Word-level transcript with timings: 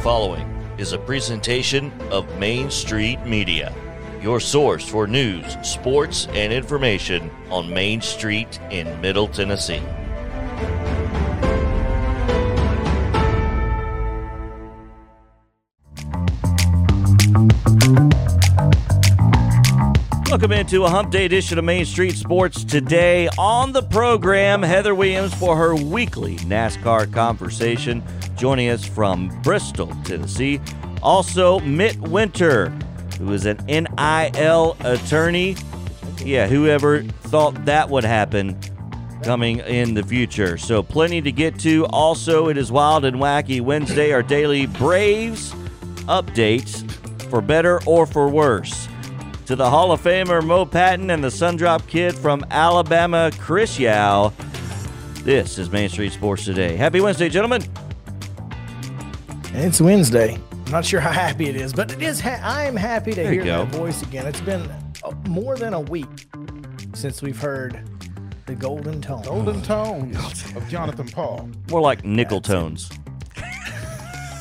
following 0.00 0.46
is 0.78 0.92
a 0.92 0.98
presentation 0.98 1.92
of 2.10 2.38
Main 2.38 2.70
Street 2.70 3.20
Media, 3.26 3.74
your 4.22 4.40
source 4.40 4.88
for 4.88 5.06
news, 5.06 5.58
sports, 5.62 6.26
and 6.28 6.54
information 6.54 7.30
on 7.50 7.68
Main 7.68 8.00
Street 8.00 8.58
in 8.70 8.98
Middle 9.02 9.28
Tennessee. 9.28 9.82
Welcome 20.40 20.58
into 20.58 20.84
a 20.84 20.88
Hump 20.88 21.10
Day 21.10 21.26
edition 21.26 21.58
of 21.58 21.66
Main 21.66 21.84
Street 21.84 22.16
Sports. 22.16 22.64
Today 22.64 23.28
on 23.36 23.72
the 23.72 23.82
program, 23.82 24.62
Heather 24.62 24.94
Williams 24.94 25.34
for 25.34 25.54
her 25.54 25.74
weekly 25.74 26.36
NASCAR 26.36 27.12
conversation, 27.12 28.02
joining 28.38 28.70
us 28.70 28.82
from 28.82 29.28
Bristol, 29.42 29.94
Tennessee. 30.02 30.58
Also, 31.02 31.60
Mit 31.60 31.94
Winter, 32.00 32.70
who 33.18 33.34
is 33.34 33.44
an 33.44 33.58
NIL 33.66 34.78
attorney. 34.80 35.56
Yeah, 36.24 36.46
whoever 36.46 37.02
thought 37.02 37.66
that 37.66 37.90
would 37.90 38.04
happen 38.04 38.58
coming 39.22 39.58
in 39.58 39.92
the 39.92 40.02
future. 40.02 40.56
So, 40.56 40.82
plenty 40.82 41.20
to 41.20 41.30
get 41.30 41.58
to. 41.60 41.84
Also, 41.88 42.48
it 42.48 42.56
is 42.56 42.72
Wild 42.72 43.04
and 43.04 43.18
Wacky 43.18 43.60
Wednesday, 43.60 44.10
our 44.12 44.22
daily 44.22 44.64
Braves 44.64 45.52
updates 46.08 46.90
for 47.28 47.42
better 47.42 47.82
or 47.84 48.06
for 48.06 48.30
worse 48.30 48.88
to 49.50 49.56
the 49.56 49.68
Hall 49.68 49.90
of 49.90 50.00
Famer 50.00 50.46
Mo 50.46 50.64
Patton 50.64 51.10
and 51.10 51.24
the 51.24 51.28
Sundrop 51.28 51.84
Kid 51.88 52.14
from 52.14 52.46
Alabama, 52.52 53.32
Chris 53.40 53.80
Yao. 53.80 54.32
This 55.24 55.58
is 55.58 55.72
Main 55.72 55.88
Street 55.88 56.12
Sports 56.12 56.44
Today. 56.44 56.76
Happy 56.76 57.00
Wednesday, 57.00 57.28
gentlemen. 57.28 57.64
It's 59.46 59.80
Wednesday. 59.80 60.38
I'm 60.66 60.70
not 60.70 60.84
sure 60.84 61.00
how 61.00 61.10
happy 61.10 61.48
it 61.48 61.56
is, 61.56 61.72
but 61.72 61.90
it 61.90 62.00
is. 62.00 62.20
Ha- 62.20 62.38
I 62.40 62.66
am 62.66 62.76
happy 62.76 63.10
to 63.10 63.16
There 63.24 63.32
hear 63.32 63.42
go. 63.42 63.64
that 63.64 63.74
voice 63.74 64.02
again. 64.02 64.28
It's 64.28 64.40
been 64.40 64.70
uh, 65.02 65.10
more 65.26 65.56
than 65.56 65.74
a 65.74 65.80
week 65.80 66.28
since 66.94 67.20
we've 67.20 67.40
heard 67.40 67.82
the 68.46 68.54
golden 68.54 69.02
tone. 69.02 69.22
Golden 69.22 69.60
tones 69.62 70.16
of 70.54 70.68
Jonathan 70.68 71.08
Paul. 71.08 71.50
More 71.72 71.80
like 71.80 72.04
nickel 72.04 72.40
tones. 72.40 72.88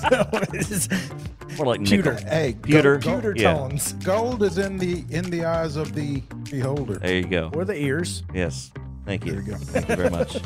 This 1.59 1.65
More 1.65 1.75
like 1.75 1.83
Pewter. 1.85 2.13
nickel. 2.13 2.29
Hey, 2.29 2.53
Pewter. 2.61 2.97
Gold, 2.99 3.15
pewter 3.21 3.33
Yeah. 3.35 3.53
tones 3.53 3.93
gold 3.93 4.43
is 4.43 4.57
in 4.57 4.77
the 4.77 5.03
in 5.09 5.29
the 5.29 5.43
eyes 5.43 5.75
of 5.75 5.93
the 5.93 6.21
beholder. 6.49 6.95
There 6.99 7.15
you 7.17 7.27
go. 7.27 7.51
or 7.53 7.65
the 7.65 7.75
ears. 7.75 8.23
Yes. 8.33 8.71
Thank 9.05 9.25
you. 9.25 9.33
There 9.33 9.41
you 9.41 9.51
go. 9.51 9.57
Thank 9.57 9.89
you 9.89 9.95
very 9.97 10.09
much. 10.09 10.37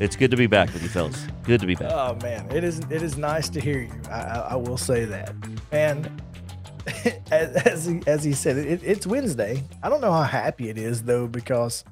it's 0.00 0.16
good 0.16 0.30
to 0.32 0.36
be 0.36 0.46
back 0.46 0.70
with 0.74 0.82
you, 0.82 0.88
fellas. 0.90 1.26
Good 1.44 1.60
to 1.62 1.66
be 1.66 1.76
back. 1.76 1.90
Oh 1.92 2.14
man, 2.22 2.46
it 2.54 2.62
is. 2.62 2.80
It 2.90 3.02
is 3.02 3.16
nice 3.16 3.48
to 3.50 3.60
hear 3.60 3.78
you. 3.80 3.90
I, 4.10 4.20
I, 4.20 4.38
I 4.50 4.54
will 4.56 4.76
say 4.76 5.06
that. 5.06 5.34
And 5.72 6.20
as, 7.30 7.56
as 7.66 7.86
he 7.86 8.02
as 8.06 8.22
he 8.22 8.34
said, 8.34 8.58
it, 8.58 8.82
it's 8.84 9.06
Wednesday. 9.06 9.62
I 9.82 9.88
don't 9.88 10.02
know 10.02 10.12
how 10.12 10.24
happy 10.24 10.68
it 10.68 10.76
is 10.76 11.02
though, 11.04 11.26
because, 11.26 11.84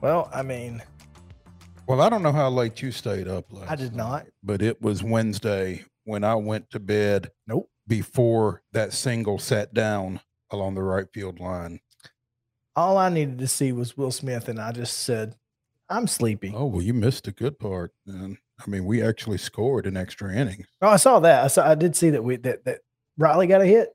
well, 0.00 0.30
I 0.32 0.42
mean, 0.42 0.82
Well, 1.86 2.00
I 2.00 2.08
don't 2.08 2.22
know 2.22 2.32
how 2.32 2.48
late 2.48 2.80
you 2.80 2.90
stayed 2.90 3.28
up 3.28 3.52
last. 3.52 3.70
I 3.70 3.74
did 3.76 3.94
not. 3.94 4.26
but 4.42 4.62
it 4.62 4.80
was 4.80 5.02
Wednesday 5.02 5.84
when 6.06 6.24
I 6.24 6.34
went 6.36 6.70
to 6.70 6.80
bed. 6.80 7.30
Nope. 7.46 7.68
Before 7.86 8.62
that 8.72 8.92
single 8.92 9.38
sat 9.38 9.72
down 9.72 10.20
along 10.50 10.74
the 10.74 10.82
right 10.82 11.06
field 11.12 11.38
line. 11.38 11.80
All 12.74 12.98
I 12.98 13.10
needed 13.10 13.38
to 13.38 13.46
see 13.46 13.72
was 13.72 13.96
Will 13.96 14.10
Smith, 14.10 14.48
and 14.48 14.60
I 14.60 14.72
just 14.72 15.00
said, 15.00 15.36
"I'm 15.88 16.06
sleepy." 16.06 16.52
Oh 16.54 16.66
well, 16.66 16.82
you 16.82 16.94
missed 16.94 17.28
a 17.28 17.32
good 17.32 17.58
part. 17.58 17.92
And 18.06 18.38
I 18.58 18.68
mean, 18.68 18.86
we 18.86 19.02
actually 19.02 19.38
scored 19.38 19.86
an 19.86 19.96
extra 19.96 20.34
inning. 20.34 20.66
Oh, 20.82 20.88
I 20.88 20.96
saw 20.96 21.20
that. 21.20 21.44
I 21.44 21.46
saw. 21.46 21.70
I 21.70 21.74
did 21.74 21.94
see 21.94 22.10
that 22.10 22.24
we 22.24 22.36
that 22.38 22.64
that 22.64 22.80
Riley 23.16 23.46
got 23.46 23.62
a 23.62 23.66
hit. 23.66 23.90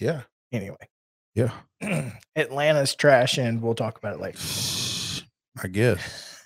Yeah, 0.00 0.22
Anyway, 0.52 0.88
yeah. 1.34 1.52
Atlanta's 2.36 2.94
trash, 2.94 3.38
and 3.38 3.60
we'll 3.60 3.74
talk 3.74 3.98
about 3.98 4.14
it 4.14 4.20
later. 4.20 4.38
I 5.62 5.68
guess. 5.68 6.42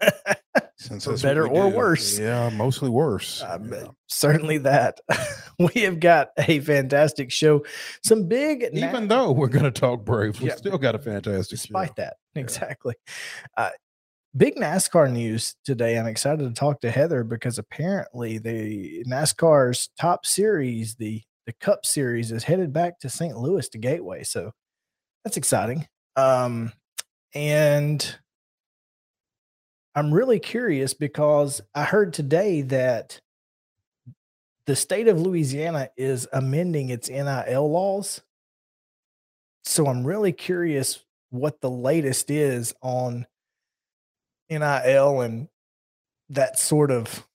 Since 0.82 1.04
For 1.04 1.16
better 1.18 1.46
or 1.46 1.70
do. 1.70 1.76
worse. 1.76 2.18
Yeah, 2.18 2.48
mostly 2.50 2.90
worse. 2.90 3.42
Uh, 3.42 3.58
Yeah. 3.62 3.84
Certainly 4.08 4.58
that. 4.58 5.00
we 5.58 5.82
have 5.82 6.00
got 6.00 6.28
a 6.38 6.60
fantastic 6.60 7.30
show. 7.30 7.64
Some 8.04 8.26
big, 8.28 8.66
na- 8.72 8.88
Even 8.88 9.08
though 9.08 9.32
we're 9.32 9.48
going 9.48 9.64
to 9.64 9.70
talk 9.70 10.04
Braves, 10.04 10.40
we 10.40 10.48
Yeah. 10.48 10.56
still 10.56 10.78
got 10.78 10.94
a 10.94 10.98
fantastic 10.98 11.56
show. 11.58 11.62
despite 11.62 11.96
that, 11.96 12.16
exactly. 12.34 12.94
Uh, 13.56 13.70
big 14.36 14.56
NASCAR 14.56 15.10
news 15.10 15.54
today. 15.64 15.98
I'm 15.98 16.06
excited 16.06 16.42
to 16.42 16.52
talk 16.52 16.80
to 16.80 16.90
Heather 16.90 17.22
because 17.24 17.58
apparently 17.58 18.38
the 18.38 19.04
NASCAR's 19.06 19.88
top 19.98 20.26
series, 20.26 20.96
the 20.96 21.22
the 21.46 21.52
Cup 21.54 21.84
Series, 21.84 22.30
is 22.30 22.44
headed 22.44 22.72
back 22.72 23.00
to 23.00 23.08
St. 23.08 23.36
Louis 23.36 23.68
to 23.70 23.78
Gateway. 23.78 24.22
So 24.22 24.52
that's 25.24 25.36
exciting. 25.36 25.86
Um, 26.16 26.72
and 27.34 28.16
I'm 29.94 30.12
really 30.12 30.38
curious 30.38 30.94
because 30.94 31.60
I 31.74 31.84
heard 31.84 32.12
today 32.12 32.62
that 32.62 33.20
the 34.66 34.76
state 34.76 35.08
of 35.08 35.20
Louisiana 35.20 35.90
is 35.96 36.26
amending 36.32 36.88
its 36.88 37.08
NIL 37.10 37.70
laws. 37.70 38.22
So 39.64 39.86
I'm 39.86 40.04
really 40.04 40.32
curious 40.32 41.00
what 41.30 41.60
the 41.60 41.70
latest 41.70 42.30
is 42.30 42.74
on 42.82 43.26
NIL 44.50 45.20
and 45.20 45.48
that 46.30 46.58
sort 46.58 46.90
of 46.90 47.26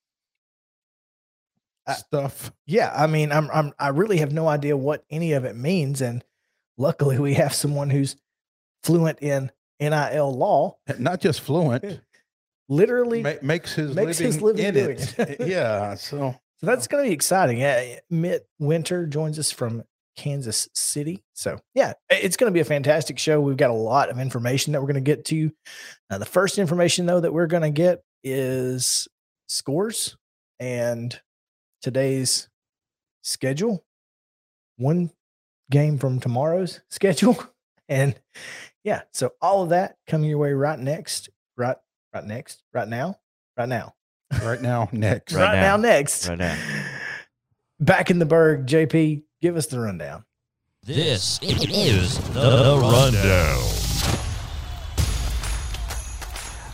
I- 1.85 1.93
Stuff. 1.93 2.51
yeah, 2.65 2.91
I 2.93 3.07
mean, 3.07 3.31
I'm 3.31 3.49
I'm 3.51 3.73
I 3.79 3.89
really 3.89 4.17
have 4.17 4.33
no 4.33 4.47
idea 4.47 4.75
what 4.75 5.05
any 5.09 5.31
of 5.33 5.45
it 5.45 5.55
means, 5.55 6.01
and 6.01 6.21
luckily 6.77 7.17
we 7.17 7.35
have 7.35 7.53
someone 7.53 7.89
who's 7.89 8.17
fluent 8.83 9.19
in 9.21 9.51
NIL 9.79 10.33
law. 10.33 10.75
Not 10.99 11.21
just 11.21 11.39
fluent, 11.41 12.01
Literally, 12.69 13.23
ma- 13.23 13.33
makes 13.41 13.73
his 13.73 13.95
makes 13.95 14.19
living, 14.19 14.25
his 14.25 14.41
living 14.41 14.65
in 14.65 14.73
doing 14.73 14.97
it. 14.99 15.19
it. 15.19 15.39
yeah. 15.47 15.95
So 15.95 16.35
so 16.59 16.65
that's 16.65 16.87
going 16.87 17.03
to 17.03 17.09
be 17.09 17.13
exciting. 17.13 17.59
Yeah, 17.59 17.99
Mit 18.09 18.47
Winter 18.59 19.05
joins 19.05 19.37
us 19.37 19.51
from 19.51 19.83
Kansas 20.15 20.67
City, 20.73 21.23
so 21.33 21.59
yeah, 21.75 21.93
it's 22.09 22.35
going 22.35 22.51
to 22.51 22.53
be 22.53 22.61
a 22.61 22.65
fantastic 22.65 23.19
show. 23.19 23.39
We've 23.39 23.55
got 23.55 23.69
a 23.69 23.73
lot 23.73 24.09
of 24.09 24.19
information 24.19 24.73
that 24.73 24.81
we're 24.81 24.87
going 24.87 24.95
to 24.95 25.01
get 25.01 25.25
to. 25.25 25.51
Now, 26.09 26.17
the 26.17 26.25
first 26.25 26.57
information 26.57 27.05
though 27.05 27.19
that 27.19 27.33
we're 27.33 27.47
going 27.47 27.63
to 27.63 27.69
get 27.69 28.01
is 28.23 29.07
scores 29.47 30.17
and 30.59 31.19
today's 31.81 32.49
schedule. 33.21 33.83
One 34.77 35.11
game 35.69 35.97
from 35.97 36.19
tomorrow's 36.19 36.81
schedule. 36.89 37.37
And 37.89 38.19
yeah, 38.83 39.03
so 39.13 39.31
all 39.41 39.63
of 39.63 39.69
that 39.69 39.95
coming 40.07 40.29
your 40.29 40.39
way 40.39 40.53
right 40.53 40.79
next, 40.79 41.29
right, 41.55 41.77
right 42.17 42.27
next, 42.27 42.63
right 42.73 42.87
now, 42.87 43.15
right 43.57 43.69
now, 43.69 43.93
right 44.43 44.61
now, 44.61 44.89
next. 44.91 45.33
Right 45.33 45.43
right, 45.43 45.55
now. 45.55 45.77
now. 45.77 45.77
next. 45.77 46.27
Right 46.27 46.37
now. 46.37 46.57
Back 47.79 48.09
in 48.09 48.17
the 48.17 48.25
Berg, 48.25 48.65
JP, 48.65 49.23
give 49.41 49.55
us 49.55 49.67
the 49.67 49.79
rundown. 49.79 50.25
This 50.83 51.39
is 51.43 52.17
the 52.33 52.79
rundown. 52.81 53.61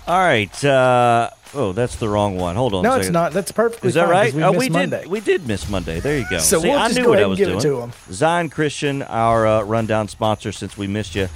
All 0.05 0.19
right. 0.19 0.63
Uh, 0.63 1.29
oh, 1.53 1.73
that's 1.73 1.95
the 1.97 2.07
wrong 2.07 2.37
one. 2.37 2.55
Hold 2.55 2.75
on. 2.75 2.83
No, 2.83 2.93
a 2.93 2.99
it's 2.99 3.09
not. 3.09 3.33
That's 3.33 3.51
perfectly 3.51 3.89
Is 3.89 3.95
that 3.95 4.07
fine 4.07 4.31
'cause 4.31 4.33
right? 4.33 4.33
We 4.33 4.43
oh, 4.43 4.51
missed 4.51 4.59
we 4.59 4.69
Monday. 4.69 5.01
did. 5.01 5.07
We 5.09 5.19
did 5.19 5.47
miss 5.47 5.69
Monday. 5.69 5.99
There 5.99 6.17
you 6.17 6.25
go. 6.29 6.37
So 6.37 6.61
See, 6.61 6.69
we'll 6.69 6.77
I 6.77 6.87
just 6.87 6.97
knew 6.99 7.03
go 7.05 7.09
what 7.09 7.15
ahead 7.19 7.25
I 7.25 7.29
was 7.29 7.37
give 7.39 7.47
doing. 7.47 7.59
it 7.59 7.63
to 7.63 7.81
'em. 7.81 7.91
Zion 8.11 8.49
Christian, 8.49 9.01
our 9.01 9.47
uh, 9.47 9.61
rundown 9.63 10.07
sponsor, 10.07 10.51
since 10.51 10.77
we 10.77 10.87
missed 10.87 11.15
you 11.15 11.27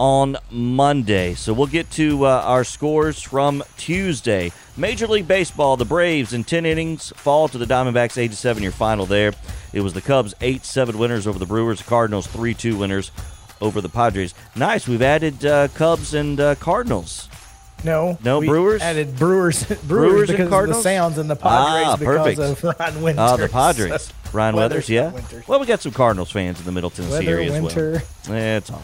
on 0.00 0.34
Monday. 0.50 1.34
So 1.34 1.52
we'll 1.52 1.66
get 1.66 1.90
to 1.92 2.24
uh, 2.24 2.40
our 2.46 2.64
scores 2.64 3.20
from 3.20 3.62
Tuesday. 3.76 4.50
Major 4.74 5.06
League 5.06 5.28
Baseball, 5.28 5.76
the 5.76 5.84
Braves 5.84 6.32
in 6.32 6.42
10 6.42 6.64
innings 6.64 7.12
fall 7.16 7.48
to 7.48 7.58
the 7.58 7.66
Diamondbacks 7.66 8.16
8 8.16 8.32
7 8.32 8.62
year 8.62 8.72
final 8.72 9.04
there. 9.04 9.34
It 9.74 9.82
was 9.82 9.92
the 9.92 10.00
Cubs 10.00 10.34
8 10.40 10.64
7 10.64 10.96
winners 10.98 11.26
over 11.26 11.38
the 11.38 11.44
Brewers, 11.44 11.78
the 11.80 11.84
Cardinals 11.84 12.26
3 12.28 12.54
2 12.54 12.78
winners 12.78 13.10
over 13.60 13.82
the 13.82 13.90
Padres. 13.90 14.32
Nice. 14.56 14.88
We've 14.88 15.02
added 15.02 15.44
uh, 15.44 15.68
Cubs 15.68 16.14
and 16.14 16.40
uh, 16.40 16.54
Cardinals. 16.54 17.28
No, 17.84 18.16
No 18.24 18.38
we 18.38 18.46
Brewers? 18.46 18.80
Added 18.80 19.16
Brewers, 19.16 19.64
Brewers, 19.66 19.82
Brewers 19.86 20.28
and 20.30 20.38
because 20.38 20.40
of 20.40 20.50
the 20.50 20.56
Cardinals? 20.56 20.82
sounds 20.82 21.18
and 21.18 21.30
the 21.30 21.38
Ah, 21.42 21.96
Padres 21.98 21.98
because 21.98 22.36
perfect. 22.38 22.64
of 22.64 22.78
Ryan 22.80 23.02
Winters. 23.02 23.20
Ah, 23.30 23.36
the 23.36 23.48
Padres. 23.52 24.12
Ryan 24.32 24.56
Weathers, 24.56 24.70
Weathers, 24.88 24.88
yeah. 24.90 25.10
Winters. 25.12 25.46
Well, 25.48 25.60
we 25.60 25.66
got 25.66 25.80
some 25.82 25.92
Cardinals 25.92 26.30
fans 26.30 26.58
in 26.58 26.64
the 26.64 26.72
Middle 26.72 26.88
Tennessee 26.90 27.12
Weather, 27.26 27.30
area 27.36 27.52
as 27.52 27.62
winter. 27.62 28.02
well. 28.28 28.36
Yeah, 28.38 28.56
it's 28.56 28.70
all 28.70 28.80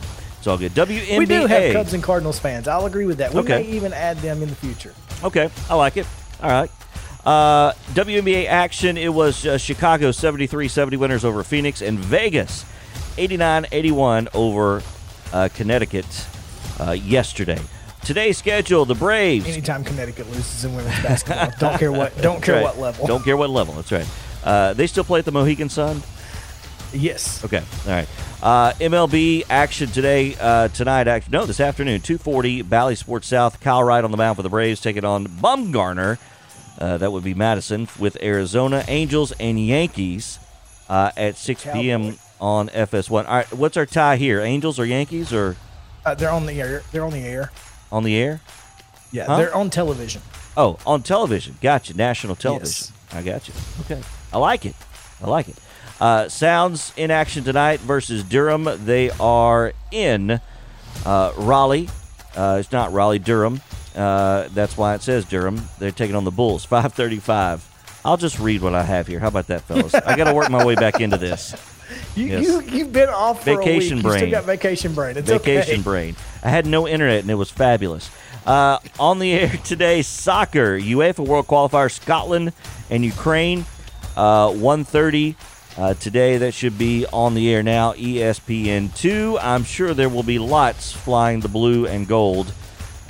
it's 0.46 0.52
all 0.52 0.58
good. 0.58 0.74
WNBA. 0.74 1.18
We 1.18 1.26
do 1.26 1.46
have 1.46 1.72
Cubs 1.72 1.92
and 1.92 2.02
Cardinals 2.02 2.38
fans. 2.38 2.68
I'll 2.68 2.86
agree 2.86 3.04
with 3.06 3.18
that. 3.18 3.34
We 3.34 3.40
Okay. 3.40 3.62
may 3.64 3.68
even 3.70 3.92
add 3.92 4.16
them 4.18 4.42
in 4.44 4.48
the 4.48 4.54
future. 4.54 4.94
Okay, 5.24 5.50
I 5.68 5.74
like 5.74 5.96
it. 5.96 6.06
All 6.40 6.50
right. 6.50 6.70
Uh, 7.24 7.72
WNBA 7.94 8.46
action. 8.46 8.96
It 8.96 9.12
was 9.12 9.44
uh, 9.44 9.58
Chicago 9.58 10.10
73-70 10.10 10.96
winners 10.98 11.24
over 11.24 11.42
Phoenix 11.42 11.82
and 11.82 11.98
Vegas 11.98 12.64
89-81 13.16 14.28
over 14.34 14.82
uh, 15.32 15.48
Connecticut 15.52 16.06
uh, 16.78 16.92
yesterday. 16.92 17.58
Today's 18.04 18.38
schedule: 18.38 18.84
the 18.84 18.94
Braves. 18.94 19.48
Anytime 19.48 19.82
Connecticut 19.82 20.28
loses 20.30 20.64
in 20.64 20.76
women's 20.76 21.02
basketball, 21.02 21.50
don't 21.58 21.76
care 21.76 21.90
what, 21.90 22.16
don't 22.22 22.40
care 22.42 22.54
Right. 22.56 22.62
what 22.62 22.78
level. 22.78 23.04
Don't 23.08 23.24
care 23.24 23.36
what 23.36 23.50
level. 23.50 23.74
That's 23.74 23.90
right. 23.90 24.06
Uh, 24.44 24.74
they 24.74 24.86
still 24.86 25.02
play 25.02 25.18
at 25.18 25.24
the 25.24 25.32
Mohegan 25.32 25.68
Sun. 25.68 26.04
Yes. 26.96 27.44
Okay. 27.44 27.58
All 27.86 27.92
right. 27.92 28.08
Uh, 28.42 28.72
MLB 28.74 29.44
action 29.48 29.88
today, 29.88 30.36
uh, 30.40 30.68
tonight. 30.68 31.08
Action, 31.08 31.32
no, 31.32 31.46
this 31.46 31.60
afternoon, 31.60 32.00
two 32.00 32.18
forty. 32.18 32.62
Bally 32.62 32.94
Sports 32.94 33.26
South. 33.28 33.60
Kyle 33.60 33.82
Wright 33.82 34.04
on 34.04 34.10
the 34.10 34.16
mound 34.16 34.36
for 34.36 34.42
the 34.42 34.48
Braves, 34.48 34.80
taking 34.80 35.04
on 35.04 35.26
Bumgarner. 35.26 36.18
Uh, 36.78 36.98
that 36.98 37.10
would 37.12 37.24
be 37.24 37.34
Madison 37.34 37.88
with 37.98 38.22
Arizona 38.22 38.84
Angels 38.88 39.32
and 39.40 39.58
Yankees 39.64 40.38
uh, 40.88 41.10
at 41.16 41.36
six 41.36 41.64
p.m. 41.64 42.18
On 42.38 42.68
FS1. 42.68 43.26
All 43.26 43.34
right. 43.34 43.52
What's 43.54 43.78
our 43.78 43.86
tie 43.86 44.16
here? 44.16 44.40
Angels 44.42 44.78
or 44.78 44.84
Yankees 44.84 45.32
or 45.32 45.56
Uh, 46.04 46.14
they're 46.14 46.30
on 46.30 46.44
the 46.44 46.60
air. 46.60 46.82
They're 46.92 47.04
on 47.04 47.12
the 47.12 47.24
air. 47.24 47.50
on 47.90 48.04
the 48.04 48.14
air? 48.14 48.42
Yeah, 49.10 49.24
Huh? 49.24 49.36
they're 49.38 49.54
on 49.54 49.70
television. 49.70 50.20
Oh, 50.54 50.78
on 50.84 51.02
television. 51.02 51.56
Gotcha. 51.62 51.96
National 51.96 52.36
television. 52.36 52.92
Yes. 53.10 53.14
I 53.14 53.22
got 53.22 53.48
you. 53.48 53.54
Okay. 53.82 54.02
I 54.34 54.38
like 54.38 54.66
it. 54.66 54.74
I 55.22 55.28
like 55.30 55.48
it. 55.48 55.56
Uh, 56.00 56.28
Sounds 56.28 56.92
in 56.96 57.10
action 57.10 57.44
tonight 57.44 57.80
versus 57.80 58.22
Durham. 58.22 58.68
They 58.84 59.10
are 59.10 59.72
in 59.90 60.40
uh, 61.04 61.32
Raleigh. 61.36 61.88
Uh, 62.36 62.58
it's 62.60 62.72
not 62.72 62.92
Raleigh, 62.92 63.18
Durham. 63.18 63.60
Uh, 63.94 64.48
that's 64.52 64.76
why 64.76 64.94
it 64.94 65.02
says 65.02 65.24
Durham. 65.24 65.68
They're 65.78 65.90
taking 65.90 66.16
on 66.16 66.24
the 66.24 66.30
Bulls. 66.30 66.64
535. 66.66 67.72
I'll 68.04 68.16
just 68.18 68.38
read 68.38 68.60
what 68.62 68.74
I 68.74 68.82
have 68.82 69.06
here. 69.06 69.18
How 69.18 69.28
about 69.28 69.46
that, 69.48 69.62
fellas? 69.62 69.94
I 69.94 70.16
got 70.16 70.24
to 70.24 70.34
work 70.34 70.50
my 70.50 70.64
way 70.64 70.74
back 70.74 71.00
into 71.00 71.16
this. 71.16 71.54
You, 72.16 72.26
Yes. 72.26 72.44
you 72.46 72.60
you've 72.62 72.92
been 72.92 73.10
off 73.10 73.44
for 73.44 73.56
Vacation 73.58 73.92
a 73.92 73.96
week. 73.98 74.02
You 74.02 74.02
brain. 74.02 74.18
still 74.18 74.30
got 74.30 74.44
vacation 74.44 74.92
brain. 74.94 75.16
It's 75.16 75.28
Vacation 75.28 75.74
okay. 75.74 75.82
brain. 75.82 76.16
I 76.42 76.48
had 76.48 76.66
no 76.66 76.88
internet 76.88 77.20
and 77.20 77.30
it 77.30 77.34
was 77.36 77.48
fabulous. 77.50 78.10
Uh, 78.44 78.78
on 78.98 79.20
the 79.20 79.32
air 79.34 79.50
today, 79.64 80.02
soccer, 80.02 80.76
UEFA 80.80 81.24
World 81.24 81.46
Qualifier, 81.46 81.88
Scotland 81.92 82.52
and 82.90 83.04
Ukraine, 83.04 83.66
uh, 84.16 84.48
1.30 84.48 85.36
uh, 85.76 85.94
today. 85.94 86.38
That 86.38 86.54
should 86.54 86.78
be 86.78 87.06
on 87.12 87.34
the 87.34 87.52
air 87.52 87.62
now, 87.62 87.94
E 87.96 88.16
ESPN2. 88.16 89.38
I'm 89.40 89.64
sure 89.64 89.94
there 89.94 90.08
will 90.08 90.22
be 90.22 90.38
lots 90.38 90.92
flying 90.92 91.40
the 91.40 91.48
blue 91.48 91.86
and 91.86 92.06
gold, 92.06 92.52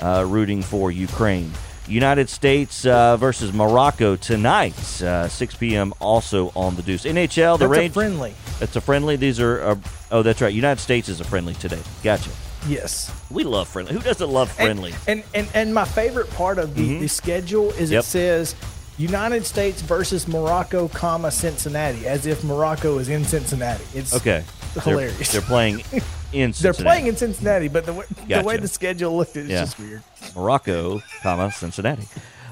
uh, 0.00 0.24
rooting 0.26 0.62
for 0.62 0.90
Ukraine. 0.90 1.52
United 1.88 2.28
States 2.28 2.84
uh, 2.84 3.16
versus 3.16 3.52
Morocco 3.52 4.16
tonight, 4.16 5.02
uh, 5.02 5.28
6 5.28 5.54
p.m. 5.54 5.94
also 6.00 6.50
on 6.56 6.74
the 6.74 6.82
Deuce. 6.82 7.04
NHL, 7.04 7.58
the 7.58 7.68
That's 7.68 7.94
friendly. 7.94 8.34
It's 8.60 8.74
a 8.74 8.80
friendly. 8.80 9.16
These 9.16 9.38
are, 9.38 9.62
uh, 9.62 9.76
oh, 10.10 10.22
that's 10.22 10.40
right. 10.40 10.52
United 10.52 10.80
States 10.80 11.08
is 11.08 11.20
a 11.20 11.24
friendly 11.24 11.54
today. 11.54 11.80
Gotcha. 12.02 12.30
Yes. 12.66 13.12
We 13.30 13.44
love 13.44 13.68
friendly. 13.68 13.92
Who 13.92 14.00
doesn't 14.00 14.28
love 14.28 14.50
friendly? 14.50 14.94
And 15.06 15.22
and, 15.34 15.48
and, 15.54 15.72
my 15.72 15.84
favorite 15.84 16.28
part 16.30 16.58
of 16.58 16.74
the, 16.74 16.98
the 16.98 17.08
schedule 17.08 17.70
is 17.70 17.90
Mm-hmm. 17.90 17.92
Yep. 17.92 18.00
it 18.00 18.06
says 18.06 18.54
United 18.98 19.44
States 19.44 19.82
versus 19.82 20.26
Morocco, 20.26 20.88
comma 20.88 21.31
Cincinnati, 21.31 22.06
as 22.06 22.26
if 22.26 22.43
Morocco 22.44 22.98
is 22.98 23.08
in 23.08 23.25
Cincinnati. 23.25 23.84
It's 23.94 24.14
okay. 24.14 24.43
They're- 24.75 24.82
hilarious. 24.82 25.32
They're, 25.32 25.40
playing 25.43 25.78
in 26.32 26.52
Cincinnati. 26.52 26.62
They're 26.62 26.72
playing 26.84 27.06
in 27.08 27.16
Cincinnati, 27.16 27.69
but 27.69 27.87
the 27.87 27.93
way, 27.94 28.04
the 28.28 28.43
way 28.43 28.56
the 28.56 28.69
schedule 28.69 29.16
looked, 29.16 29.37
it's 29.37 29.48
Yeah. 29.48 29.60
just 29.64 29.78
weird. 29.78 30.02
Morocco, 30.34 31.00
comma 31.22 31.50
Cincinnati. 31.52 32.06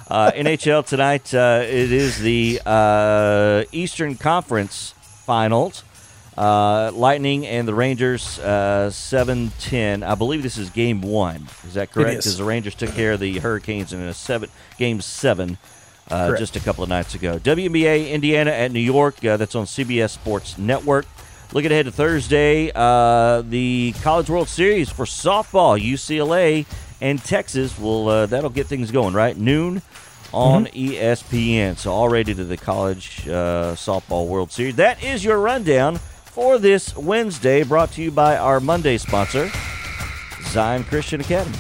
Uh, 0.09 0.31
NHL 0.35 0.85
tonight. 0.87 1.33
Uh, 1.35 1.63
it 1.65 1.91
is 1.93 2.19
the 2.19 2.61
uh, 2.67 3.65
Eastern 3.73 4.17
Conference 4.17 4.95
Finals. 5.25 5.83
Uh, 6.37 6.91
Lightning 6.93 7.47
and 7.47 7.67
the 7.67 7.75
Rangers, 7.75 8.39
uh, 8.41 8.91
seven 8.91 9.53
ten. 9.61 10.03
I 10.03 10.15
believe 10.17 10.43
this 10.43 10.59
is 10.59 10.69
Game 10.69 11.01
One. 11.01 11.47
Is 11.67 11.75
that 11.75 11.93
correct? 11.93 12.11
Because 12.19 12.37
the 12.37 12.45
Rangers 12.45 12.75
took 12.75 12.91
care 12.95 13.13
of 13.13 13.21
the 13.21 13.39
Hurricanes 13.39 13.93
in 13.93 14.01
a 14.01 14.13
seven 14.13 14.51
Game 14.77 15.01
Seven 15.01 15.59
uh, 16.11 16.37
just 16.37 16.57
a 16.57 16.61
couple 16.61 16.83
of 16.83 16.89
nights 16.89 17.15
ago. 17.15 17.39
WNBA 17.39 18.11
Indiana 18.11 18.51
at 18.51 18.73
New 18.73 18.81
York. 18.81 19.25
Uh, 19.25 19.37
that's 19.37 19.55
on 19.55 19.65
CBS 19.67 20.11
Sports 20.11 20.59
Network. 20.59 21.07
Looking 21.53 21.71
ahead 21.71 21.85
to 21.87 21.93
Thursday, 21.93 22.73
uh, 22.75 23.43
the 23.43 23.95
College 24.03 24.29
World 24.29 24.49
Series 24.49 24.91
for 24.91 25.05
softball, 25.05 25.81
UCLA 25.81 26.67
and 27.01 27.23
Texas 27.23 27.79
will 27.79 28.09
uh, 28.09 28.27
that'll 28.27 28.51
get 28.51 28.67
things 28.67 28.91
going 28.91 29.15
right 29.15 29.37
noon 29.37 29.83
on 30.33 30.69
E 30.75 30.95
ESPN. 30.95 31.77
So 31.77 31.93
already 31.93 32.35
to 32.35 32.45
the 32.45 32.57
College 32.57 33.29
uh, 33.29 33.75
Softball 33.77 34.27
World 34.27 34.51
Series. 34.51 34.77
That 34.77 35.03
is 35.03 35.25
your 35.25 35.39
rundown 35.39 35.99
for 36.25 36.59
this 36.59 36.97
Wednesday, 36.97 37.63
brought 37.63 37.93
to 37.93 38.03
you 38.03 38.11
by 38.11 38.37
our 38.37 38.59
Monday 38.59 38.99
sponsor, 38.99 39.51
Zion 40.47 40.83
Christian 40.85 41.21
Academy. 41.21 41.57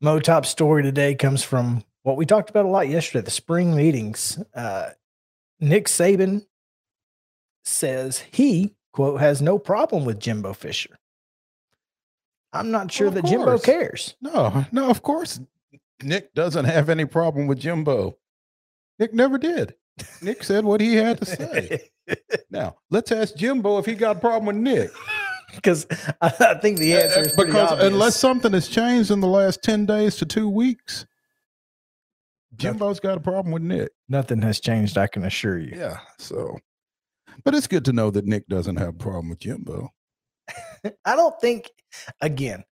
Mo 0.00 0.18
top 0.18 0.46
story 0.46 0.82
today 0.82 1.14
comes 1.14 1.42
from 1.42 1.84
what 2.02 2.16
we 2.16 2.24
talked 2.24 2.48
about 2.48 2.64
a 2.64 2.68
lot 2.68 2.88
yesterday, 2.88 3.22
the 3.22 3.30
spring 3.30 3.76
meetings. 3.76 4.42
Uh, 4.54 4.90
Nick 5.60 5.86
Saban 5.86 6.46
says 7.64 8.24
he, 8.32 8.74
quote, 8.92 9.20
has 9.20 9.42
no 9.42 9.58
problem 9.58 10.06
with 10.06 10.18
Jimbo 10.18 10.54
Fisher. 10.54 10.98
I'm 12.52 12.70
not 12.70 12.90
sure 12.90 13.08
of 13.08 13.14
that 13.14 13.26
Jimbo 13.26 13.58
cares. 13.58 14.16
No, 14.22 14.64
no, 14.72 14.88
of 14.88 15.02
course. 15.02 15.38
Nick 16.02 16.34
doesn't 16.34 16.64
have 16.64 16.88
any 16.88 17.04
problem 17.04 17.46
with 17.46 17.60
Jimbo. 17.60 18.16
Nick 18.98 19.12
never 19.12 19.38
did. 19.38 19.74
Nick 20.22 20.42
said 20.42 20.64
what 20.64 20.80
he 20.80 20.94
had 20.94 21.18
to 21.18 21.26
say. 21.26 21.90
Now, 22.50 22.78
let's 22.90 23.12
ask 23.12 23.36
Jimbo 23.36 23.78
if 23.78 23.86
he 23.86 23.94
got 23.94 24.16
a 24.16 24.18
problem 24.18 24.46
with 24.46 24.56
Nick. 24.56 24.90
Because 25.62 25.86
I, 26.20 26.32
I 26.40 26.54
think 26.54 26.78
the 26.78 26.94
uh, 26.94 27.00
answer 27.00 27.20
is 27.20 27.36
because 27.36 27.72
obvious. 27.72 27.92
unless 27.92 28.16
something 28.16 28.52
has 28.52 28.68
changed 28.68 29.10
in 29.10 29.20
the 29.20 29.28
last 29.28 29.62
10 29.62 29.86
days 29.86 30.16
to 30.16 30.26
two 30.26 30.48
weeks, 30.48 31.06
Jimbo's 32.56 33.00
got 33.00 33.16
a 33.16 33.20
problem 33.20 33.52
with 33.52 33.62
Nick. 33.62 33.90
nothing 34.08 34.42
has 34.42 34.60
changed, 34.60 34.98
I 34.98 35.06
can 35.06 35.24
assure 35.24 35.58
you. 35.58 35.72
Yeah. 35.76 35.98
So, 36.18 36.58
but 37.44 37.54
it's 37.54 37.66
good 37.66 37.84
to 37.86 37.92
know 37.92 38.10
that 38.10 38.26
Nick 38.26 38.46
doesn't 38.48 38.76
have 38.76 38.88
a 38.88 38.92
problem 38.92 39.30
with 39.30 39.38
Jimbo. 39.38 39.90
I 41.04 41.16
don't 41.16 41.38
think 41.40 41.70
again 42.20 42.64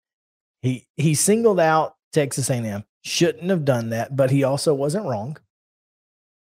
he 0.61 0.87
he 0.95 1.13
singled 1.13 1.59
out 1.59 1.95
Texas 2.11 2.49
A&M. 2.49 2.83
Shouldn't 3.03 3.49
have 3.49 3.65
done 3.65 3.91
that, 3.91 4.15
but 4.15 4.31
he 4.31 4.43
also 4.43 4.73
wasn't 4.73 5.05
wrong. 5.05 5.37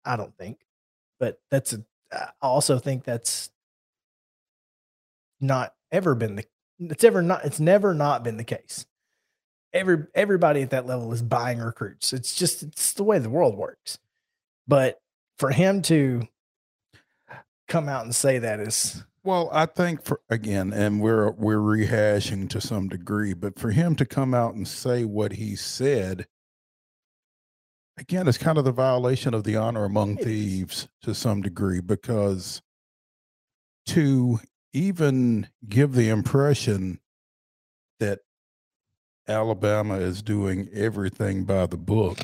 I 0.06 0.16
don't 0.16 0.36
think. 0.38 0.60
But 1.20 1.40
that's 1.52 1.74
a 1.74 1.84
I 2.12 2.30
also 2.42 2.80
think 2.80 3.04
that's 3.04 3.50
not 5.40 5.74
ever 5.92 6.16
been 6.16 6.36
the 6.36 6.46
it's 6.80 7.04
ever 7.04 7.22
not 7.22 7.46
it's 7.46 7.60
never 7.60 7.94
not 7.94 8.24
been 8.24 8.38
the 8.38 8.44
case. 8.44 8.86
Every 9.74 10.06
everybody 10.16 10.62
at 10.62 10.70
that 10.72 10.86
level 10.88 11.12
is 11.14 11.22
buying 11.22 11.60
recruits. 11.60 12.14
It's 12.14 12.34
just 12.34 12.64
it's 12.64 12.94
the 12.94 13.04
way 13.04 13.20
the 13.20 13.30
world 13.30 13.56
works. 13.56 14.00
But 14.68 15.00
for 15.38 15.52
him 15.52 15.82
to 15.84 16.28
come 17.68 17.88
out 17.88 18.04
and 18.04 18.16
say 18.16 18.40
that 18.40 18.60
is 18.60 19.04
Well, 19.24 19.50
I 19.52 19.66
think 19.66 20.04
for 20.04 20.22
again, 20.30 20.74
and 20.74 21.02
we're 21.02 21.32
we're 21.32 21.58
rehashing 21.58 22.50
to 22.50 22.62
some 22.62 22.88
degree, 22.90 23.34
but 23.34 23.60
for 23.60 23.72
him 23.72 23.96
to 23.98 24.06
come 24.06 24.34
out 24.34 24.56
and 24.56 24.68
say 24.68 25.06
what 25.06 25.34
he 25.34 25.56
said, 25.56 26.26
again, 27.98 28.28
it's 28.28 28.38
kind 28.38 28.58
of 28.58 28.64
the 28.64 28.72
violation 28.72 29.34
of 29.34 29.44
the 29.44 29.56
honor 29.58 29.84
among 29.84 30.18
thieves 30.18 30.88
to 31.02 31.14
some 31.14 31.42
degree, 31.42 31.82
because 31.82 32.62
to 33.88 34.40
even 34.74 35.48
give 35.68 35.94
the 35.94 36.10
impression 36.10 37.00
that 38.00 38.20
Alabama 39.28 39.96
is 39.96 40.22
doing 40.22 40.70
everything 40.74 41.44
by 41.44 41.66
the 41.66 41.78
book, 41.78 42.18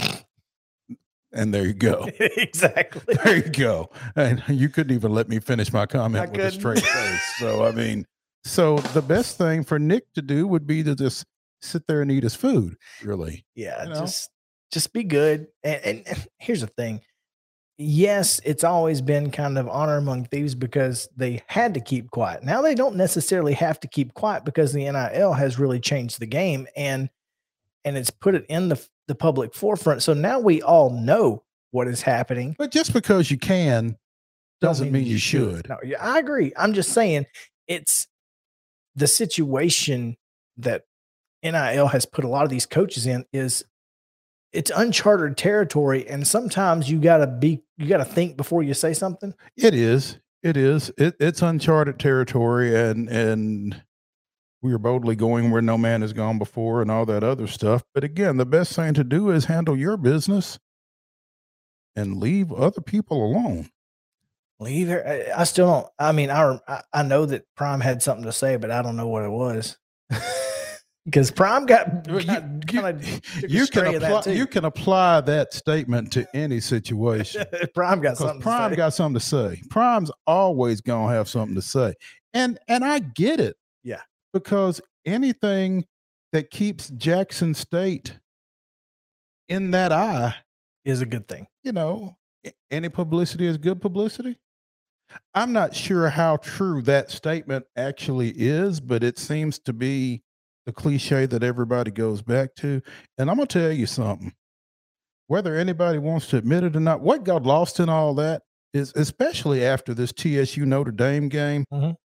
and 1.31 1.53
there 1.53 1.65
you 1.65 1.73
go. 1.73 2.07
exactly. 2.19 3.15
There 3.23 3.35
you 3.37 3.43
go. 3.43 3.89
And 4.15 4.41
you 4.47 4.69
couldn't 4.69 4.95
even 4.95 5.11
let 5.13 5.27
me 5.29 5.39
finish 5.39 5.71
my 5.73 5.85
comment 5.85 6.23
I 6.23 6.25
with 6.25 6.33
a 6.33 6.43
couldn't. 6.43 6.59
straight 6.59 6.79
face. 6.81 7.35
So 7.37 7.65
I 7.65 7.71
mean, 7.71 8.05
so 8.43 8.77
the 8.77 9.01
best 9.01 9.37
thing 9.37 9.63
for 9.63 9.77
Nick 9.79 10.11
to 10.13 10.21
do 10.21 10.47
would 10.47 10.65
be 10.65 10.83
to 10.83 10.95
just 10.95 11.25
sit 11.61 11.85
there 11.87 12.01
and 12.01 12.11
eat 12.11 12.23
his 12.23 12.35
food. 12.35 12.75
Really, 13.03 13.45
Yeah, 13.55 13.83
you 13.83 13.89
know? 13.89 13.99
just 13.99 14.29
just 14.71 14.93
be 14.93 15.03
good. 15.03 15.47
And, 15.63 15.81
and, 15.83 16.03
and 16.07 16.27
here's 16.39 16.61
the 16.61 16.67
thing. 16.67 17.01
Yes, 17.77 18.39
it's 18.45 18.63
always 18.63 19.01
been 19.01 19.31
kind 19.31 19.57
of 19.57 19.67
honor 19.67 19.97
among 19.97 20.25
thieves 20.25 20.55
because 20.55 21.09
they 21.17 21.43
had 21.47 21.73
to 21.73 21.81
keep 21.81 22.09
quiet. 22.09 22.43
Now 22.43 22.61
they 22.61 22.73
don't 22.73 22.95
necessarily 22.95 23.53
have 23.53 23.79
to 23.81 23.87
keep 23.87 24.13
quiet 24.13 24.45
because 24.45 24.71
the 24.71 24.89
NIL 24.89 25.33
has 25.33 25.59
really 25.59 25.79
changed 25.79 26.19
the 26.19 26.25
game 26.25 26.67
and 26.75 27.09
and 27.83 27.97
it's 27.97 28.09
put 28.09 28.33
it 28.33 28.45
in 28.47 28.69
the 28.69 28.87
the 29.07 29.15
public 29.15 29.53
forefront. 29.53 30.01
So 30.01 30.13
now 30.13 30.39
we 30.39 30.61
all 30.61 30.89
know 30.89 31.43
what 31.71 31.87
is 31.87 32.01
happening. 32.01 32.55
but 32.57 32.71
just 32.71 32.93
because 32.93 33.29
you 33.29 33.37
can 33.37 33.97
doesn't 34.61 34.91
mean 34.91 35.05
you 35.05 35.17
should. 35.17 35.67
No, 35.67 35.77
yeah, 35.83 35.97
I 35.99 36.17
agree. 36.19 36.53
I'm 36.57 36.73
just 36.73 36.93
saying 36.93 37.25
it's 37.67 38.07
the 38.95 39.07
situation 39.07 40.15
that 40.57 40.83
NIL 41.43 41.87
has 41.87 42.05
put 42.05 42.23
a 42.23 42.29
lot 42.29 42.45
of 42.45 42.49
these 42.49 42.65
coaches 42.65 43.05
in 43.05 43.25
is 43.33 43.65
it's 44.55 44.71
uncharted 44.75 45.37
territory 45.37 46.07
and 46.07 46.25
sometimes 46.25 46.89
you 46.89 46.99
got 46.99 47.17
to 47.17 47.27
be 47.27 47.61
you 47.77 47.87
got 47.87 47.97
to 47.97 48.05
think 48.05 48.37
before 48.37 48.63
you 48.63 48.73
say 48.73 48.93
something. 48.93 49.33
It 49.57 49.73
is. 49.73 50.17
It 50.45 50.57
is. 50.57 50.91
It, 50.97 51.15
it's 51.19 51.41
uncharted 51.41 51.99
territory, 51.99 52.79
and 52.79 53.09
and 53.09 53.81
we 54.61 54.73
are 54.73 54.77
boldly 54.77 55.15
going 55.15 55.49
where 55.49 55.61
no 55.61 55.77
man 55.77 56.01
has 56.01 56.13
gone 56.13 56.37
before, 56.37 56.83
and 56.83 56.91
all 56.91 57.05
that 57.07 57.23
other 57.23 57.47
stuff. 57.47 57.83
But 57.93 58.03
again, 58.03 58.37
the 58.37 58.45
best 58.45 58.75
thing 58.75 58.93
to 58.93 59.03
do 59.03 59.31
is 59.31 59.45
handle 59.45 59.75
your 59.75 59.97
business 59.97 60.59
and 61.95 62.19
leave 62.19 62.51
other 62.51 62.81
people 62.81 63.25
alone. 63.25 63.71
Leave 64.59 64.87
her. 64.87 65.05
I, 65.35 65.41
I 65.41 65.43
still 65.45 65.67
don't. 65.67 65.87
I 65.97 66.11
mean, 66.11 66.29
I 66.29 66.59
I 66.93 67.01
know 67.01 67.25
that 67.25 67.45
Prime 67.55 67.81
had 67.81 68.03
something 68.03 68.25
to 68.25 68.31
say, 68.31 68.55
but 68.55 68.69
I 68.69 68.83
don't 68.83 68.95
know 68.95 69.07
what 69.07 69.23
it 69.23 69.31
was. 69.31 69.77
Because 71.05 71.29
Prime 71.29 71.65
got, 71.67 72.07
you- 72.07 72.23
got 72.23 73.03
you- 73.03 73.19
You 73.47 73.67
can 73.67 73.95
apply 73.95 74.31
you 74.33 74.47
can 74.47 74.65
apply 74.65 75.21
that 75.21 75.53
statement 75.53 76.11
to 76.13 76.27
any 76.35 76.59
situation. 76.59 77.45
Prime 77.75 78.01
got 78.01 78.17
something. 78.17 78.41
Say. 78.41 78.75
got 78.75 78.93
something 78.93 79.19
to 79.19 79.25
say. 79.25 79.61
Prime's 79.69 80.11
always 80.25 80.81
gonna 80.81 81.13
have 81.13 81.29
something 81.29 81.55
to 81.55 81.61
say. 81.61 81.93
And 82.33 82.57
and 82.67 82.83
I 82.83 82.99
get 82.99 83.39
it. 83.39 83.55
Yeah. 83.83 84.01
Because 84.33 84.81
anything 85.05 85.85
that 86.33 86.49
keeps 86.49 86.89
Jackson 86.89 87.53
State 87.53 88.17
in 89.47 89.71
that 89.71 89.91
eye, 89.91 90.35
is 90.85 91.01
a 91.01 91.05
good 91.05 91.27
thing. 91.27 91.47
you 91.63 91.71
know, 91.71 92.15
any 92.71 92.89
publicity 92.89 93.45
is 93.47 93.57
good 93.57 93.79
publicity. 93.79 94.37
I'm 95.35 95.53
not 95.53 95.75
sure 95.75 96.09
how 96.09 96.37
true 96.37 96.81
that 96.83 97.11
statement 97.11 97.65
actually 97.77 98.29
is, 98.35 98.79
but 98.79 99.03
it 99.03 99.17
seems 99.19 99.59
to 99.59 99.73
be 99.73 100.23
the 100.65 100.73
cliche 100.73 101.25
that 101.25 101.43
everybody 101.43 101.91
goes 101.91 102.21
back 102.21 102.55
to. 102.55 102.81
And 103.17 103.29
I'm 103.29 103.35
going 103.37 103.47
to 103.47 103.59
tell 103.59 103.71
you 103.71 103.85
something. 103.85 104.33
Whether 105.27 105.55
anybody 105.55 105.97
wants 105.97 106.27
to 106.27 106.37
admit 106.37 106.63
it 106.63 106.75
or 106.75 106.79
not, 106.79 107.01
what 107.01 107.23
got 107.23 107.43
lost 107.43 107.79
in 107.79 107.89
all 107.89 108.13
that 108.15 108.43
is, 108.73 108.91
especially 108.95 109.65
after 109.65 109.93
this 109.93 110.11
TSU 110.11 110.65
Notre 110.65 110.91
Dame 110.91 111.29
game, 111.29 111.65
Mhm. 111.73 111.95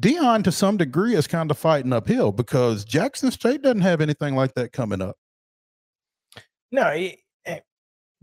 Deion 0.00 0.42
to 0.42 0.50
some 0.50 0.76
degree 0.76 1.14
is 1.14 1.28
kind 1.28 1.50
of 1.50 1.58
fighting 1.58 1.92
uphill 1.92 2.32
because 2.32 2.84
Jackson 2.84 3.30
State 3.30 3.62
doesn't 3.62 3.82
have 3.82 4.00
anything 4.00 4.34
like 4.34 4.54
that 4.54 4.72
coming 4.72 5.00
up. 5.00 5.14
No, 6.72 6.88
it- 6.88 7.20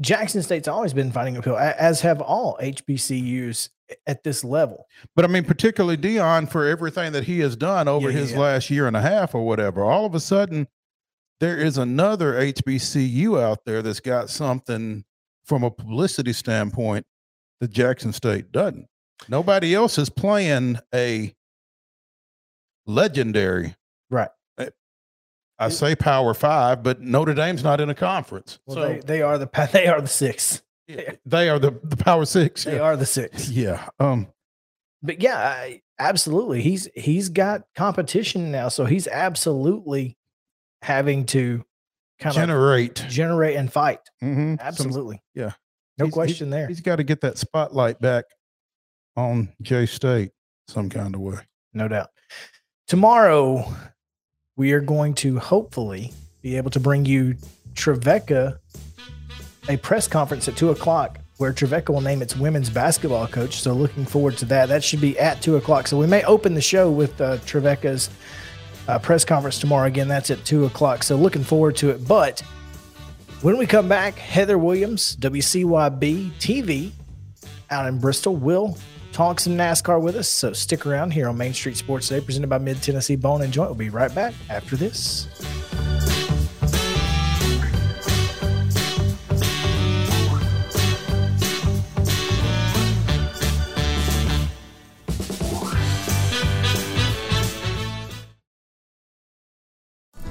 Jackson 0.02 0.42
State's 0.42 0.68
always 0.68 0.94
been 0.94 1.12
fighting 1.12 1.38
uphill, 1.38 1.58
as 1.58 2.02
have 2.02 2.22
all 2.22 2.58
HBCUs 2.62 3.70
at 4.08 4.24
this 4.24 4.44
level. 4.44 4.88
But 5.16 5.26
I 5.26 5.28
mean, 5.28 5.44
particularly 5.44 5.98
Deion 5.98 6.50
for 6.50 6.68
everything 6.68 7.12
that 7.14 7.26
he 7.26 7.40
has 7.40 7.56
done 7.56 7.88
over 7.88 8.10
yeah, 8.10 8.18
his 8.18 8.32
yeah. 8.32 8.40
last 8.40 8.70
year 8.70 8.88
and 8.88 8.98
a 8.98 9.02
half 9.02 9.36
or 9.36 9.46
whatever. 9.46 9.84
All 9.84 10.06
of 10.06 10.16
a 10.16 10.20
sudden, 10.20 10.68
there 11.40 11.58
is 11.58 11.78
another 11.78 12.34
HBCU 12.34 13.42
out 13.42 13.66
there 13.66 13.82
that's 13.82 14.00
got 14.00 14.30
something 14.30 15.04
from 15.46 15.64
a 15.64 15.72
publicity 15.72 16.34
standpoint 16.34 17.06
that 17.60 17.72
Jackson 17.72 18.14
State 18.14 18.52
doesn't. 18.52 18.88
Nobody 19.28 19.76
else 19.76 19.98
is 19.98 20.10
playing 20.10 20.80
a 20.94 21.34
legendary. 22.86 23.76
Right. 24.10 24.30
I 25.66 25.70
say 25.70 25.96
Power 25.96 26.34
Five, 26.34 26.84
but 26.84 27.02
Notre 27.02 27.34
Dame's 27.34 27.64
not 27.64 27.80
in 27.82 27.90
a 27.90 27.96
conference, 27.96 28.60
Well, 28.66 28.76
so 28.78 28.82
they, 28.88 29.00
they 29.00 29.22
are 29.22 29.38
the 29.38 29.50
they 29.74 29.88
are 29.88 30.02
the 30.02 30.08
six. 30.08 30.62
they 31.26 31.48
are 31.50 31.60
the 31.60 31.72
the 31.84 31.98
Power 31.98 32.26
Six. 32.26 32.64
They 32.66 32.76
yeah. 32.76 32.82
are 32.82 32.98
the 32.98 33.06
six. 33.06 33.50
yeah. 33.50 33.88
Um. 34.00 34.28
But 35.04 35.22
yeah, 35.22 35.38
I, 35.38 35.82
absolutely. 36.00 36.62
He's 36.62 36.88
he's 36.96 37.30
got 37.30 37.64
competition 37.76 38.52
now, 38.52 38.68
so 38.70 38.86
he's 38.86 39.08
absolutely 39.08 40.18
having 40.84 41.26
to 41.28 41.64
kind 42.20 42.36
of 42.36 42.42
Generate. 42.42 43.06
generate 43.10 43.56
and 43.56 43.72
fight. 43.72 44.00
Mhm. 44.24 44.58
Some- 44.60 44.68
Absolutely. 44.68 45.22
yeah. 45.34 45.52
No 45.98 46.06
He's- 46.06 46.14
question 46.14 46.50
there. 46.52 46.68
He's 46.68 46.82
got 46.82 46.98
to 46.98 47.04
get 47.04 47.22
that 47.22 47.38
spotlight 47.40 48.00
back 48.00 48.26
on 49.18 49.50
J 49.62 49.86
State 49.88 50.32
some 50.68 50.90
kind 50.90 51.16
of 51.16 51.22
way. 51.22 51.38
No 51.74 51.88
doubt. 51.88 52.10
Tomorrow, 52.88 53.72
we 54.58 54.74
are 54.74 54.82
going 54.82 55.14
to 55.16 55.40
hopefully 55.40 56.12
be 56.42 56.58
able 56.58 56.72
to 56.72 56.80
bring 56.80 57.06
you 57.06 57.36
Trevecca, 57.74 58.60
a 59.70 59.78
press 59.78 60.08
conference 60.08 60.48
at 60.48 60.56
two 60.56 60.72
o'clock 60.72 61.20
where 61.38 61.54
Trevecca 61.54 61.92
will 61.92 62.02
name 62.02 62.22
its 62.22 62.36
women's 62.36 62.70
basketball 62.70 63.28
coach. 63.28 63.62
So, 63.62 63.74
looking 63.74 64.06
forward 64.06 64.38
to 64.38 64.46
that. 64.46 64.70
That 64.70 64.84
should 64.84 65.02
be 65.02 65.18
at 65.18 65.42
two 65.42 65.56
o'clock. 65.56 65.88
So, 65.88 65.98
we 65.98 66.06
may 66.06 66.24
open 66.24 66.54
the 66.54 66.62
show 66.62 66.92
with 66.92 67.20
uh, 67.20 67.38
Trevecca's 67.40 68.10
uh, 68.88 69.00
press 69.00 69.26
conference 69.26 69.58
tomorrow. 69.58 69.88
Again, 69.88 70.08
that's 70.08 70.30
at 70.30 70.44
two 70.46 70.66
o'clock. 70.66 71.02
So, 71.04 71.16
looking 71.16 71.44
forward 71.44 71.76
to 71.78 71.90
it. 71.90 72.08
But 72.08 72.42
when 73.42 73.58
we 73.58 73.66
come 73.66 73.88
back, 73.88 74.16
Heather 74.16 74.58
Williams, 74.58 75.16
WCYB 75.16 76.32
TV 76.34 76.92
out 77.72 77.88
in 77.88 77.98
Bristol, 77.98 78.36
will 78.36 78.78
talk 79.12 79.40
some 79.40 79.54
NASCAR 79.54 80.02
with 80.02 80.16
us. 80.16 80.28
So 80.28 80.54
stick 80.54 80.86
around 80.86 81.12
here 81.12 81.28
on 81.28 81.38
Main 81.38 81.54
Street 81.54 81.78
Sports 81.78 82.08
Today, 82.08 82.22
presented 82.22 82.48
by 82.48 82.58
Mid 82.58 82.82
Tennessee 82.82 83.16
Bone 83.16 83.42
and 83.42 83.54
Joint. 83.54 83.70
We'll 83.70 83.76
be 83.76 83.90
right 83.90 84.14
back 84.14 84.34
after 84.50 84.76
this. 84.76 85.28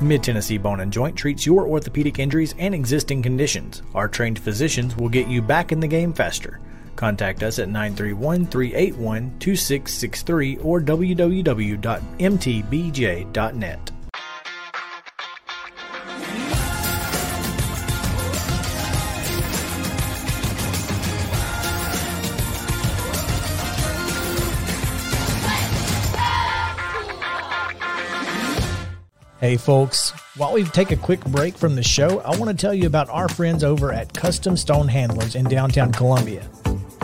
Mid 0.02 0.22
Tennessee 0.24 0.56
Bone 0.56 0.80
and 0.80 0.90
Joint 0.90 1.14
treats 1.14 1.44
your 1.44 1.66
orthopedic 1.66 2.18
injuries 2.18 2.54
and 2.58 2.74
existing 2.74 3.22
conditions. 3.22 3.82
Our 3.94 4.08
trained 4.08 4.38
physicians 4.38 4.96
will 4.96 5.10
get 5.10 5.28
you 5.28 5.42
back 5.42 5.72
in 5.72 5.80
the 5.80 5.86
game 5.86 6.14
faster. 6.14 6.58
Contact 7.00 7.42
us 7.42 7.58
at 7.58 7.70
931 7.70 8.44
381 8.44 9.38
2663 9.38 10.58
or 10.58 10.82
www.mtbj.net. 10.82 11.80
Hey 29.40 29.56
folks, 29.56 30.10
while 30.36 30.52
we 30.52 30.64
take 30.64 30.90
a 30.90 30.96
quick 30.96 31.24
break 31.24 31.56
from 31.56 31.76
the 31.76 31.82
show, 31.82 32.20
I 32.20 32.36
want 32.36 32.50
to 32.50 32.54
tell 32.54 32.74
you 32.74 32.86
about 32.86 33.08
our 33.08 33.26
friends 33.30 33.64
over 33.64 33.90
at 33.90 34.12
Custom 34.12 34.54
Stone 34.54 34.88
Handlers 34.88 35.34
in 35.34 35.46
downtown 35.46 35.92
Columbia. 35.92 36.46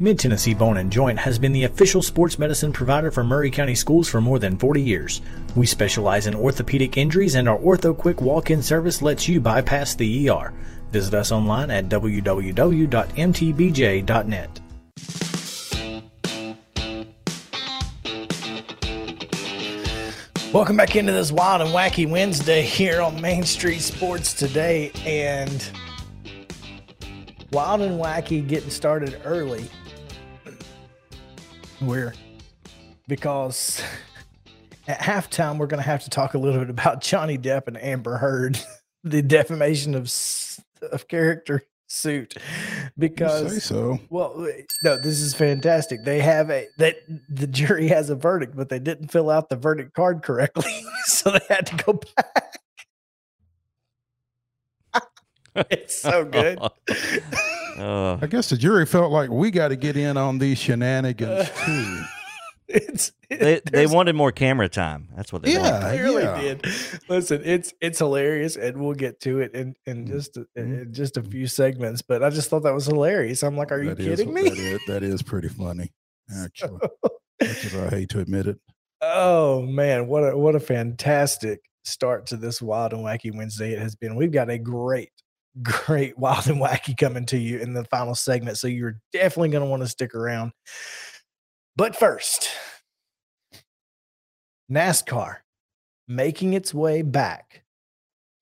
Mid 0.00 0.18
Tennessee 0.18 0.54
Bone 0.54 0.78
and 0.78 0.90
Joint 0.90 1.20
has 1.20 1.38
been 1.38 1.52
the 1.52 1.62
official 1.62 2.02
sports 2.02 2.36
medicine 2.36 2.72
provider 2.72 3.12
for 3.12 3.22
Maury 3.22 3.48
County 3.48 3.76
Schools 3.76 4.08
for 4.08 4.20
more 4.20 4.40
than 4.40 4.58
40 4.58 4.82
years. 4.82 5.20
We 5.54 5.66
specialize 5.66 6.26
in 6.26 6.34
orthopedic 6.34 6.96
injuries, 6.96 7.36
and 7.36 7.48
our 7.48 7.58
Ortho 7.58 7.96
Quick 7.96 8.20
walk 8.20 8.50
in 8.50 8.60
service 8.60 9.02
lets 9.02 9.28
you 9.28 9.40
bypass 9.40 9.94
the 9.94 10.28
ER. 10.28 10.52
Visit 10.90 11.14
us 11.14 11.30
online 11.30 11.70
at 11.70 11.88
www.mtbj.net. 11.88 12.20
Welcome 20.52 20.76
back 20.76 20.96
into 20.96 21.12
this 21.12 21.30
wild 21.30 21.62
and 21.62 21.70
wacky 21.70 22.10
Wednesday 22.10 22.62
here 22.62 23.00
on 23.00 23.20
Main 23.20 23.44
Street 23.44 23.78
Sports 23.78 24.34
today. 24.34 24.90
And 25.06 25.70
wild 27.52 27.82
and 27.82 28.00
wacky 28.00 28.44
getting 28.44 28.70
started 28.70 29.20
early. 29.24 29.70
We're 31.80 32.14
because 33.08 33.82
at 34.88 35.00
halftime 35.00 35.58
we're 35.58 35.66
going 35.66 35.82
to 35.82 35.88
have 35.88 36.04
to 36.04 36.10
talk 36.10 36.34
a 36.34 36.38
little 36.38 36.60
bit 36.60 36.70
about 36.70 37.00
Johnny 37.00 37.38
Depp 37.38 37.66
and 37.66 37.82
Amber 37.82 38.16
Heard, 38.16 38.58
the 39.04 39.22
defamation 39.22 39.94
of 39.94 40.12
of 40.92 41.08
character 41.08 41.62
suit. 41.86 42.34
Because 42.98 43.64
so. 43.64 43.98
well, 44.10 44.48
no, 44.82 44.96
this 44.96 45.20
is 45.20 45.34
fantastic. 45.34 46.04
They 46.04 46.20
have 46.20 46.50
a 46.50 46.66
that 46.78 46.96
the 47.28 47.46
jury 47.46 47.88
has 47.88 48.10
a 48.10 48.16
verdict, 48.16 48.56
but 48.56 48.68
they 48.68 48.78
didn't 48.78 49.08
fill 49.08 49.30
out 49.30 49.48
the 49.48 49.56
verdict 49.56 49.94
card 49.94 50.22
correctly, 50.22 50.84
so 51.04 51.30
they 51.30 51.54
had 51.54 51.66
to 51.66 51.76
go 51.84 52.00
back. 52.16 52.60
it's 55.70 56.00
so 56.00 56.24
good. 56.24 56.58
Uh, 57.78 58.18
I 58.20 58.26
guess 58.26 58.50
the 58.50 58.56
jury 58.56 58.86
felt 58.86 59.10
like 59.12 59.30
we 59.30 59.50
got 59.50 59.68
to 59.68 59.76
get 59.76 59.96
in 59.96 60.16
on 60.16 60.38
these 60.38 60.58
shenanigans 60.58 61.50
too. 61.64 62.02
it's 62.68 63.12
they 63.28 63.60
they 63.70 63.86
wanted 63.86 64.14
more 64.14 64.32
camera 64.32 64.68
time. 64.68 65.08
That's 65.16 65.32
what 65.32 65.42
they 65.42 65.52
Yeah. 65.52 65.82
wanted. 65.82 65.98
clearly 65.98 66.22
yeah. 66.22 66.40
did. 66.40 66.66
Listen, 67.08 67.42
it's 67.44 67.74
it's 67.80 67.98
hilarious, 67.98 68.56
and 68.56 68.76
we'll 68.80 68.94
get 68.94 69.20
to 69.20 69.40
it 69.40 69.54
in 69.54 69.74
in 69.86 70.06
just 70.06 70.36
a, 70.36 70.46
in 70.56 70.92
just 70.92 71.16
a 71.16 71.22
few 71.22 71.46
segments. 71.46 72.00
But 72.02 72.22
I 72.22 72.30
just 72.30 72.48
thought 72.50 72.62
that 72.62 72.74
was 72.74 72.86
hilarious. 72.86 73.42
I'm 73.42 73.56
like, 73.56 73.70
are 73.72 73.82
you 73.82 73.90
That 73.94 74.00
is- 74.00 74.18
kidding 74.18 74.34
That 74.34 74.42
me? 74.44 74.50
is, 74.50 74.80
that 74.86 75.02
is 75.02 75.22
pretty 75.22 75.48
funny, 75.48 75.92
actually. 76.42 76.78
Much 77.42 77.64
as 77.64 77.74
I 77.74 77.88
hate 77.90 78.08
to 78.10 78.20
admit 78.20 78.46
it. 78.46 78.58
Oh 79.02 79.62
man, 79.62 80.06
what 80.06 80.20
a 80.20 80.36
what 80.38 80.54
a 80.54 80.60
fantastic 80.60 81.60
start 81.84 82.24
to 82.28 82.36
this 82.38 82.62
wild 82.62 82.94
and 82.94 83.04
wacky 83.04 83.34
Wednesday 83.36 83.72
it 83.72 83.78
has 83.78 83.94
been. 83.94 84.14
We've 84.16 84.32
got 84.32 84.48
a 84.48 84.58
great, 84.58 85.10
great 85.62 86.18
wild 86.18 86.48
and 86.48 86.60
wacky 86.60 86.96
coming 86.96 87.26
to 87.26 87.38
you 87.38 87.58
in 87.58 87.74
the 87.74 87.84
final 87.84 88.14
segment. 88.14 88.58
So 88.58 88.66
you're 88.66 89.00
definitely 89.12 89.50
going 89.50 89.64
to 89.64 89.70
want 89.70 89.82
to 89.82 89.88
stick 89.88 90.14
around. 90.14 90.52
But 91.76 91.96
first, 91.96 92.50
NASCAR 94.70 95.36
making 96.06 96.52
its 96.52 96.72
way 96.72 97.02
back 97.02 97.64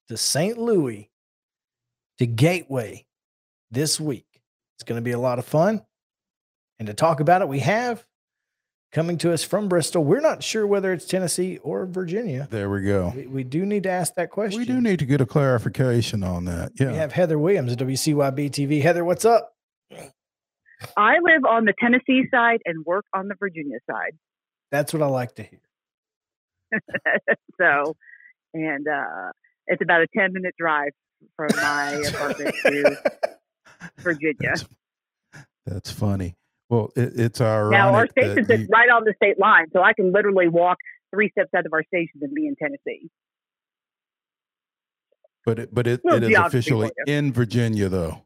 to 0.09 0.16
St. 0.16 0.59
Louis 0.59 1.11
to 2.19 2.26
Gateway 2.26 3.07
this 3.71 3.99
week. 3.99 4.26
It's 4.76 4.85
going 4.85 5.00
to 5.00 5.04
be 5.04 5.12
a 5.12 5.19
lot 5.19 5.38
of 5.38 5.47
fun. 5.47 5.83
And 6.78 6.87
to 6.88 6.95
talk 6.95 7.21
about 7.21 7.42
it, 7.42 7.49
we 7.49 7.61
have 7.61 8.04
coming 8.92 9.16
to 9.18 9.32
us 9.32 9.42
from 9.42 9.68
Bristol. 9.68 10.04
We're 10.04 10.20
not 10.20 10.42
sure 10.42 10.66
whether 10.66 10.92
it's 10.92 11.06
Tennessee 11.06 11.58
or 11.58 11.87
Virginia. 11.87 12.46
There 12.50 12.70
we 12.70 12.82
go. 12.82 13.12
We, 13.16 13.26
we 13.26 13.44
do 13.44 13.64
need 13.64 13.82
to 13.84 13.90
ask 13.90 14.14
that 14.14 14.30
question. 14.30 14.61
We 14.61 14.66
do 14.66 14.80
need 14.80 14.99
to 15.00 15.06
get 15.06 15.20
a 15.20 15.26
clarification 15.26 16.22
on 16.22 16.44
that. 16.44 16.72
Yeah. 16.78 16.92
We 16.92 16.96
have 16.99 17.12
Heather 17.12 17.38
Williams 17.38 17.72
at 17.72 17.78
WCYB 17.78 18.50
TV. 18.50 18.82
Heather, 18.82 19.04
what's 19.04 19.25
up? 19.25 19.54
I 20.96 21.18
live 21.22 21.44
on 21.49 21.64
the 21.64 21.75
Tennessee 21.80 22.25
side 22.30 22.61
and 22.64 22.84
work 22.84 23.04
on 23.14 23.28
the 23.28 23.34
Virginia 23.38 23.78
side. 23.90 24.12
That's 24.70 24.92
what 24.92 25.02
I 25.02 25.06
like 25.06 25.34
to 25.37 25.42
hear. 25.42 25.61
so, 27.61 27.96
and 28.52 28.87
uh, 28.88 29.32
it's 29.66 29.82
about 29.82 30.02
a 30.02 30.06
10 30.16 30.32
minute 30.32 30.54
drive 30.58 30.90
from 31.37 31.50
my 31.56 31.92
apartment 31.92 32.54
to 32.62 32.96
Virginia. 33.99 34.54
That's, 34.54 34.64
that's 35.66 35.90
funny. 35.90 36.37
Well, 36.72 36.90
it, 36.96 37.12
it's 37.16 37.42
our 37.42 37.68
Now, 37.68 37.92
our 37.92 38.08
station 38.08 38.50
is 38.50 38.66
right 38.70 38.88
on 38.88 39.04
the 39.04 39.12
state 39.22 39.38
line, 39.38 39.66
so 39.74 39.82
I 39.82 39.92
can 39.92 40.10
literally 40.10 40.48
walk 40.48 40.78
three 41.10 41.28
steps 41.28 41.50
out 41.54 41.66
of 41.66 41.74
our 41.74 41.84
station 41.84 42.20
and 42.22 42.32
be 42.32 42.46
in 42.46 42.56
Tennessee. 42.56 43.10
but 45.44 45.58
it, 45.58 45.74
but 45.74 45.86
it, 45.86 46.00
it 46.02 46.22
is 46.22 46.34
officially 46.34 46.90
in 47.06 47.30
Virginia, 47.30 47.90
though. 47.90 48.22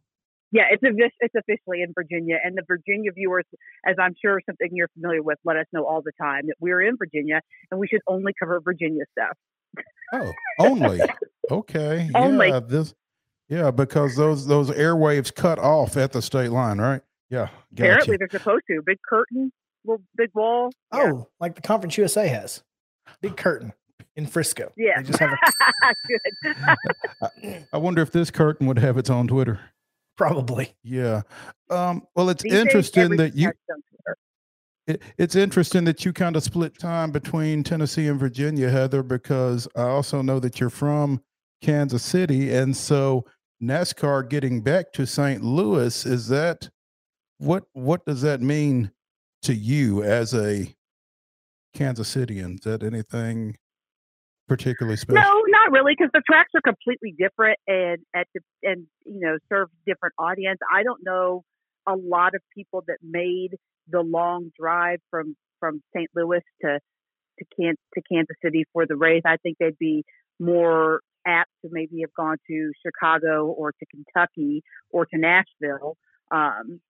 Yeah, 0.53 0.67
it's 0.71 0.81
it's 0.85 1.35
officially 1.37 1.83
in 1.83 1.93
Virginia, 1.93 2.37
and 2.45 2.57
the 2.57 2.63
Virginia 2.69 3.11
viewers, 3.11 3.47
as 3.85 3.97
I'm 4.01 4.15
sure 4.23 4.41
something 4.47 4.69
you're 4.71 4.91
familiar 4.95 5.25
with, 5.25 5.39
let 5.45 5.57
us 5.57 5.67
know 5.73 5.85
all 5.85 6.01
the 6.01 6.13
time 6.13 6.47
that 6.47 6.55
we're 6.61 6.83
in 6.83 6.97
Virginia 6.97 7.41
and 7.73 7.81
we 7.81 7.89
should 7.89 8.03
only 8.07 8.33
cover 8.39 8.61
Virginia 8.61 9.07
stuff. 9.11 9.37
Oh, 10.13 10.31
only 10.61 11.01
okay. 11.51 12.09
Only. 12.15 12.51
Yeah, 12.51 12.61
this. 12.61 12.95
Yeah, 13.49 13.73
because 13.73 14.15
those 14.15 14.47
those 14.47 14.71
airwaves 14.71 15.35
cut 15.35 15.59
off 15.59 15.97
at 15.97 16.13
the 16.13 16.23
state 16.23 16.53
line, 16.53 16.79
right? 16.79 17.03
Yeah. 17.31 17.49
Apparently, 17.73 18.17
Gotcha. 18.17 18.19
they're 18.19 18.41
supposed 18.41 18.65
to. 18.71 18.83
Big 18.85 18.99
curtain, 19.09 19.53
little 19.85 20.03
big 20.17 20.31
wall. 20.35 20.71
Yeah. 20.95 21.11
Oh, 21.13 21.29
like 21.41 21.55
the 21.55 21.63
Conference 21.63 21.97
USA 21.99 22.29
has. 22.29 22.63
Big 23.21 23.37
curtain 23.37 23.73
in 24.17 24.27
Frisco. 24.27 24.73
Yeah. 24.77 25.01
They 25.01 25.09
just 25.09 25.19
have 25.19 25.31
a 25.33 25.95
Good. 27.43 27.57
I 27.73 27.77
wonder 27.79 28.03
if 28.03 28.11
this 28.13 28.31
curtain 28.31 28.67
would 28.67 28.79
have 28.79 28.97
its 28.99 29.11
own 29.11 29.27
Twitter. 29.29 29.61
probably. 30.17 30.75
Yeah. 30.83 31.23
Um, 31.71 32.07
well, 32.15 32.29
it's 32.31 32.43
These 32.43 32.53
interesting 32.55 33.17
that 33.17 33.35
you 33.35 33.47
has 33.47 33.55
some 33.69 33.81
Twitter. 33.91 34.17
It, 34.87 35.03
it's 35.19 35.35
interesting 35.35 35.85
that 35.85 36.05
you 36.05 36.13
kind 36.13 36.37
of 36.37 36.43
split 36.45 36.79
time 36.79 37.11
between 37.11 37.65
Tennessee 37.65 38.07
and 38.07 38.19
Virginia, 38.21 38.71
Heather, 38.71 39.03
because 39.03 39.67
I 39.77 39.83
also 39.83 40.23
know 40.23 40.39
that 40.41 40.61
you're 40.61 40.71
from 40.71 41.21
Kansas 41.61 42.05
City, 42.05 42.55
and 42.55 42.77
so 42.77 43.25
NASCAR 43.63 44.29
getting 44.29 44.61
back 44.61 44.93
to 44.93 45.07
St. 45.07 45.43
Louis 45.43 46.07
is 46.07 46.29
that 46.29 46.69
what 47.39 47.65
what 47.73 48.05
does 48.05 48.23
that 48.23 48.41
mean 48.41 48.91
to 49.43 49.55
you 49.55 50.03
as 50.03 50.35
a 50.35 50.75
Kansas 51.75 52.15
Citian? 52.15 52.55
Is 52.55 52.61
that 52.61 52.83
anything 52.83 53.57
particularly 54.49 54.97
special? 54.97 55.23
No, 55.23 55.43
not 55.49 55.73
really, 55.73 55.95
because 55.97 56.11
the 56.13 56.23
tracks 56.27 56.51
are 56.55 56.61
completely 56.61 57.15
different 57.17 57.59
and 57.67 57.99
at 58.15 58.27
the 58.35 58.41
and 58.63 58.87
you 59.05 59.21
know 59.21 59.39
serve 59.49 59.69
different 59.87 60.15
audience. 60.19 60.59
I 60.73 60.83
don't 60.83 61.01
know 61.05 61.45
a 61.87 61.95
lot 61.95 62.35
of 62.35 62.43
people 62.55 62.83
that 62.89 62.99
made 63.03 63.57
the 63.89 64.01
long 64.01 64.51
drive 64.59 65.01
from 65.11 65.37
from 65.61 65.83
St. 65.95 66.11
Louis 66.15 66.43
to 66.63 66.81
to 67.39 67.45
Can 67.59 67.75
to 67.95 68.03
Kansas 68.11 68.37
City 68.43 68.65
for 68.73 68.87
the 68.87 68.97
race. 68.97 69.23
I 69.25 69.37
think 69.37 69.59
they'd 69.59 69.79
be 69.79 70.05
more 70.39 71.01
apt 71.27 71.51
to 71.63 71.69
maybe 71.73 72.01
have 72.03 72.15
gone 72.15 72.37
to 72.49 72.73
Chicago 72.85 73.47
or 73.47 73.73
to 73.73 73.87
Kentucky 73.87 74.63
or 74.91 75.07
to 75.07 75.19
Nashville 75.19 75.97
um, 76.31 76.81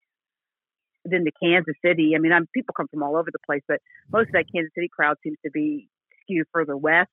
than 1.11 1.25
to 1.25 1.33
Kansas 1.42 1.75
City. 1.85 2.12
I 2.14 2.19
mean, 2.19 2.33
I'm, 2.33 2.47
people 2.53 2.75
come 2.77 2.88
from 2.88 3.03
all 3.03 3.16
over 3.16 3.31
the 3.33 3.38
place, 3.47 3.62
but 3.66 3.81
most 4.12 4.29
of 4.29 4.33
that 4.33 4.47
Kansas 4.53 4.73
City 4.75 4.88
crowd 4.95 5.16
seems 5.23 5.38
to 5.45 5.51
be 5.51 5.88
skewed 6.23 6.47
further 6.53 6.77
west 6.77 7.11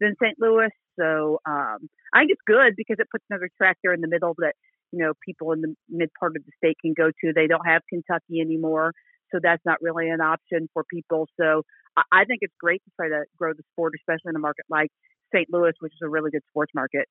than 0.00 0.14
St. 0.22 0.36
Louis. 0.40 0.70
So 0.98 1.40
um, 1.46 1.88
I 2.12 2.20
think 2.20 2.32
it's 2.32 2.42
good 2.46 2.74
because 2.76 2.96
it 2.98 3.08
puts 3.10 3.24
another 3.30 3.50
track 3.56 3.78
there 3.82 3.94
in 3.94 4.00
the 4.00 4.08
middle 4.08 4.34
that 4.38 4.54
you 4.92 4.98
know 4.98 5.12
people 5.24 5.52
in 5.52 5.60
the 5.60 5.74
mid 5.88 6.10
part 6.18 6.36
of 6.36 6.42
the 6.44 6.52
state 6.56 6.76
can 6.80 6.94
go 6.96 7.10
to. 7.10 7.32
They 7.32 7.46
don't 7.46 7.66
have 7.66 7.82
Kentucky 7.88 8.40
anymore, 8.40 8.92
so 9.32 9.38
that's 9.42 9.64
not 9.64 9.78
really 9.80 10.08
an 10.08 10.20
option 10.20 10.68
for 10.72 10.84
people. 10.84 11.28
So 11.38 11.62
I, 11.96 12.02
I 12.12 12.24
think 12.24 12.40
it's 12.42 12.54
great 12.60 12.82
to 12.84 12.90
try 12.96 13.08
to 13.08 13.24
grow 13.36 13.52
the 13.52 13.62
sport, 13.72 13.94
especially 13.98 14.30
in 14.30 14.36
a 14.36 14.40
market 14.40 14.64
like 14.68 14.90
St. 15.34 15.48
Louis, 15.52 15.72
which 15.80 15.92
is 15.92 16.00
a 16.02 16.08
really 16.08 16.30
good 16.30 16.44
sports 16.48 16.72
market. 16.74 17.06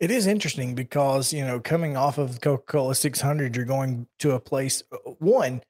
It 0.00 0.12
is 0.12 0.26
interesting 0.28 0.74
because, 0.74 1.32
you 1.32 1.44
know, 1.44 1.58
coming 1.58 1.96
off 1.96 2.18
of 2.18 2.40
Coca 2.40 2.62
Cola 2.66 2.94
600, 2.94 3.56
you're 3.56 3.64
going 3.64 4.06
to 4.20 4.32
a 4.32 4.40
place, 4.40 4.82
uh, 4.92 4.96
one, 5.18 5.60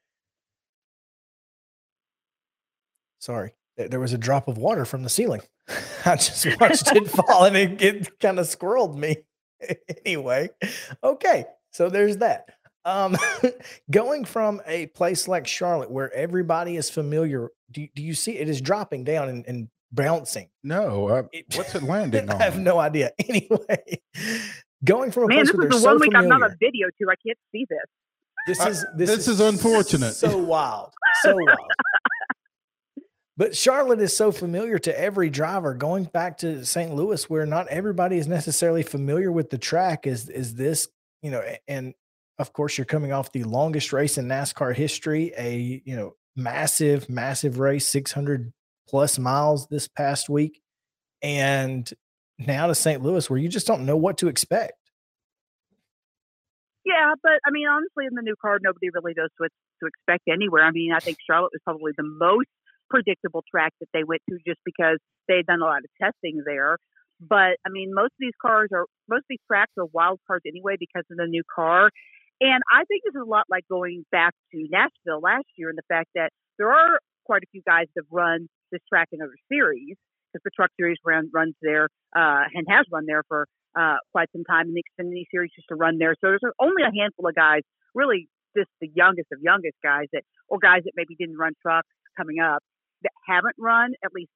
sorry, 3.20 3.52
there 3.76 4.00
was 4.00 4.12
a 4.12 4.18
drop 4.18 4.48
of 4.48 4.58
water 4.58 4.84
from 4.84 5.02
the 5.02 5.08
ceiling. 5.08 5.40
I 6.04 6.16
just 6.16 6.46
watched 6.60 6.94
it 6.94 7.08
fall 7.10 7.44
and 7.44 7.56
it, 7.56 7.80
it 7.80 8.20
kind 8.20 8.38
of 8.38 8.46
squirreled 8.46 8.96
me. 8.96 9.16
anyway, 10.04 10.50
okay, 11.02 11.46
so 11.72 11.88
there's 11.88 12.18
that. 12.18 12.50
Um, 12.84 13.16
going 13.90 14.24
from 14.24 14.60
a 14.66 14.86
place 14.86 15.26
like 15.26 15.46
Charlotte 15.46 15.90
where 15.90 16.12
everybody 16.12 16.76
is 16.76 16.90
familiar, 16.90 17.50
do, 17.70 17.86
do 17.94 18.02
you 18.02 18.14
see 18.14 18.38
it 18.38 18.48
is 18.48 18.60
dropping 18.60 19.04
down 19.04 19.28
and, 19.28 19.46
and 19.46 19.68
bouncing? 19.92 20.48
No. 20.62 21.08
I, 21.08 21.18
It- 21.32 21.46
what's 21.56 21.74
it 21.74 21.82
landing 21.94 22.28
on? 22.30 22.40
I 22.40 22.44
have 22.44 22.58
no 22.58 22.78
idea. 22.78 23.10
Anyway, 23.28 24.00
going 24.84 25.10
from 25.10 25.24
a 25.24 25.28
Man, 25.28 25.36
place 25.38 25.48
this 25.48 25.56
where 25.56 25.66
is 25.66 25.70
they're 25.70 25.78
the 25.78 25.82
so 25.82 25.88
one 25.90 26.00
week 26.00 26.10
I'm 26.14 26.22
familiar. 26.24 26.40
not 26.40 26.50
a 26.50 26.56
video 26.60 26.86
to. 26.88 27.10
I 27.10 27.14
can't 27.26 27.38
see 27.52 27.66
this. 27.68 27.78
This 28.46 28.60
Uh, 28.60 28.68
is 28.70 28.86
this, 28.96 29.10
this 29.16 29.28
is 29.28 29.40
unfortunate. 29.40 30.12
So 30.14 30.38
wild, 30.38 30.92
so 31.22 31.34
wild. 31.34 31.58
But 33.36 33.54
Charlotte 33.54 34.00
is 34.00 34.16
so 34.16 34.32
familiar 34.32 34.78
to 34.80 35.00
every 35.00 35.30
driver. 35.30 35.72
Going 35.74 36.04
back 36.04 36.38
to 36.38 36.64
St. 36.64 36.92
Louis, 36.92 37.28
where 37.30 37.46
not 37.46 37.68
everybody 37.68 38.18
is 38.18 38.26
necessarily 38.26 38.82
familiar 38.82 39.30
with 39.30 39.50
the 39.50 39.58
track, 39.58 40.06
is 40.06 40.28
is 40.28 40.54
this 40.54 40.88
you 41.22 41.30
know? 41.30 41.42
And 41.68 41.94
of 42.38 42.52
course, 42.52 42.76
you're 42.78 42.84
coming 42.84 43.12
off 43.12 43.30
the 43.32 43.44
longest 43.44 43.92
race 43.92 44.18
in 44.18 44.26
NASCAR 44.26 44.74
history, 44.74 45.32
a 45.36 45.82
you 45.84 45.94
know 45.96 46.14
massive, 46.34 47.08
massive 47.08 47.58
race, 47.60 47.86
600 47.88 48.52
plus 48.88 49.18
miles 49.18 49.66
this 49.68 49.88
past 49.88 50.28
week, 50.28 50.60
and 51.22 51.92
now 52.38 52.66
to 52.66 52.74
St. 52.74 53.02
Louis, 53.02 53.28
where 53.28 53.38
you 53.38 53.48
just 53.48 53.66
don't 53.66 53.84
know 53.84 53.96
what 53.96 54.18
to 54.18 54.28
expect. 54.28 54.74
Yeah, 56.84 57.12
but 57.22 57.38
I 57.44 57.50
mean, 57.50 57.68
honestly, 57.68 58.06
in 58.06 58.14
the 58.14 58.22
new 58.22 58.34
card, 58.40 58.62
nobody 58.64 58.88
really 58.88 59.12
knows 59.16 59.28
what 59.36 59.50
to 59.80 59.86
expect 59.86 60.24
anywhere. 60.32 60.64
I 60.64 60.70
mean, 60.70 60.92
I 60.94 61.00
think 61.00 61.18
Charlotte 61.26 61.52
was 61.52 61.60
probably 61.64 61.92
the 61.96 62.02
most 62.04 62.48
predictable 62.88 63.44
track 63.50 63.74
that 63.80 63.88
they 63.92 64.04
went 64.04 64.22
to 64.30 64.38
just 64.46 64.60
because 64.64 64.98
they 65.28 65.36
had 65.36 65.46
done 65.46 65.60
a 65.60 65.66
lot 65.66 65.84
of 65.84 65.90
testing 66.00 66.42
there. 66.46 66.78
But 67.20 67.60
I 67.66 67.70
mean, 67.70 67.92
most 67.92 68.16
of 68.16 68.20
these 68.20 68.36
cars 68.40 68.70
are 68.72 68.86
most 69.08 69.28
of 69.28 69.30
these 69.30 69.44
tracks 69.46 69.72
are 69.76 69.86
wild 69.92 70.20
cards 70.26 70.44
anyway 70.46 70.76
because 70.78 71.04
of 71.10 71.18
the 71.18 71.26
new 71.26 71.42
car. 71.54 71.90
And 72.40 72.62
I 72.72 72.84
think 72.84 73.02
this 73.04 73.14
is 73.14 73.22
a 73.26 73.28
lot 73.28 73.44
like 73.50 73.66
going 73.68 74.06
back 74.12 74.32
to 74.52 74.66
Nashville 74.70 75.20
last 75.20 75.46
year 75.56 75.68
and 75.68 75.76
the 75.76 75.88
fact 75.88 76.10
that 76.14 76.30
there 76.56 76.72
are 76.72 77.00
quite 77.24 77.42
a 77.42 77.50
few 77.50 77.62
guys 77.66 77.86
that 77.94 78.04
have 78.04 78.12
run 78.12 78.48
this 78.72 78.80
track 78.88 79.08
in 79.12 79.22
other 79.22 79.36
series 79.50 79.96
because 80.32 80.42
the 80.44 80.50
Truck 80.54 80.70
Series 80.78 80.98
run, 81.04 81.30
runs 81.32 81.54
there 81.62 81.88
uh, 82.16 82.44
and 82.54 82.66
has 82.68 82.84
run 82.92 83.04
there 83.06 83.22
for 83.28 83.46
uh, 83.78 83.96
quite 84.12 84.28
some 84.32 84.44
time, 84.44 84.68
and 84.68 84.76
the 84.76 84.82
Xfinity 84.82 85.24
Series 85.30 85.50
used 85.56 85.68
to 85.68 85.76
run 85.76 85.98
there. 85.98 86.14
So 86.20 86.28
there's 86.28 86.40
only 86.60 86.82
a 86.82 86.92
handful 86.92 87.28
of 87.28 87.34
guys, 87.34 87.62
really 87.94 88.28
just 88.56 88.68
the 88.80 88.90
youngest 88.94 89.28
of 89.32 89.38
youngest 89.42 89.76
guys 89.82 90.06
that, 90.12 90.22
or 90.48 90.58
guys 90.58 90.82
that 90.84 90.92
maybe 90.96 91.14
didn't 91.18 91.36
run 91.36 91.52
trucks 91.62 91.88
coming 92.16 92.40
up 92.40 92.62
that 93.02 93.12
haven't 93.26 93.54
run 93.58 93.92
at 94.04 94.12
least 94.12 94.30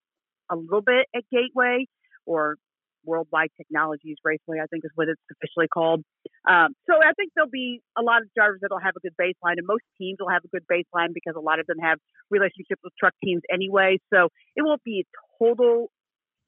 a 0.51 0.57
little 0.57 0.83
bit 0.83 1.07
at 1.15 1.25
Gateway 1.33 1.87
or 2.27 2.57
Worldwide 3.05 3.51
Technologies 3.57 4.17
Raceway, 4.25 4.59
I 4.63 4.67
think 4.67 4.85
is 4.85 4.91
what 4.95 5.09
it's 5.09 5.21
officially 5.31 5.69
called. 5.69 6.03
Um, 6.49 6.75
so 6.89 6.97
I 6.97 7.13
think 7.15 7.33
there'll 7.35 7.51
be 7.51 7.81
a 7.97 8.03
lot 8.03 8.23
of 8.23 8.29
drivers 8.35 8.61
that'll 8.63 8.83
have 8.83 8.95
a 8.97 9.01
good 9.01 9.17
baseline, 9.21 9.59
and 9.59 9.67
most 9.67 9.85
teams 9.99 10.19
will 10.21 10.31
have 10.31 10.43
a 10.45 10.49
good 10.49 10.67
baseline 10.67 11.15
because 11.15 11.35
a 11.37 11.43
lot 11.43 11.61
of 11.61 11.67
them 11.67 11.79
have 11.79 11.99
relationships 12.31 12.81
with 12.83 12.93
truck 12.99 13.15
teams 13.25 13.43
anyway. 13.53 13.99
So 14.13 14.29
it 14.57 14.63
won't 14.63 14.83
be 14.85 15.05
a 15.05 15.07
total 15.39 15.91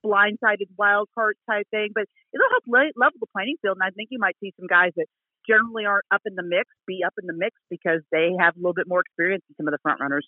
blindsided 0.05 0.69
wild 0.77 1.09
card 1.15 1.37
type 1.49 1.67
thing, 1.71 1.91
but 1.95 2.05
it'll 2.33 2.51
help 2.51 2.65
level 2.69 3.19
the 3.21 3.27
playing 3.33 3.57
field. 3.63 3.79
And 3.81 3.87
I 3.87 3.91
think 3.91 4.09
you 4.11 4.19
might 4.19 4.37
see 4.41 4.53
some 4.59 4.69
guys 4.69 4.93
that 4.97 5.07
generally 5.49 5.85
aren't 5.85 6.05
up 6.13 6.23
in 6.27 6.35
the 6.35 6.43
mix 6.43 6.69
be 6.87 7.01
up 7.05 7.13
in 7.21 7.27
the 7.27 7.37
mix 7.37 7.57
because 7.71 8.01
they 8.13 8.33
have 8.39 8.57
a 8.57 8.59
little 8.59 8.75
bit 8.75 8.89
more 8.89 9.01
experience 9.01 9.45
than 9.49 9.57
some 9.57 9.69
of 9.69 9.73
the 9.73 9.83
front 9.83 10.01
runners. 10.01 10.27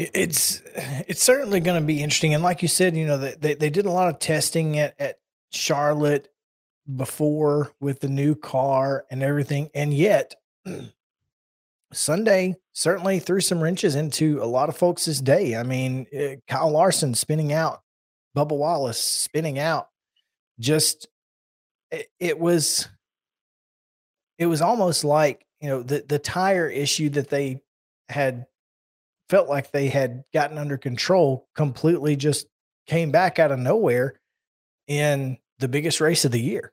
It's 0.00 0.62
it's 1.08 1.24
certainly 1.24 1.58
going 1.58 1.80
to 1.80 1.84
be 1.84 2.00
interesting, 2.04 2.32
and 2.32 2.40
like 2.40 2.62
you 2.62 2.68
said, 2.68 2.96
you 2.96 3.04
know 3.04 3.18
they 3.18 3.54
they 3.54 3.68
did 3.68 3.84
a 3.84 3.90
lot 3.90 4.06
of 4.06 4.20
testing 4.20 4.78
at 4.78 4.94
at 5.00 5.18
Charlotte 5.50 6.28
before 6.94 7.72
with 7.80 7.98
the 7.98 8.08
new 8.08 8.36
car 8.36 9.04
and 9.10 9.24
everything, 9.24 9.70
and 9.74 9.92
yet 9.92 10.36
Sunday 11.92 12.54
certainly 12.74 13.18
threw 13.18 13.40
some 13.40 13.60
wrenches 13.60 13.96
into 13.96 14.40
a 14.40 14.46
lot 14.46 14.68
of 14.68 14.76
folks' 14.76 15.18
day. 15.18 15.56
I 15.56 15.64
mean, 15.64 16.06
eh, 16.12 16.36
Kyle 16.46 16.70
Larson 16.70 17.12
spinning 17.14 17.52
out, 17.52 17.82
Bubba 18.36 18.56
Wallace 18.56 19.00
spinning 19.02 19.58
out, 19.58 19.88
just 20.60 21.08
it, 21.90 22.06
it 22.20 22.38
was 22.38 22.88
it 24.38 24.46
was 24.46 24.62
almost 24.62 25.02
like 25.02 25.44
you 25.60 25.68
know 25.68 25.82
the 25.82 26.04
the 26.06 26.20
tire 26.20 26.68
issue 26.68 27.08
that 27.10 27.30
they 27.30 27.62
had 28.08 28.46
felt 29.28 29.48
like 29.48 29.70
they 29.70 29.88
had 29.88 30.24
gotten 30.32 30.58
under 30.58 30.76
control 30.76 31.46
completely 31.54 32.16
just 32.16 32.46
came 32.86 33.10
back 33.10 33.38
out 33.38 33.52
of 33.52 33.58
nowhere 33.58 34.18
in 34.86 35.38
the 35.58 35.68
biggest 35.68 36.00
race 36.00 36.24
of 36.24 36.32
the 36.32 36.40
year. 36.40 36.72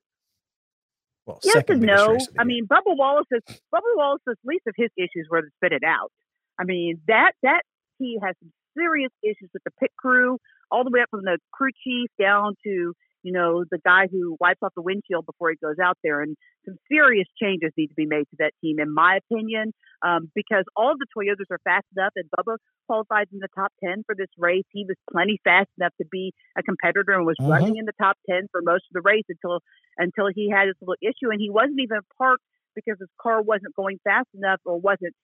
Well, 1.25 1.39
yes 1.43 1.63
and 1.67 1.81
no. 1.81 2.17
I 2.37 2.43
mean, 2.43 2.67
Bubba 2.67 2.95
Wallace's 2.95 3.41
Bubba 3.73 3.81
Wallace's 3.95 4.37
least 4.45 4.67
of 4.67 4.75
his 4.77 4.89
issues 4.95 5.27
were 5.29 5.41
to 5.41 5.47
spit 5.57 5.71
it 5.71 5.83
out. 5.83 6.11
I 6.59 6.63
mean, 6.63 7.01
that 7.07 7.31
that 7.41 7.63
he 7.97 8.19
has 8.23 8.35
some 8.39 8.51
serious 8.77 9.11
issues 9.23 9.49
with 9.53 9.63
the 9.63 9.71
pit 9.79 9.91
crew, 9.97 10.37
all 10.71 10.83
the 10.83 10.91
way 10.91 11.01
up 11.01 11.09
from 11.09 11.23
the 11.23 11.39
crew 11.51 11.71
chief 11.83 12.09
down 12.19 12.55
to 12.63 12.93
you 13.25 13.31
know, 13.31 13.65
the 13.71 13.79
guy 13.83 14.05
who 14.05 14.37
wipes 14.39 14.59
off 14.61 14.71
the 14.75 14.83
windshield 14.83 15.25
before 15.25 15.49
he 15.49 15.57
goes 15.57 15.81
out 15.83 15.97
there. 16.03 16.21
And 16.21 16.37
some 16.63 16.75
serious 16.87 17.25
changes 17.41 17.71
need 17.75 17.87
to 17.87 17.97
be 17.97 18.05
made 18.05 18.29
to 18.29 18.37
that 18.37 18.53
team, 18.61 18.77
in 18.79 18.93
my 18.93 19.17
opinion, 19.17 19.73
um, 20.05 20.29
because 20.35 20.63
all 20.75 20.93
the 20.93 21.07
Toyotas 21.09 21.49
are 21.49 21.57
fast 21.63 21.87
enough. 21.97 22.13
And 22.15 22.29
Bubba 22.29 22.57
qualified 22.85 23.29
in 23.33 23.39
the 23.39 23.47
top 23.55 23.73
10 23.83 24.03
for 24.05 24.13
this 24.13 24.29
race. 24.37 24.63
He 24.71 24.85
was 24.87 24.95
plenty 25.11 25.41
fast 25.43 25.69
enough 25.79 25.93
to 25.99 26.05
be 26.11 26.33
a 26.55 26.61
competitor 26.61 27.13
and 27.13 27.25
was 27.25 27.35
mm-hmm. 27.41 27.49
running 27.49 27.77
in 27.77 27.85
the 27.85 27.97
top 27.99 28.15
10 28.29 28.45
for 28.51 28.61
most 28.61 28.85
of 28.89 28.93
the 28.93 29.01
race 29.01 29.25
until 29.27 29.59
until 29.97 30.27
he 30.29 30.51
had 30.51 30.67
his 30.67 30.75
little 30.79 31.01
issue. 31.01 31.33
And 31.33 31.41
he 31.41 31.49
wasn't 31.49 31.81
even 31.81 32.01
parked 32.19 32.43
because 32.75 32.97
his 32.99 33.09
car 33.19 33.41
wasn't 33.41 33.75
going 33.75 33.97
fast 34.03 34.27
enough 34.35 34.61
or 34.65 34.79
wasn't 34.79 35.15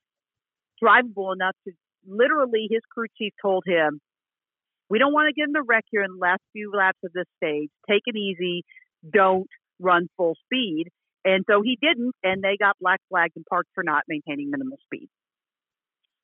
drivable 0.83 1.35
enough 1.35 1.53
to 1.67 1.73
literally 2.07 2.67
his 2.71 2.81
crew 2.89 3.05
chief 3.15 3.33
told 3.39 3.63
him 3.67 4.01
we 4.91 4.99
don't 4.99 5.13
want 5.13 5.29
to 5.29 5.33
get 5.33 5.47
in 5.47 5.53
the 5.53 5.63
wreck 5.63 5.85
here 5.89 6.03
in 6.03 6.11
the 6.11 6.19
last 6.19 6.41
few 6.51 6.69
laps 6.75 6.99
of 7.05 7.13
this 7.13 7.25
stage. 7.37 7.69
Take 7.89 8.03
it 8.05 8.17
easy. 8.17 8.65
Don't 9.09 9.47
run 9.79 10.09
full 10.17 10.35
speed. 10.43 10.91
And 11.23 11.45
so 11.49 11.61
he 11.63 11.77
didn't, 11.81 12.11
and 12.23 12.43
they 12.43 12.57
got 12.59 12.75
black 12.81 12.99
flagged 13.07 13.37
and 13.37 13.45
parked 13.45 13.69
for 13.73 13.85
not 13.85 14.03
maintaining 14.09 14.51
minimal 14.51 14.77
speed, 14.83 15.07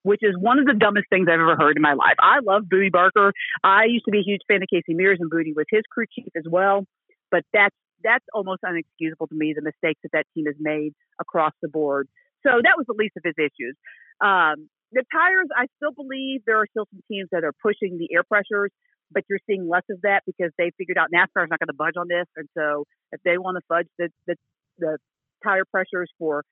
which 0.04 0.20
is 0.22 0.36
one 0.38 0.60
of 0.60 0.66
the 0.66 0.74
dumbest 0.74 1.06
things 1.10 1.28
I've 1.32 1.40
ever 1.40 1.56
heard 1.56 1.78
in 1.78 1.82
my 1.82 1.94
life. 1.94 2.18
I 2.20 2.40
love 2.44 2.64
Bootie 2.64 2.92
Barker. 2.92 3.32
I 3.64 3.86
used 3.86 4.04
to 4.06 4.12
be 4.12 4.20
a 4.20 4.28
huge 4.28 4.42
fan 4.50 4.62
of 4.62 4.68
Casey 4.70 4.96
Mears, 4.96 5.20
and 5.22 5.32
Bootie 5.32 5.56
was 5.56 5.66
his 5.70 5.84
crew 5.90 6.06
chief 6.12 6.34
as 6.36 6.44
well. 6.50 6.84
But 7.32 7.44
that's 7.54 7.76
that's 8.04 8.26
almost 8.34 8.64
unexcusable 8.64 9.30
to 9.30 9.36
me. 9.36 9.54
The 9.56 9.62
mistakes 9.62 10.02
that 10.04 10.12
that 10.12 10.26
team 10.34 10.46
has 10.46 10.56
made 10.60 10.94
across 11.22 11.54
the 11.62 11.70
board. 11.70 12.10
So 12.44 12.50
that 12.50 12.76
was 12.76 12.86
the 12.88 12.96
least 12.98 13.16
of 13.18 13.24
his 13.24 13.36
issues. 13.38 13.76
Um, 14.20 14.70
the 14.92 15.04
tires, 15.12 15.48
I 15.56 15.68
still 15.78 15.92
believe 15.92 16.42
there 16.46 16.58
are 16.58 16.68
still 16.70 16.86
some 16.92 17.02
teams 17.12 17.30
that 17.32 17.44
are 17.44 17.54
pushing 17.62 17.98
the 17.98 18.08
air 18.14 18.24
pressures, 18.24 18.72
but 19.12 19.24
you're 19.30 19.40
seeing 19.48 19.68
less 19.68 19.84
of 19.90 20.02
that 20.04 20.24
because 20.26 20.52
they 20.58 20.72
figured 20.78 20.98
out 20.98 21.10
NASCAR 21.14 21.44
is 21.44 21.50
not 21.50 21.60
going 21.60 21.68
to 21.68 21.78
budge 21.78 21.96
on 21.98 22.08
this, 22.08 22.28
and 22.36 22.48
so 22.58 22.86
if 23.12 23.22
they 23.24 23.38
want 23.38 23.58
to 23.58 23.62
fudge 23.68 23.88
the 23.98 24.10
the, 24.28 24.36
the 24.80 24.98
tire 25.44 25.66
pressures 25.66 26.10
for 26.18 26.44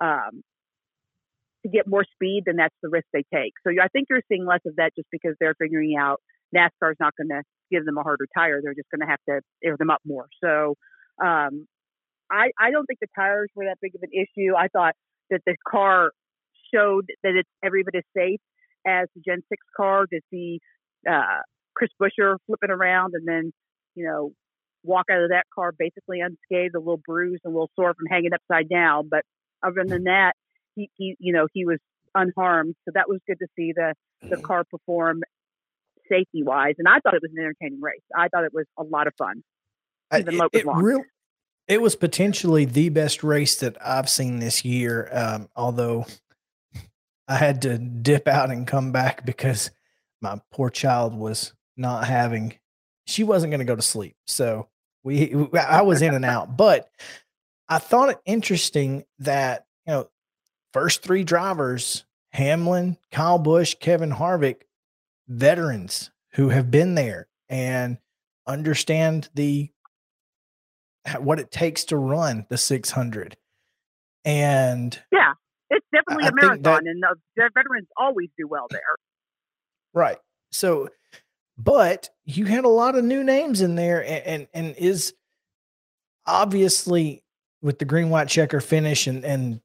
um, 0.00 0.42
to 1.62 1.68
get 1.68 1.86
more 1.86 2.04
speed, 2.12 2.42
then 2.46 2.56
that's 2.56 2.74
the 2.82 2.88
risk 2.88 3.06
they 3.12 3.24
take. 3.32 3.52
So 3.66 3.72
I 3.82 3.88
think 3.88 4.08
you're 4.10 4.22
seeing 4.28 4.46
less 4.46 4.60
of 4.66 4.76
that 4.76 4.92
just 4.96 5.08
because 5.10 5.34
they're 5.40 5.54
figuring 5.58 5.96
out 5.98 6.20
NASCAR 6.54 6.92
is 6.92 6.96
not 7.00 7.14
going 7.16 7.28
to 7.28 7.42
give 7.70 7.84
them 7.84 7.98
a 7.98 8.02
harder 8.02 8.26
tire; 8.36 8.60
they're 8.62 8.74
just 8.74 8.90
going 8.90 9.06
to 9.06 9.10
have 9.10 9.22
to 9.28 9.40
air 9.64 9.76
them 9.78 9.90
up 9.90 10.00
more. 10.06 10.26
So 10.42 10.74
um, 11.22 11.66
I 12.30 12.50
I 12.58 12.70
don't 12.70 12.86
think 12.86 13.00
the 13.00 13.08
tires 13.16 13.50
were 13.54 13.66
that 13.66 13.78
big 13.80 13.94
of 13.94 14.02
an 14.02 14.10
issue. 14.12 14.54
I 14.56 14.68
thought 14.68 14.94
that 15.30 15.40
the 15.46 15.56
car 15.66 16.12
showed 16.72 17.06
that 17.22 17.34
it's 17.34 17.48
every 17.62 17.82
bit 17.82 17.96
as 17.96 18.04
safe 18.16 18.40
as 18.86 19.08
the 19.14 19.22
Gen 19.26 19.42
6 19.48 19.62
car 19.76 20.06
to 20.06 20.20
see 20.30 20.60
uh, 21.10 21.40
Chris 21.74 21.90
Buescher 22.00 22.36
flipping 22.46 22.70
around 22.70 23.14
and 23.14 23.26
then, 23.26 23.52
you 23.94 24.06
know, 24.06 24.32
walk 24.82 25.06
out 25.10 25.22
of 25.22 25.30
that 25.30 25.44
car 25.54 25.72
basically 25.76 26.20
unscathed, 26.20 26.74
a 26.74 26.78
little 26.78 27.00
bruised, 27.04 27.42
and 27.44 27.52
a 27.52 27.54
little 27.54 27.70
sore 27.74 27.94
from 27.94 28.06
hanging 28.08 28.32
upside 28.32 28.68
down. 28.68 29.08
But 29.10 29.22
other 29.62 29.84
than 29.86 30.04
that, 30.04 30.34
he, 30.76 30.90
he 30.96 31.16
you 31.18 31.32
know, 31.32 31.48
he 31.52 31.64
was 31.64 31.78
unharmed. 32.14 32.74
So 32.84 32.92
that 32.94 33.08
was 33.08 33.20
good 33.26 33.38
to 33.38 33.46
see 33.56 33.72
the, 33.74 33.94
the 34.28 34.36
car 34.36 34.64
perform 34.70 35.22
safety 36.08 36.42
wise. 36.42 36.74
And 36.78 36.86
I 36.86 37.00
thought 37.00 37.14
it 37.14 37.22
was 37.22 37.32
an 37.34 37.42
entertaining 37.42 37.80
race. 37.80 38.02
I 38.14 38.28
thought 38.28 38.44
it 38.44 38.52
was 38.52 38.66
a 38.78 38.82
lot 38.82 39.06
of 39.06 39.14
fun. 39.16 39.42
Even 40.16 40.34
it, 40.34 40.42
it, 40.52 40.66
real, 40.66 41.02
it 41.66 41.80
was 41.80 41.96
potentially 41.96 42.64
the 42.64 42.90
best 42.90 43.24
race 43.24 43.56
that 43.56 43.76
I've 43.84 44.08
seen 44.08 44.38
this 44.38 44.64
year. 44.64 45.08
Um, 45.12 45.48
although 45.56 46.06
I 47.28 47.36
had 47.36 47.62
to 47.62 47.78
dip 47.78 48.28
out 48.28 48.50
and 48.50 48.66
come 48.66 48.92
back 48.92 49.24
because 49.24 49.70
my 50.20 50.40
poor 50.52 50.70
child 50.70 51.14
was 51.14 51.52
not 51.76 52.06
having 52.06 52.58
she 53.06 53.24
wasn't 53.24 53.50
going 53.50 53.60
to 53.60 53.64
go 53.66 53.76
to 53.76 53.82
sleep. 53.82 54.16
So 54.26 54.68
we 55.02 55.34
I 55.58 55.82
was 55.82 56.02
in 56.02 56.14
and 56.14 56.24
out, 56.24 56.56
but 56.56 56.88
I 57.68 57.78
thought 57.78 58.10
it 58.10 58.20
interesting 58.24 59.04
that, 59.20 59.66
you 59.86 59.92
know, 59.92 60.08
first 60.72 61.02
three 61.02 61.24
drivers, 61.24 62.04
Hamlin, 62.30 62.96
Kyle 63.10 63.38
Busch, 63.38 63.74
Kevin 63.80 64.10
Harvick, 64.10 64.62
veterans 65.28 66.10
who 66.32 66.48
have 66.50 66.70
been 66.70 66.94
there 66.94 67.28
and 67.48 67.98
understand 68.46 69.28
the 69.34 69.70
what 71.18 71.38
it 71.38 71.50
takes 71.50 71.84
to 71.84 71.96
run 71.96 72.46
the 72.48 72.58
600. 72.58 73.36
And 74.24 74.98
yeah, 75.12 75.34
it's 75.74 75.86
definitely 75.92 76.24
I, 76.24 76.28
a 76.28 76.32
marathon, 76.32 76.62
that, 76.62 76.86
and 76.86 77.02
the 77.36 77.50
veterans 77.54 77.88
always 77.96 78.28
do 78.38 78.46
well 78.46 78.66
there. 78.70 78.80
Right. 79.92 80.18
So, 80.52 80.88
but 81.58 82.10
you 82.24 82.46
had 82.46 82.64
a 82.64 82.68
lot 82.68 82.96
of 82.96 83.04
new 83.04 83.22
names 83.24 83.60
in 83.60 83.74
there, 83.74 84.04
and 84.04 84.24
and, 84.24 84.48
and 84.54 84.76
is 84.76 85.14
obviously 86.26 87.22
with 87.62 87.78
the 87.78 87.84
green 87.84 88.10
white 88.10 88.28
checker 88.28 88.60
finish 88.60 89.06
and 89.06 89.24
and 89.24 89.60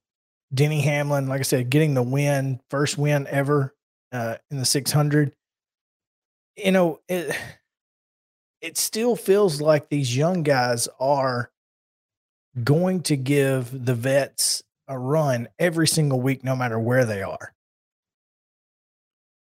Denny 0.53 0.81
Hamlin, 0.81 1.27
like 1.27 1.39
I 1.39 1.43
said, 1.43 1.69
getting 1.69 1.93
the 1.93 2.03
win, 2.03 2.59
first 2.69 2.97
win 2.97 3.27
ever 3.27 3.75
uh, 4.11 4.37
in 4.49 4.57
the 4.57 4.65
600. 4.65 5.31
You 6.57 6.71
know, 6.71 6.99
it 7.07 7.35
it 8.61 8.77
still 8.77 9.15
feels 9.15 9.61
like 9.61 9.89
these 9.89 10.15
young 10.15 10.43
guys 10.43 10.87
are 10.99 11.51
going 12.63 13.01
to 13.03 13.15
give 13.15 13.85
the 13.85 13.93
vets 13.93 14.63
a 14.89 14.97
run 14.99 15.47
every 15.59 15.87
single 15.87 16.19
week, 16.19 16.43
no 16.43 16.55
matter 16.55 16.77
where 16.79 17.05
they 17.05 17.21
are. 17.21 17.53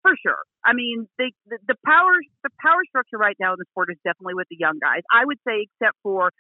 For 0.03 0.15
sure. 0.23 0.39
I 0.65 0.73
mean, 0.73 1.09
the, 1.19 1.31
the, 1.47 1.59
the 1.69 1.75
power 1.85 2.13
the 2.43 2.51
power 2.61 2.81
structure 2.89 3.17
right 3.19 3.37
now 3.41 3.53
in 3.53 3.57
the 3.59 3.65
sport 3.71 3.89
is 3.91 3.99
definitely 4.05 4.35
with 4.35 4.47
the 4.51 4.57
young 4.59 4.79
guys. 4.81 5.03
I 5.13 5.25
would 5.25 5.39
say, 5.47 5.67
except 5.67 5.97
for 6.03 6.31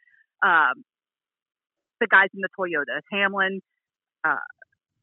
um, 0.44 0.84
the 2.00 2.06
guys 2.06 2.28
in 2.34 2.40
the 2.42 2.48
Toyotas, 2.58 3.02
Hamlin, 3.10 3.60
uh, 4.24 4.36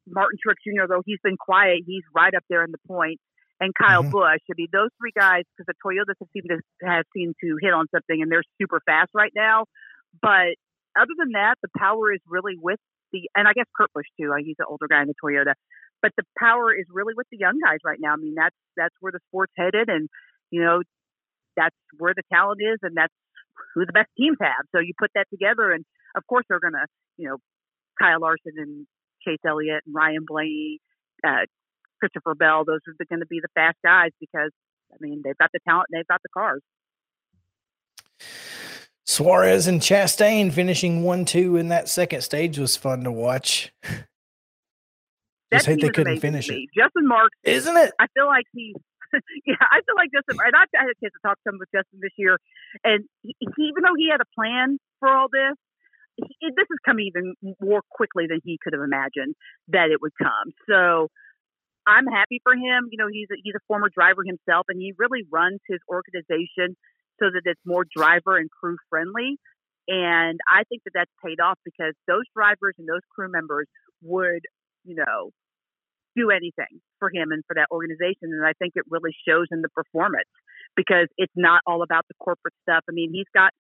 Martin 0.08 0.38
Truex 0.46 0.56
Jr. 0.66 0.88
Though 0.88 1.02
he's 1.06 1.20
been 1.24 1.38
quiet, 1.38 1.84
he's 1.86 2.04
right 2.16 2.34
up 2.36 2.44
there 2.50 2.64
in 2.64 2.72
the 2.72 2.78
point. 2.88 3.20
and 3.60 3.72
Kyle 3.80 4.04
Mhm. 4.04 4.12
Busch. 4.12 4.42
I 4.52 4.54
mean, 4.58 4.68
those 4.74 4.90
three 5.00 5.14
guys, 5.16 5.44
because 5.56 5.68
the 5.72 5.76
Toyotas 5.86 6.16
have 6.20 6.28
seemed 6.34 6.50
to 6.50 6.60
have 6.86 7.06
seemed 7.16 7.36
to 7.42 7.58
hit 7.62 7.72
on 7.72 7.86
something, 7.96 8.22
and 8.22 8.30
they're 8.30 8.44
super 8.62 8.82
fast 8.86 9.12
right 9.14 9.32
now. 9.36 9.66
But 10.22 10.56
other 11.00 11.14
than 11.18 11.32
that, 11.34 11.56
the 11.62 11.70
power 11.78 12.12
is 12.12 12.20
really 12.28 12.58
with 12.60 12.80
the, 13.14 13.30
and 13.36 13.48
I 13.48 13.54
guess 13.54 13.70
Kurt 13.78 13.94
Busch 13.94 14.10
too. 14.20 14.34
He's 14.44 14.60
an 14.60 14.66
older 14.68 14.88
guy 14.90 15.02
in 15.02 15.08
the 15.08 15.16
Toyota, 15.16 15.54
but 16.02 16.12
the 16.18 16.26
power 16.38 16.74
is 16.74 16.86
really 16.92 17.14
with 17.16 17.28
the 17.32 17.38
young 17.38 17.60
guys 17.64 17.80
right 17.86 18.00
now. 18.02 18.14
I 18.14 18.18
mean, 18.18 18.36
that's 18.36 18.56
that's 18.76 18.96
where 19.00 19.14
the 19.14 19.24
sport's 19.30 19.54
headed, 19.56 19.88
and 19.88 20.10
you 20.52 20.62
know, 20.62 20.82
that's 21.56 21.76
where 21.98 22.14
the 22.14 22.24
talent 22.34 22.60
is, 22.60 22.80
and 22.82 22.98
that's 22.98 23.14
who 23.74 23.86
the 23.86 23.94
best 23.94 24.10
teams 24.18 24.38
have. 24.42 24.66
So 24.76 24.82
you 24.82 24.94
put 25.00 25.12
that 25.16 25.28
together, 25.32 25.72
and 25.72 25.86
of 26.18 26.28
course 26.28 26.46
they're 26.50 26.60
gonna, 26.60 26.86
you 27.18 27.30
know, 27.30 27.38
Kyle 28.02 28.20
Larson 28.20 28.58
and 28.58 28.88
Chase 29.26 29.40
Elliott 29.48 29.84
and 29.86 29.96
Ryan 29.96 30.26
Blaney, 30.28 30.80
uh, 31.26 31.48
Christopher 32.00 32.36
Bell. 32.36 32.66
Those 32.66 32.84
are 32.88 33.06
going 33.08 33.22
to 33.22 33.30
be 33.30 33.40
the 33.40 33.54
fast 33.56 33.78
guys 33.84 34.12
because 34.20 34.52
I 34.92 34.98
mean 35.00 35.22
they've 35.24 35.38
got 35.38 35.52
the 35.54 35.60
talent 35.68 35.88
and 35.92 36.00
they've 36.00 36.08
got 36.08 36.22
the 36.22 36.34
cars. 36.34 36.62
Suarez 39.06 39.68
and 39.68 39.82
Chastain 39.82 40.52
finishing 40.52 41.04
one 41.04 41.26
two 41.26 41.58
in 41.58 41.70
that 41.70 41.90
second 41.90 42.22
stage 42.22 42.58
was 42.58 42.78
fun 42.78 43.04
to 43.04 43.12
watch. 43.12 43.74
Just 45.54 45.68
hate 45.68 45.82
they 45.82 45.90
couldn't 45.90 46.20
finish 46.20 46.50
it. 46.50 46.66
Justin 46.76 47.08
Marks 47.08 47.38
isn't 47.44 47.78
it? 47.78 47.94
I 48.00 48.08
feel 48.16 48.26
like 48.26 48.46
he, 48.54 48.74
yeah, 49.46 49.62
I 49.62 49.86
feel 49.86 49.96
like 49.96 50.10
Justin, 50.10 50.42
and 50.44 50.56
I've 50.56 50.72
had 50.74 50.90
a 50.90 50.98
chance 50.98 51.14
to 51.14 51.22
talk 51.22 51.38
to 51.44 51.54
him 51.54 51.60
with 51.60 51.70
Justin 51.70 52.00
this 52.02 52.16
year, 52.18 52.40
and 52.84 53.06
he, 53.22 53.36
he, 53.40 53.70
even 53.70 53.84
though 53.84 53.94
he 53.96 54.10
had 54.10 54.22
a 54.22 54.30
plan 54.34 54.80
for 55.00 55.10
all 55.10 55.28
this, 55.30 55.54
he, 56.18 56.50
this 56.58 56.66
has 56.66 56.82
come 56.86 57.00
even 57.00 57.36
more 57.62 57.82
quickly 57.92 58.26
than 58.28 58.40
he 58.44 58.58
could 58.64 58.74
have 58.74 58.82
imagined 58.82 59.36
that 59.70 59.94
it 59.94 60.02
would 60.02 60.14
come. 60.18 60.58
So 60.66 61.10
I'm 61.86 62.08
happy 62.08 62.42
for 62.42 62.54
him. 62.54 62.90
You 62.90 62.98
know, 62.98 63.10
he's 63.12 63.30
a, 63.30 63.38
he's 63.38 63.54
a 63.56 63.64
former 63.68 63.90
driver 63.94 64.26
himself, 64.26 64.66
and 64.70 64.82
he 64.82 64.94
really 64.98 65.22
runs 65.30 65.60
his 65.70 65.80
organization 65.86 66.74
so 67.24 67.32
that 67.32 67.44
it's 67.46 67.62
more 67.66 67.86
driver 67.96 68.36
and 68.36 68.52
crew 68.52 68.76
friendly. 68.90 69.40
And 69.88 70.40
I 70.48 70.64
think 70.68 70.84
that 70.84 70.92
that's 70.94 71.12
paid 71.24 71.40
off 71.40 71.58
because 71.64 71.94
those 72.08 72.24
drivers 72.36 72.76
and 72.78 72.88
those 72.88 73.04
crew 73.16 73.32
members 73.32 73.68
would, 74.02 74.44
you 74.84 74.96
know, 74.96 75.32
do 76.16 76.30
anything 76.30 76.84
for 77.00 77.10
him 77.14 77.32
and 77.32 77.44
for 77.48 77.56
that 77.56 77.68
organization. 77.72 78.32
And 78.32 78.46
I 78.46 78.54
think 78.60 78.74
it 78.76 78.84
really 78.90 79.16
shows 79.28 79.48
in 79.52 79.62
the 79.62 79.70
performance 79.70 80.30
because 80.76 81.08
it's 81.18 81.34
not 81.36 81.62
all 81.66 81.82
about 81.84 82.06
the 82.08 82.16
corporate 82.20 82.54
stuff. 82.62 82.84
I 82.90 82.92
mean, 82.92 83.12
he's 83.14 83.30
got 83.34 83.52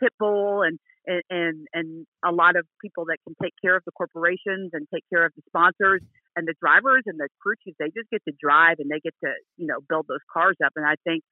Pitbull 0.00 0.66
and, 0.66 0.78
and, 1.06 1.22
and, 1.30 1.66
and 1.72 2.06
a 2.24 2.32
lot 2.32 2.56
of 2.56 2.66
people 2.80 3.04
that 3.06 3.18
can 3.24 3.36
take 3.42 3.54
care 3.62 3.76
of 3.76 3.82
the 3.84 3.92
corporations 3.92 4.70
and 4.72 4.86
take 4.92 5.04
care 5.12 5.24
of 5.24 5.32
the 5.36 5.42
sponsors 5.48 6.00
and 6.36 6.48
the 6.48 6.54
drivers 6.60 7.04
and 7.06 7.18
the 7.18 7.28
crew 7.40 7.54
chiefs. 7.64 7.76
They 7.78 7.92
just 7.94 8.10
get 8.10 8.22
to 8.28 8.34
drive 8.40 8.76
and 8.80 8.90
they 8.90 9.00
get 9.00 9.14
to, 9.24 9.32
you 9.56 9.66
know, 9.66 9.78
build 9.88 10.06
those 10.08 10.24
cars 10.32 10.56
up. 10.64 10.72
And 10.76 10.86
I 10.86 10.94
think 11.04 11.22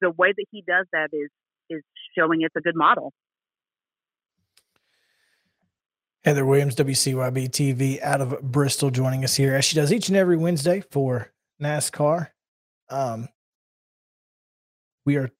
the 0.00 0.10
way 0.10 0.32
that 0.36 0.46
he 0.50 0.62
does 0.66 0.86
that 0.92 1.08
is, 1.12 1.28
is 1.68 1.82
showing 2.16 2.42
it's 2.42 2.56
a 2.56 2.60
good 2.60 2.76
model. 2.76 3.12
Heather 6.24 6.44
Williams, 6.44 6.76
WCYB 6.76 7.48
TV, 7.48 8.02
out 8.02 8.20
of 8.20 8.40
Bristol, 8.42 8.90
joining 8.90 9.24
us 9.24 9.36
here 9.36 9.54
as 9.54 9.64
she 9.64 9.76
does 9.76 9.92
each 9.92 10.08
and 10.08 10.16
every 10.18 10.36
Wednesday 10.36 10.82
for 10.90 11.32
NASCAR. 11.62 12.28
Um, 12.90 13.28
we 15.06 15.16
are 15.16 15.30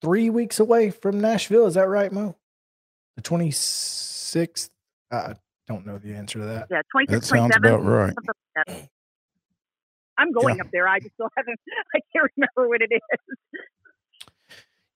three 0.00 0.30
weeks 0.30 0.60
away 0.60 0.90
from 0.90 1.20
Nashville. 1.20 1.66
Is 1.66 1.74
that 1.74 1.88
right, 1.88 2.12
Mo? 2.12 2.36
The 3.16 3.22
26th? 3.22 4.70
I 5.10 5.34
don't 5.66 5.84
know 5.84 5.98
the 5.98 6.14
answer 6.14 6.38
to 6.38 6.44
that. 6.44 6.68
Yeah, 6.70 6.82
26, 6.92 7.20
That 7.20 7.36
sounds 7.36 7.56
about 7.56 7.84
right. 7.84 8.14
something 8.14 8.34
like 8.56 8.66
that. 8.66 8.88
I'm 10.18 10.30
going 10.30 10.56
Yeah. 10.56 10.62
up 10.62 10.68
there. 10.72 10.86
I 10.86 11.00
just 11.00 11.14
still 11.14 11.28
haven't, 11.36 11.58
I 11.96 11.98
can't 12.14 12.30
remember 12.36 12.68
what 12.68 12.80
it 12.80 12.90
is. 12.92 13.00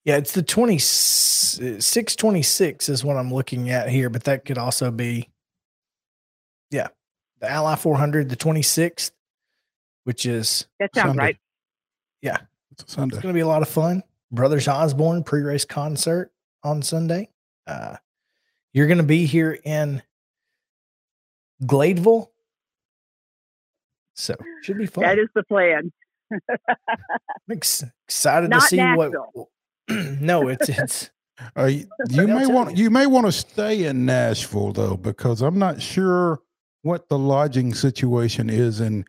Yeah, 0.05 0.17
it's 0.17 0.33
the 0.33 0.43
26, 0.43 2.15
26 2.17 2.89
is 2.89 3.03
what 3.05 3.15
I'm 3.15 3.33
looking 3.33 3.69
at 3.69 3.87
here, 3.89 4.09
but 4.09 4.25
that 4.25 4.43
could 4.43 4.57
also 4.57 4.91
be, 4.91 5.29
yeah, 6.71 6.89
the 7.39 7.49
Ally 7.49 7.75
400, 7.75 8.27
the 8.29 8.35
26th, 8.35 9.11
which 10.03 10.25
is 10.25 10.67
That 10.79 10.93
sounds 10.93 11.07
Sunday. 11.09 11.23
right. 11.23 11.37
It's 12.71 12.83
a 12.85 12.87
Sunday. 12.89 13.15
It's 13.15 13.21
going 13.21 13.31
to 13.33 13.37
be 13.37 13.41
a 13.41 13.47
lot 13.47 13.61
of 13.61 13.69
fun. 13.69 14.01
Brothers 14.31 14.67
Osborne 14.67 15.23
pre 15.23 15.41
race 15.41 15.63
concert 15.63 16.31
on 16.63 16.81
Sunday. 16.81 17.29
Uh, 17.67 17.97
you're 18.73 18.87
going 18.87 18.97
to 18.97 19.03
be 19.03 19.27
here 19.27 19.59
in 19.63 20.01
Gladeville. 21.63 22.29
So 24.15 24.33
should 24.63 24.79
be 24.79 24.87
fun. 24.87 25.03
That 25.03 25.19
is 25.19 25.27
the 25.35 25.43
plan. 25.43 25.91
I'm 26.49 26.57
ex- 27.51 27.83
excited 28.07 28.49
Not 28.49 28.61
to 28.61 28.67
see 28.69 28.77
Nashville. 28.77 29.29
what. 29.33 29.47
no, 30.19 30.47
it's 30.47 30.69
it's 30.69 31.09
Uh, 31.57 31.63
you 31.65 31.85
you 32.09 32.27
may 32.27 32.45
want 32.45 32.77
you. 32.77 32.83
you 32.83 32.89
may 32.89 33.07
want 33.07 33.25
to 33.25 33.31
stay 33.31 33.85
in 33.85 34.05
Nashville 34.05 34.71
though, 34.71 34.97
because 34.97 35.41
I'm 35.41 35.57
not 35.57 35.81
sure 35.81 36.41
what 36.83 37.09
the 37.09 37.17
lodging 37.17 37.73
situation 37.73 38.49
is 38.49 38.79
in 38.79 39.05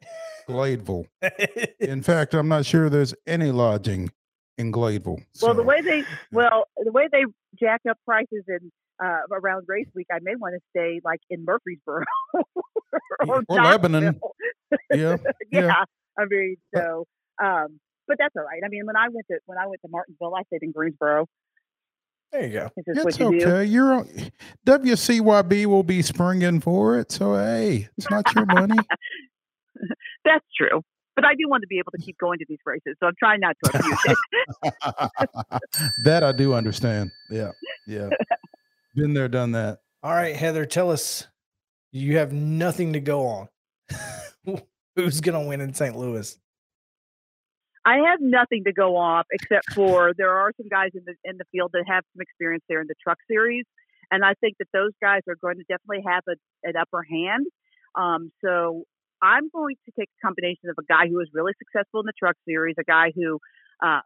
Gladeville. 0.49 1.07
In 1.81 2.03
fact, 2.03 2.35
I'm 2.35 2.49
not 2.49 2.65
sure 2.65 2.89
there's 2.89 3.15
any 3.27 3.51
lodging 3.51 4.11
in 4.59 4.73
Gladeville. 4.73 5.25
Well, 5.43 5.55
the 5.55 5.63
way 5.63 5.81
they 5.81 6.05
well 6.33 6.67
the 6.77 6.93
way 6.93 7.09
they 7.11 7.25
jack 7.59 7.83
up 7.89 7.99
prices 8.07 8.45
in 8.49 8.71
uh, 9.03 9.21
around 9.33 9.65
race 9.69 9.89
week, 9.95 10.07
I 10.13 10.19
may 10.23 10.37
want 10.37 10.55
to 10.55 10.61
stay 10.71 11.01
like 11.05 11.21
in 11.31 11.45
Murfreesboro 11.45 12.05
or, 13.27 13.43
Or 13.49 13.63
Lebanon. 13.63 14.21
Yeah, 14.91 15.17
yeah. 15.51 15.61
yeah. 15.61 15.85
I 16.17 16.25
mean, 16.31 16.57
so 16.75 17.07
um, 17.43 17.81
but 18.07 18.17
that's 18.19 18.35
all 18.37 18.45
right. 18.45 18.62
I 18.64 18.69
mean, 18.69 18.87
when 18.87 18.97
I 18.97 19.09
went 19.09 19.27
to 19.31 19.38
when 19.47 19.59
I 19.59 19.67
went 19.67 19.81
to 19.83 19.88
Martinsville, 19.88 20.35
I 20.35 20.43
stayed 20.45 20.62
in 20.62 20.73
Greensboro. 20.73 21.27
there 22.33 22.47
you 22.47 22.53
go. 22.53 22.71
It's 22.77 22.87
just 22.87 23.07
it's 23.07 23.19
what 23.19 23.33
you 23.33 23.40
do. 23.40 23.47
okay. 23.47 23.64
You're 23.64 23.95
on, 23.95 24.09
WCYB 24.67 25.67
will 25.67 25.83
be 25.83 26.03
springing 26.03 26.61
for 26.61 26.99
it, 26.99 27.12
so 27.12 27.35
hey, 27.35 27.88
it's 27.97 28.11
not 28.11 28.25
your 28.35 28.47
money. 28.47 28.79
That's 30.25 30.45
true. 30.57 30.83
But 31.17 31.25
I 31.25 31.35
do 31.35 31.49
want 31.49 31.62
to 31.62 31.69
be 31.69 31.79
able 31.79 31.93
to 31.93 31.99
keep 31.99 32.19
going 32.19 32.38
to 32.40 32.45
these 32.49 32.59
races, 32.67 32.97
so 32.99 33.07
I'm 33.07 33.14
trying 33.19 33.40
not 33.40 33.57
to 33.64 33.79
abuse 33.79 34.17
it. 34.64 34.75
that 36.05 36.25
I 36.25 36.33
do 36.33 36.55
understand. 36.55 37.12
Yeah, 37.31 37.53
yeah. 37.87 38.09
Been 38.97 39.14
there, 39.14 39.29
done 39.29 39.53
that. 39.53 39.79
All 40.03 40.12
right, 40.12 40.35
Heather, 40.35 40.67
tell 40.67 40.90
us 40.90 41.27
you 41.93 42.19
have 42.19 42.33
nothing 42.33 42.95
to 42.95 43.01
go 43.01 43.27
on. 43.27 43.49
Who's 44.97 45.21
going 45.21 45.40
to 45.40 45.49
win 45.49 45.61
in 45.61 45.73
St. 45.75 45.97
Louis? 45.97 46.37
I 47.85 47.97
have 48.11 48.20
nothing 48.20 48.64
to 48.64 48.73
go 48.73 48.97
off 48.97 49.27
except 49.31 49.73
for 49.75 50.12
there 50.16 50.31
are 50.31 50.53
some 50.57 50.68
guys 50.68 50.90
in 50.94 51.03
the 51.05 51.14
in 51.25 51.37
the 51.37 51.44
field 51.53 51.70
that 51.75 51.85
have 51.87 52.05
some 52.14 52.20
experience 52.23 52.64
there 52.68 52.81
in 52.81 52.87
the 52.87 52.94
truck 53.03 53.18
series, 53.29 53.64
and 54.11 54.25
I 54.25 54.35
think 54.40 54.57
that 54.59 54.68
those 54.73 54.92
guys 55.03 55.20
are 55.29 55.37
going 55.37 55.57
to 55.57 55.64
definitely 55.68 56.05
have 56.07 56.23
a, 56.29 56.37
an 56.62 56.77
upper 56.81 57.03
hand. 57.03 57.47
Um, 57.94 58.33
so 58.44 58.85
I'm 59.23 59.49
going 59.53 59.77
to 59.85 59.92
take 59.99 60.09
a 60.09 60.27
combination 60.27 60.70
of 60.70 60.77
a 60.79 60.87
guy 60.88 61.09
who 61.09 61.20
is 61.20 61.29
really 61.33 61.53
successful 61.59 62.01
in 62.01 62.07
the 62.07 62.16
truck 62.18 62.37
series, 62.49 62.77
a 62.79 62.85
guy 62.85 63.12
who 63.14 63.38
uh, 63.83 64.01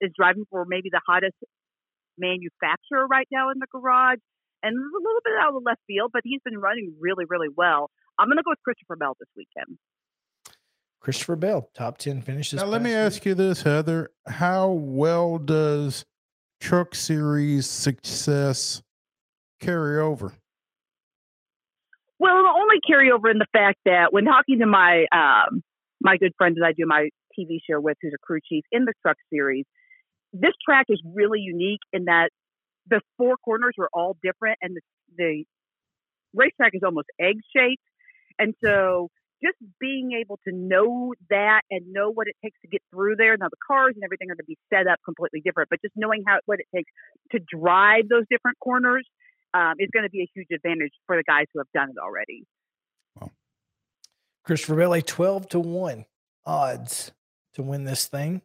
is 0.00 0.10
driving 0.16 0.44
for 0.50 0.64
maybe 0.66 0.88
the 0.90 1.00
hottest 1.06 1.36
manufacturer 2.18 3.06
right 3.06 3.28
now 3.30 3.50
in 3.50 3.58
the 3.60 3.66
garage, 3.70 4.20
and 4.62 4.76
a 4.76 4.98
little 4.98 5.20
bit 5.24 5.34
out 5.40 5.48
of 5.48 5.62
the 5.62 5.64
left 5.68 5.80
field, 5.86 6.10
but 6.12 6.22
he's 6.24 6.40
been 6.44 6.58
running 6.58 6.94
really, 7.00 7.24
really 7.28 7.48
well. 7.54 7.90
I'm 8.18 8.28
going 8.28 8.36
to 8.38 8.42
go 8.42 8.52
with 8.52 8.62
Christopher 8.64 8.96
Bell 8.96 9.16
this 9.18 9.28
weekend. 9.36 9.78
Christopher 11.02 11.34
Bell, 11.34 11.68
top 11.74 11.98
10 11.98 12.22
finishes. 12.22 12.60
Now, 12.60 12.66
let 12.66 12.80
me 12.80 12.94
ask 12.94 13.26
you 13.26 13.34
this, 13.34 13.62
Heather. 13.62 14.12
How 14.28 14.70
well 14.70 15.36
does 15.36 16.04
Truck 16.60 16.94
Series 16.94 17.68
success 17.68 18.82
carry 19.60 19.98
over? 19.98 20.32
Well, 22.20 22.36
the 22.44 22.54
only 22.56 22.76
carryover 22.88 23.32
in 23.32 23.38
the 23.38 23.48
fact 23.52 23.80
that 23.84 24.12
when 24.12 24.26
talking 24.26 24.60
to 24.60 24.66
my 24.66 25.06
um, 25.10 25.64
my 26.00 26.18
good 26.18 26.34
friend 26.38 26.56
that 26.56 26.64
I 26.64 26.72
do 26.72 26.84
my 26.86 27.08
TV 27.36 27.58
show 27.68 27.80
with, 27.80 27.96
who's 28.00 28.12
a 28.14 28.24
crew 28.24 28.38
chief 28.48 28.62
in 28.70 28.84
the 28.84 28.92
truck 29.02 29.16
series, 29.28 29.64
this 30.32 30.52
track 30.64 30.86
is 30.88 31.02
really 31.04 31.40
unique 31.40 31.80
in 31.92 32.04
that 32.04 32.30
the 32.88 33.00
four 33.18 33.36
corners 33.44 33.74
are 33.80 33.88
all 33.92 34.16
different, 34.22 34.58
and 34.62 34.76
the, 34.76 34.80
the 35.16 35.44
racetrack 36.32 36.74
is 36.74 36.82
almost 36.84 37.08
egg 37.20 37.38
shaped, 37.52 37.82
and 38.38 38.54
so 38.64 39.08
just 39.42 39.56
being 39.80 40.12
able 40.12 40.38
to 40.46 40.54
know 40.54 41.14
that 41.30 41.62
and 41.70 41.92
know 41.92 42.10
what 42.10 42.28
it 42.28 42.36
takes 42.42 42.60
to 42.62 42.68
get 42.68 42.82
through 42.90 43.16
there. 43.16 43.36
Now 43.36 43.48
the 43.48 43.56
cars 43.66 43.94
and 43.94 44.04
everything 44.04 44.30
are 44.30 44.34
going 44.34 44.44
to 44.44 44.48
be 44.48 44.58
set 44.72 44.86
up 44.86 45.00
completely 45.04 45.40
different, 45.44 45.68
but 45.70 45.80
just 45.82 45.94
knowing 45.96 46.22
how 46.26 46.38
what 46.46 46.60
it 46.60 46.66
takes 46.74 46.90
to 47.32 47.40
drive 47.40 48.08
those 48.08 48.24
different 48.30 48.58
corners 48.60 49.06
um, 49.54 49.74
is 49.78 49.88
going 49.92 50.04
to 50.04 50.10
be 50.10 50.22
a 50.22 50.28
huge 50.34 50.48
advantage 50.54 50.92
for 51.06 51.16
the 51.16 51.24
guys 51.24 51.46
who 51.52 51.60
have 51.60 51.70
done 51.74 51.90
it 51.90 51.96
already. 52.00 52.44
Christopher 54.44 54.76
Bell, 54.76 54.94
a 54.94 55.02
12 55.02 55.48
to 55.50 55.60
1 55.60 56.04
odds 56.46 57.12
to 57.54 57.62
win 57.62 57.84
this 57.84 58.06
thing. 58.06 58.42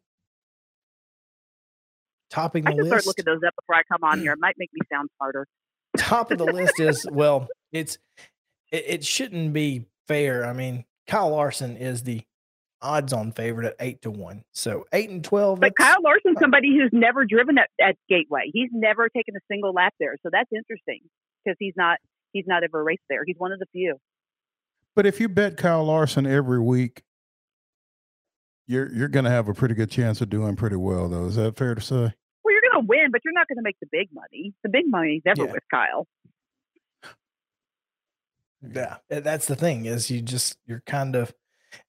Topping 2.30 2.64
the 2.64 2.72
I 2.72 2.76
should 2.76 2.88
start 2.88 3.06
looking 3.06 3.26
those 3.26 3.40
up 3.48 3.56
before 3.56 3.76
I 3.76 3.84
come 3.92 4.04
on 4.04 4.20
here. 4.20 4.34
It 4.38 4.40
might 4.40 4.56
make 4.58 4.70
me 4.74 4.82
sound 4.92 5.10
smarter. 5.18 5.48
top 5.98 6.32
of 6.32 6.38
the 6.38 6.46
list 6.46 6.80
is 6.80 7.08
well, 7.10 7.48
it's 7.72 7.98
it, 8.72 8.84
it 8.88 9.06
shouldn't 9.06 9.54
be 9.54 9.86
fair. 10.08 10.46
I 10.46 10.54
mean, 10.54 10.86
Kyle 11.08 11.30
Larson 11.30 11.78
is 11.78 12.04
the 12.04 12.22
odds 12.82 13.12
on 13.14 13.32
favorite 13.32 13.66
at 13.68 13.76
eight 13.80 14.02
to 14.04 14.12
one. 14.12 14.44
So 14.54 14.86
eight 14.94 15.10
and 15.10 15.24
twelve. 15.24 15.60
But 15.60 15.74
Kyle 15.78 16.02
Larson's 16.04 16.38
uh, 16.38 16.42
somebody 16.42 16.70
who's 16.78 16.92
never 16.94 17.26
driven 17.26 17.58
at, 17.58 17.70
at 17.82 17.96
Gateway. 18.10 18.50
He's 18.54 18.70
never 18.72 19.10
taken 19.10 19.36
a 19.36 19.40
single 19.52 19.74
lap 19.74 19.94
there, 20.00 20.16
so 20.24 20.30
that's 20.32 20.50
interesting 20.54 21.02
because 21.44 21.56
he's 21.60 21.74
not 21.76 21.98
he's 22.34 22.46
not 22.48 22.64
ever 22.64 22.84
raced 22.84 23.04
there. 23.10 23.24
He's 23.26 23.38
one 23.38 23.52
of 23.52 23.60
the 23.60 23.66
few. 23.72 23.98
But 24.96 25.06
if 25.06 25.20
you 25.20 25.30
bet 25.30 25.58
Kyle 25.58 25.84
Larson 25.86 26.26
every 26.26 26.60
week, 26.60 27.02
you're 28.68 28.92
you're 28.94 29.08
going 29.08 29.26
to 29.26 29.32
have 29.32 29.48
a 29.48 29.54
pretty 29.54 29.76
good 29.76 29.90
chance 29.92 30.22
of 30.22 30.30
doing 30.30 30.56
pretty 30.56 30.76
well, 30.76 31.08
though. 31.10 31.26
Is 31.26 31.36
that 31.36 31.56
fair 31.58 31.76
to 31.76 31.82
say? 31.82 31.96
Well, 32.44 32.54
you're 32.54 32.62
going 32.72 32.84
to 32.84 32.88
win, 32.88 33.12
but 33.12 33.22
you're 33.26 33.34
not 33.34 33.48
going 33.48 33.58
to 33.58 33.62
make 33.64 33.78
the 33.82 33.88
big 33.92 34.10
money. 34.14 34.54
The 34.64 34.70
big 34.70 34.86
money's 34.88 35.22
never 35.26 35.46
Yeah. 35.46 35.52
with 35.52 35.64
Kyle. 35.72 36.08
Yeah, 38.62 38.98
that's 39.10 39.46
the 39.48 39.56
thing 39.56 39.86
is 39.86 40.10
you 40.10 40.22
just 40.22 40.58
you're 40.66 40.84
kind 40.86 41.16
of 41.16 41.34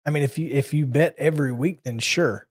I 0.07 0.11
mean 0.11 0.23
if 0.23 0.39
you 0.39 0.49
if 0.51 0.75
you 0.75 0.87
bet 0.87 1.15
every 1.19 1.53
week 1.53 1.83
then 1.85 1.99
sure. 1.99 2.47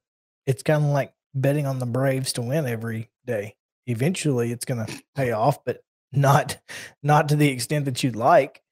It's 0.45 0.63
kind 0.63 0.83
of 0.85 0.91
like 0.91 1.13
betting 1.35 1.65
on 1.65 1.79
the 1.79 1.85
Braves 1.85 2.33
to 2.33 2.41
win 2.41 2.65
every 2.65 3.09
day. 3.25 3.55
Eventually 3.85 4.51
it's 4.51 4.65
going 4.65 4.85
to 4.85 5.03
pay 5.15 5.31
off 5.31 5.63
but 5.65 5.81
not 6.11 6.57
not 7.03 7.29
to 7.29 7.35
the 7.35 7.49
extent 7.49 7.85
that 7.85 8.01
you'd 8.01 8.15
like 8.15 8.63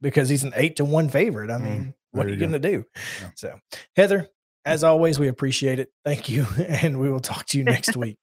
because 0.00 0.28
he's 0.28 0.44
an 0.44 0.52
8 0.54 0.76
to 0.76 0.84
1 0.84 1.08
favorite. 1.08 1.50
I 1.50 1.54
Mm, 1.58 1.62
mean, 1.64 1.94
what 2.12 2.26
are 2.26 2.28
you 2.28 2.34
you 2.36 2.40
going 2.40 2.52
to 2.52 2.58
do? 2.60 2.84
Yeah. 3.20 3.30
So, 3.34 3.60
Heather, 3.96 4.28
as 4.64 4.84
always 4.84 5.18
we 5.18 5.26
appreciate 5.28 5.78
it. 5.80 5.90
Thank 6.04 6.28
you 6.28 6.46
and 6.68 7.00
we 7.00 7.10
will 7.10 7.20
talk 7.20 7.46
to 7.46 7.58
you 7.58 7.64
next 7.64 7.96
week. 7.96 8.16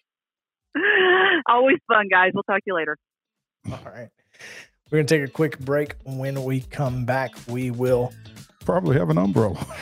Always 1.48 1.78
fun, 1.88 2.08
guys. 2.10 2.32
We'll 2.34 2.44
talk 2.44 2.58
to 2.60 2.64
you 2.68 2.76
later. 2.76 2.98
All 3.70 3.80
right. 3.86 4.10
We're 4.92 4.98
going 4.98 5.08
to 5.08 5.18
take 5.20 5.28
a 5.28 5.32
quick 5.32 5.58
break. 5.60 5.96
When 6.04 6.44
we 6.44 6.62
come 6.62 7.06
back, 7.06 7.34
we 7.48 7.72
will 7.72 8.14
Probably 8.66 8.98
have 8.98 9.10
an 9.10 9.18
umbrella. 9.18 9.66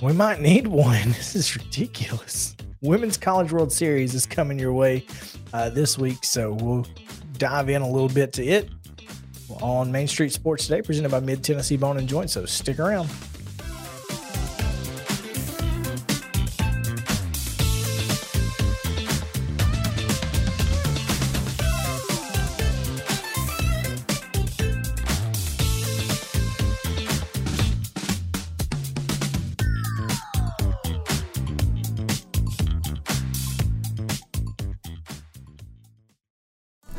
We 0.00 0.12
might 0.12 0.40
need 0.40 0.68
one. 0.68 1.08
This 1.08 1.34
is 1.34 1.56
ridiculous. 1.56 2.54
Women's 2.82 3.16
College 3.16 3.50
World 3.50 3.72
Series 3.72 4.14
is 4.14 4.26
coming 4.26 4.60
your 4.60 4.72
way 4.72 5.04
uh, 5.52 5.70
this 5.70 5.98
week, 5.98 6.22
so 6.22 6.52
we'll 6.52 6.86
dive 7.36 7.68
in 7.68 7.82
a 7.82 7.90
little 7.90 8.08
bit 8.08 8.32
to 8.34 8.44
it 8.44 8.70
on 9.60 9.90
Main 9.90 10.06
Street 10.06 10.32
Sports 10.32 10.68
Today, 10.68 10.82
presented 10.82 11.10
by 11.10 11.18
Mid 11.18 11.42
Tennessee 11.42 11.76
Bone 11.76 11.96
and 11.96 12.08
Joint. 12.08 12.30
So 12.30 12.46
stick 12.46 12.78
around. 12.78 13.08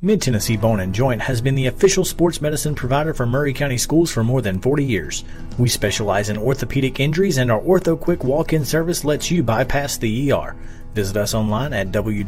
Mid 0.00 0.22
Tennessee 0.22 0.56
Bone 0.56 0.78
and 0.78 0.94
Joint 0.94 1.20
has 1.22 1.40
been 1.40 1.56
the 1.56 1.66
official 1.66 2.04
sports 2.04 2.40
medicine 2.40 2.76
provider 2.76 3.12
for 3.12 3.26
Maury 3.26 3.52
County 3.52 3.76
Schools 3.76 4.12
for 4.12 4.22
more 4.22 4.40
than 4.40 4.60
40 4.60 4.84
years. 4.84 5.24
We 5.58 5.68
specialize 5.68 6.28
in 6.28 6.38
orthopedic 6.38 7.00
injuries, 7.00 7.38
and 7.38 7.50
our 7.50 7.60
Ortho 7.60 7.98
Quick 7.98 8.22
walk 8.22 8.52
in 8.52 8.64
service 8.64 9.04
lets 9.04 9.28
you 9.28 9.42
bypass 9.42 9.96
the 9.96 10.30
ER. 10.30 10.54
Visit 10.94 11.16
us 11.16 11.34
online 11.34 11.72
at 11.72 11.88
www.mtbj.net. 11.88 12.22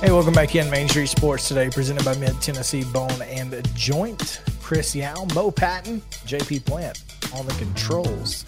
Hey, 0.00 0.12
welcome 0.12 0.34
back 0.34 0.54
in 0.54 0.70
Main 0.70 0.88
Street 0.88 1.08
Sports 1.08 1.48
today, 1.48 1.68
presented 1.68 2.04
by 2.04 2.14
Mid 2.18 2.40
Tennessee 2.40 2.84
Bone 2.92 3.22
and 3.22 3.68
Joint. 3.74 4.40
Chris 4.62 4.94
Yao, 4.94 5.26
Mo 5.34 5.50
Patton, 5.50 6.00
JP 6.26 6.64
Plant 6.64 7.02
on 7.34 7.44
the 7.44 7.54
controls. 7.54 8.44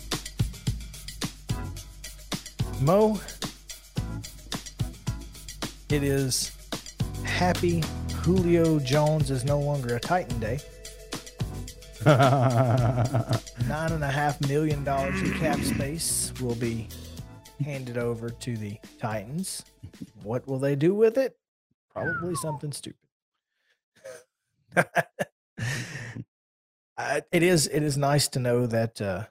Mo, 2.80 3.18
it 5.88 6.02
is 6.02 6.52
happy 7.24 7.82
Julio 8.16 8.78
Jones 8.78 9.30
is 9.30 9.44
no 9.44 9.58
longer 9.60 9.96
a 9.96 10.00
Titan 10.00 10.38
Day. 10.40 10.58
Nine 12.06 13.92
and 13.92 14.04
a 14.04 14.10
half 14.10 14.40
million 14.48 14.84
dollars 14.84 15.20
in 15.22 15.32
cap 15.38 15.58
space 15.60 16.32
will 16.40 16.56
be 16.56 16.88
handed 17.64 17.96
over 17.96 18.28
to 18.28 18.56
the 18.56 18.78
Titans. 18.98 19.64
What 20.22 20.46
will 20.46 20.58
they 20.58 20.74
do 20.74 20.94
with 20.94 21.16
it? 21.16 21.36
Probably 21.92 22.34
something 22.34 22.72
stupid. 22.72 22.98
Uh, 26.96 27.20
it 27.32 27.42
is. 27.42 27.66
It 27.66 27.82
is 27.82 27.96
nice 27.96 28.28
to 28.28 28.38
know 28.38 28.66
that 28.66 29.00
uh, 29.00 29.24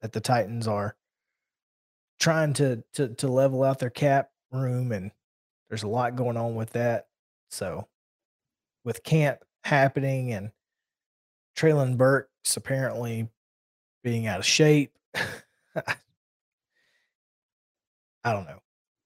that 0.00 0.12
the 0.12 0.20
Titans 0.20 0.66
are 0.66 0.96
trying 2.18 2.52
to 2.54 2.82
to 2.94 3.08
to 3.08 3.28
level 3.28 3.62
out 3.62 3.78
their 3.78 3.90
cap 3.90 4.30
room, 4.50 4.92
and 4.92 5.10
there's 5.68 5.82
a 5.82 5.88
lot 5.88 6.16
going 6.16 6.36
on 6.36 6.54
with 6.54 6.70
that. 6.70 7.06
So, 7.50 7.88
with 8.84 9.02
camp 9.02 9.40
happening 9.64 10.32
and 10.32 10.50
Treylon 11.56 11.96
Burks 11.96 12.56
apparently 12.56 13.28
being 14.02 14.26
out 14.26 14.38
of 14.38 14.46
shape, 14.46 14.92
I 15.14 15.96
don't 18.24 18.46
know. 18.46 18.60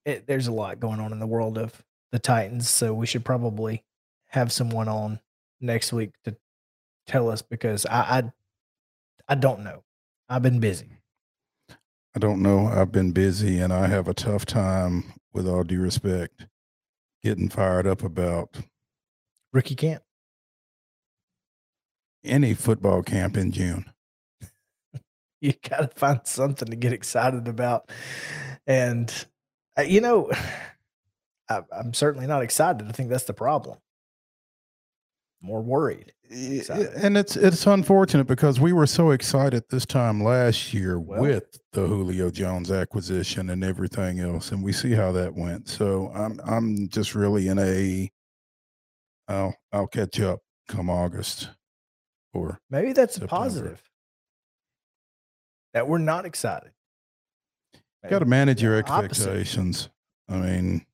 It, 0.04 0.26
there's 0.26 0.46
a 0.46 0.52
lot 0.52 0.80
going 0.80 1.00
on 1.00 1.12
in 1.12 1.18
the 1.18 1.26
world 1.26 1.58
of 1.58 1.82
the 2.12 2.18
Titans, 2.18 2.68
so 2.68 2.94
we 2.94 3.06
should 3.06 3.24
probably 3.24 3.84
have 4.28 4.52
someone 4.52 4.88
on 4.88 5.20
next 5.60 5.92
week 5.92 6.12
to 6.24 6.36
tell 7.06 7.28
us 7.28 7.42
because 7.42 7.86
I 7.86 8.00
I, 8.00 8.32
I 9.28 9.34
don't 9.34 9.62
know. 9.62 9.84
I've 10.28 10.42
been 10.42 10.60
busy. 10.60 10.99
I 12.14 12.18
don't 12.18 12.42
know. 12.42 12.66
I've 12.66 12.92
been 12.92 13.12
busy 13.12 13.60
and 13.60 13.72
I 13.72 13.86
have 13.86 14.08
a 14.08 14.14
tough 14.14 14.44
time, 14.44 15.14
with 15.32 15.46
all 15.48 15.62
due 15.62 15.80
respect, 15.80 16.46
getting 17.22 17.48
fired 17.48 17.86
up 17.86 18.02
about 18.02 18.56
Rookie 19.52 19.76
camp. 19.76 20.02
any 22.24 22.54
football 22.54 23.02
camp 23.02 23.36
in 23.36 23.52
June. 23.52 23.84
You 25.42 25.54
got 25.68 25.78
to 25.80 25.88
find 25.98 26.20
something 26.24 26.68
to 26.68 26.76
get 26.76 26.92
excited 26.92 27.48
about. 27.48 27.90
And, 28.66 29.10
uh, 29.78 29.82
you 29.82 30.02
know, 30.02 30.30
I, 31.48 31.62
I'm 31.72 31.94
certainly 31.94 32.26
not 32.26 32.42
excited. 32.42 32.86
I 32.86 32.92
think 32.92 33.08
that's 33.08 33.24
the 33.24 33.32
problem. 33.32 33.78
More 35.42 35.62
worried. 35.62 36.12
Excited. 36.30 36.90
And 36.96 37.16
it's 37.16 37.34
it's 37.36 37.66
unfortunate 37.66 38.26
because 38.26 38.60
we 38.60 38.72
were 38.72 38.86
so 38.86 39.10
excited 39.10 39.64
this 39.70 39.86
time 39.86 40.22
last 40.22 40.72
year 40.74 41.00
Well- 41.00 41.22
with 41.22 41.58
the 41.72 41.86
Julio 41.86 42.30
Jones 42.30 42.70
acquisition 42.70 43.50
and 43.50 43.64
everything 43.64 44.20
else, 44.20 44.52
and 44.52 44.62
we 44.62 44.72
see 44.72 44.92
how 44.92 45.12
that 45.12 45.34
went. 45.34 45.68
So 45.68 46.10
I'm 46.14 46.40
I'm 46.44 46.88
just 46.88 47.14
really 47.14 47.48
in 47.48 47.58
a 47.58 48.10
I'll 49.28 49.56
I'll 49.72 49.86
catch 49.86 50.20
up 50.20 50.40
come 50.68 50.88
August 50.90 51.48
or 52.34 52.60
Maybe 52.70 52.92
that's 52.92 53.16
a 53.16 53.26
positive. 53.26 53.82
That 55.72 55.88
we're 55.88 55.98
not 55.98 56.26
excited. 56.26 56.72
got 58.08 58.18
to 58.20 58.24
manage 58.24 58.62
your 58.62 58.78
opposite. 58.78 59.04
expectations. 59.04 59.88
I 60.28 60.36
mean, 60.36 60.86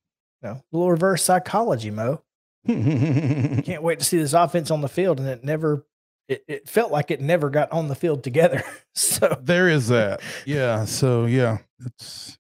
No, 0.43 0.51
a 0.51 0.63
little 0.73 0.91
reverse 0.91 1.23
psychology, 1.23 1.91
Mo. 1.91 2.23
Can't 2.67 3.83
wait 3.83 3.99
to 4.01 4.05
see 4.05 4.19
this 4.19 4.33
offense 4.33 4.71
on 4.71 4.81
the 4.81 4.89
field, 4.89 5.21
and 5.21 5.29
it 5.29 5.45
never. 5.45 5.87
It, 6.29 6.43
it 6.49 6.69
felt 6.69 6.91
like 6.91 7.13
it 7.13 7.21
never 7.21 7.51
got 7.51 7.71
on 7.71 7.87
the 7.87 7.95
field 7.95 8.25
together. 8.25 8.65
so 8.95 9.39
there 9.41 9.69
is 9.69 9.89
that. 9.89 10.21
Yeah. 10.45 10.85
So 10.85 11.27
yeah, 11.27 11.59
it's 11.85 12.37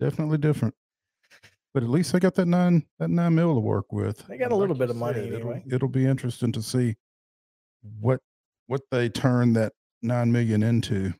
definitely 0.00 0.38
different. 0.38 0.74
But 1.72 1.82
at 1.84 1.88
least 1.90 2.12
they 2.12 2.18
got 2.18 2.34
that 2.34 2.46
nine 2.46 2.84
that 2.98 3.08
nine 3.10 3.34
mil 3.36 3.54
to 3.54 3.60
work 3.60 3.92
with. 3.92 4.26
They 4.26 4.38
got 4.38 4.44
And 4.46 4.52
a 4.52 4.56
little 4.56 4.74
you 4.74 4.80
bit 4.80 4.90
of 4.90 4.96
money 4.96 5.20
it'll- 5.20 5.34
anyway. 5.36 5.62
It'll, 5.70 5.88
be 5.88 6.04
interesting 6.06 6.50
to 6.52 6.62
see 6.62 6.96
what 8.00 8.20
what 8.66 8.80
they 8.90 9.08
turn 9.08 9.52
that 9.52 9.72
nine 10.02 10.32
million 10.32 10.62
into. 10.64 11.12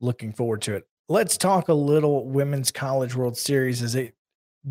looking 0.00 0.32
forward 0.32 0.62
to 0.62 0.74
it. 0.74 0.84
Let's 1.08 1.36
talk 1.36 1.68
a 1.68 1.74
little 1.74 2.26
Women's 2.28 2.72
College 2.72 3.14
World 3.14 3.36
Series 3.36 3.82
as 3.82 3.94
it 3.94 4.14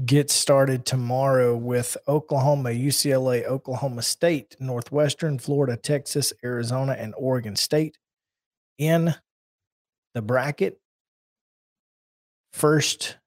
gets 0.05 0.33
started 0.33 0.85
tomorrow 0.85 1.55
with 1.55 1.97
Oklahoma, 2.07 2.69
UCLA, 2.69 3.43
Oklahoma 3.43 4.01
State, 4.01 4.55
Northwestern, 4.59 5.37
Florida, 5.37 5.75
Texas, 5.75 6.31
Arizona, 6.43 6.93
and 6.97 7.13
Oregon 7.17 7.55
State 7.55 7.97
in 8.77 9.13
the 10.13 10.21
bracket. 10.21 10.79
First 12.53 13.17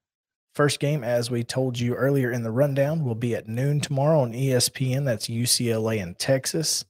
first 0.54 0.78
game 0.78 1.02
as 1.02 1.30
we 1.30 1.42
told 1.42 1.78
you 1.78 1.94
earlier 1.94 2.30
in 2.30 2.44
the 2.44 2.50
rundown 2.50 3.04
will 3.04 3.16
be 3.16 3.34
at 3.34 3.48
noon 3.48 3.80
tomorrow 3.80 4.20
on 4.20 4.32
ESPN. 4.32 5.04
That's 5.04 5.26
UCLA 5.26 6.02
and 6.02 6.18
Texas. 6.18 6.84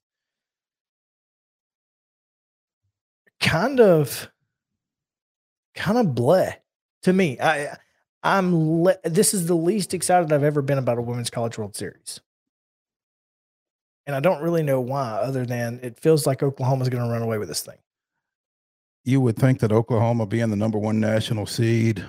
Kind 3.40 3.80
of 3.80 4.28
kind 5.74 5.98
of 5.98 6.06
bleh 6.14 6.54
to 7.02 7.12
me. 7.12 7.38
I 7.40 7.76
I'm 8.24 8.82
le- 8.82 8.96
this 9.04 9.34
is 9.34 9.46
the 9.46 9.54
least 9.54 9.92
excited 9.92 10.32
I've 10.32 10.42
ever 10.42 10.62
been 10.62 10.78
about 10.78 10.96
a 10.96 11.02
women's 11.02 11.28
college 11.28 11.58
world 11.58 11.76
series. 11.76 12.20
And 14.06 14.16
I 14.16 14.20
don't 14.20 14.42
really 14.42 14.62
know 14.62 14.80
why 14.80 15.10
other 15.10 15.44
than 15.44 15.78
it 15.82 16.00
feels 16.00 16.26
like 16.26 16.42
Oklahoma's 16.42 16.88
going 16.88 17.04
to 17.04 17.10
run 17.10 17.22
away 17.22 17.36
with 17.38 17.48
this 17.48 17.62
thing. 17.62 17.76
You 19.04 19.20
would 19.20 19.36
think 19.36 19.60
that 19.60 19.72
Oklahoma 19.72 20.26
being 20.26 20.48
the 20.48 20.56
number 20.56 20.78
one 20.78 21.00
national 21.00 21.44
seed, 21.46 22.04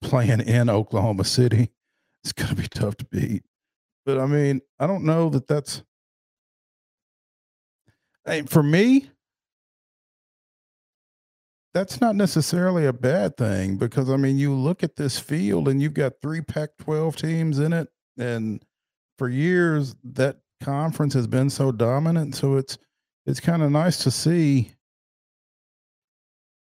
playing 0.00 0.40
in 0.40 0.70
Oklahoma 0.70 1.24
City, 1.24 1.70
it's 2.24 2.32
going 2.32 2.48
to 2.48 2.56
be 2.56 2.68
tough 2.68 2.96
to 2.96 3.04
beat. 3.04 3.42
But 4.06 4.18
I 4.18 4.26
mean, 4.26 4.62
I 4.78 4.86
don't 4.86 5.04
know 5.04 5.28
that 5.28 5.46
that's. 5.46 5.82
Hey, 8.24 8.42
for 8.42 8.62
me, 8.62 9.10
that's 11.72 12.00
not 12.00 12.16
necessarily 12.16 12.86
a 12.86 12.92
bad 12.92 13.36
thing 13.36 13.76
because 13.76 14.10
I 14.10 14.16
mean, 14.16 14.38
you 14.38 14.52
look 14.54 14.82
at 14.82 14.96
this 14.96 15.18
field 15.18 15.68
and 15.68 15.80
you've 15.80 15.94
got 15.94 16.14
three 16.20 16.40
Pac 16.40 16.70
12 16.78 17.16
teams 17.16 17.58
in 17.58 17.72
it. 17.72 17.88
And 18.18 18.62
for 19.18 19.28
years, 19.28 19.94
that 20.02 20.38
conference 20.62 21.14
has 21.14 21.26
been 21.26 21.48
so 21.48 21.70
dominant. 21.70 22.34
So 22.34 22.56
it's, 22.56 22.76
it's 23.24 23.40
kind 23.40 23.62
of 23.62 23.70
nice 23.70 23.98
to 23.98 24.10
see, 24.10 24.72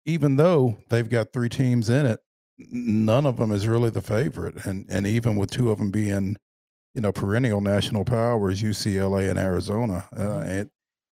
even 0.06 0.36
though 0.36 0.78
they've 0.90 1.10
got 1.10 1.32
three 1.32 1.50
teams 1.50 1.90
in 1.90 2.06
it, 2.06 2.20
none 2.58 3.26
of 3.26 3.38
them 3.38 3.52
is 3.52 3.68
really 3.68 3.90
the 3.90 4.02
favorite. 4.02 4.66
And, 4.66 4.86
and 4.90 5.08
even 5.08 5.38
with 5.38 5.52
two 5.52 5.72
of 5.72 5.78
them 5.78 5.92
being, 5.92 6.36
you 6.94 7.02
know, 7.02 7.14
perennial 7.14 7.62
national 7.62 8.04
powers, 8.04 8.62
UCLA 8.62 9.30
and 9.30 9.40
Arizona, 9.40 10.10
uh, 10.18 10.44
it, 10.46 10.70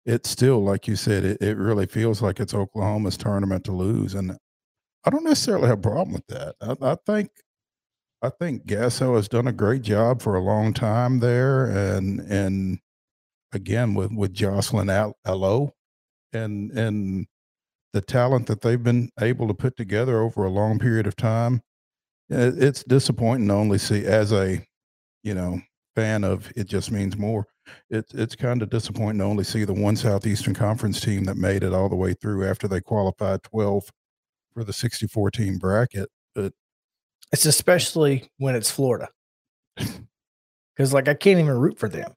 it's 0.07 0.29
still 0.29 0.63
like 0.63 0.87
you 0.87 0.97
said 0.97 1.25
it, 1.25 1.41
it 1.41 1.57
really 1.57 1.87
feels 1.87 2.21
like 2.21 2.41
it's 2.41 2.55
oklahoma's 2.55 3.17
tournament 3.17 3.65
to 3.65 3.73
lose 3.73 4.15
and 4.15 4.37
i 5.05 5.11
don't 5.11 5.25
necessarily 5.25 5.67
have 5.69 5.79
a 5.79 5.83
problem 5.83 6.13
with 6.13 6.27
that. 6.27 6.55
I, 6.61 6.93
I 6.93 6.97
think 7.07 7.31
i 8.23 8.29
think 8.29 8.67
gasso 8.67 9.17
has 9.17 9.29
done 9.29 9.47
a 9.47 9.53
great 9.53 9.83
job 9.83 10.21
for 10.23 10.35
a 10.35 10.43
long 10.43 10.73
time 10.73 11.21
there 11.21 11.67
and 11.67 12.21
and 12.21 12.79
again 13.53 13.95
with 13.95 14.13
with 14.13 14.33
jocelyn 14.33 14.91
Al- 14.91 15.17
Alo 15.25 15.73
and 16.33 16.71
and 16.73 17.27
the 17.93 18.01
talent 18.01 18.49
that 18.49 18.61
they've 18.61 18.83
been 18.83 19.11
able 19.21 19.47
to 19.47 19.55
put 19.55 19.77
together 19.77 20.21
over 20.21 20.45
a 20.45 20.51
long 20.51 20.79
period 20.79 21.07
of 21.07 21.17
time 21.17 21.63
it, 22.29 22.63
it's 22.63 22.83
disappointing 22.85 23.49
to 23.49 23.55
only 23.55 23.79
see 23.79 24.05
as 24.05 24.33
a 24.33 24.65
you 25.23 25.35
know 25.35 25.61
fan 25.95 26.25
of 26.25 26.51
it 26.57 26.67
just 26.67 26.91
means 26.91 27.17
more 27.17 27.47
it's 27.91 28.13
it's 28.15 28.35
kind 28.37 28.63
of 28.63 28.71
disappointing 28.71 29.19
to 29.19 29.25
only 29.25 29.45
see 29.45 29.65
the 29.65 29.73
one 29.73 29.97
Southeastern 29.97 30.55
Conference 30.55 31.01
team 31.01 31.25
that 31.25 31.37
made 31.37 31.63
it 31.63 31.73
all 31.73 31.89
the 31.89 31.97
way 31.97 32.13
through 32.15 32.47
after 32.47 32.69
they 32.69 32.81
qualified 32.81 33.43
12 33.43 33.91
for 34.53 34.65
the 34.65 34.73
64 34.73 35.31
team 35.31 35.59
bracket. 35.59 36.09
But 36.35 36.53
It's 37.33 37.47
especially 37.47 38.31
when 38.39 38.55
it's 38.55 38.71
Florida. 38.71 39.09
Because, 39.77 40.93
like, 40.93 41.09
I 41.09 41.15
can't 41.15 41.39
even 41.41 41.57
root 41.57 41.79
for 41.79 41.89
them. 41.89 42.13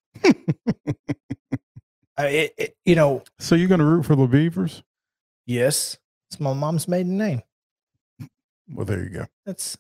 I, 2.18 2.26
it, 2.28 2.54
it, 2.58 2.78
you 2.86 2.96
know, 2.96 3.24
so 3.38 3.54
you're 3.56 3.68
going 3.68 3.80
to 3.80 3.86
root 3.86 4.04
for 4.04 4.16
the 4.16 4.26
Beavers? 4.26 4.82
yes, 5.46 5.98
it's 6.30 6.40
my 6.40 6.54
mom's 6.54 6.88
maiden 6.88 7.18
name. 7.18 7.42
Well, 8.70 8.86
there 8.86 9.04
you 9.04 9.10
go. 9.10 9.26
That's 9.46 9.78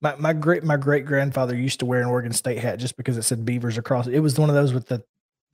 my 0.00 0.14
my 0.16 0.32
great 0.32 0.64
my 0.64 0.76
great 0.76 1.04
grandfather 1.04 1.56
used 1.56 1.80
to 1.80 1.86
wear 1.86 2.00
an 2.00 2.06
Oregon 2.06 2.32
State 2.32 2.58
hat 2.58 2.78
just 2.78 2.96
because 2.96 3.16
it 3.16 3.22
said 3.22 3.44
Beavers 3.44 3.78
across 3.78 4.06
it. 4.06 4.14
It 4.14 4.20
was 4.20 4.38
one 4.38 4.48
of 4.48 4.54
those 4.54 4.72
with 4.72 4.86
the 4.86 5.02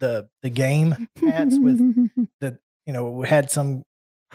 the 0.00 0.28
the 0.42 0.50
game 0.50 1.08
hats 1.20 1.56
with 1.58 1.78
the 2.40 2.58
you 2.86 2.92
know 2.92 3.22
had 3.22 3.50
some 3.50 3.82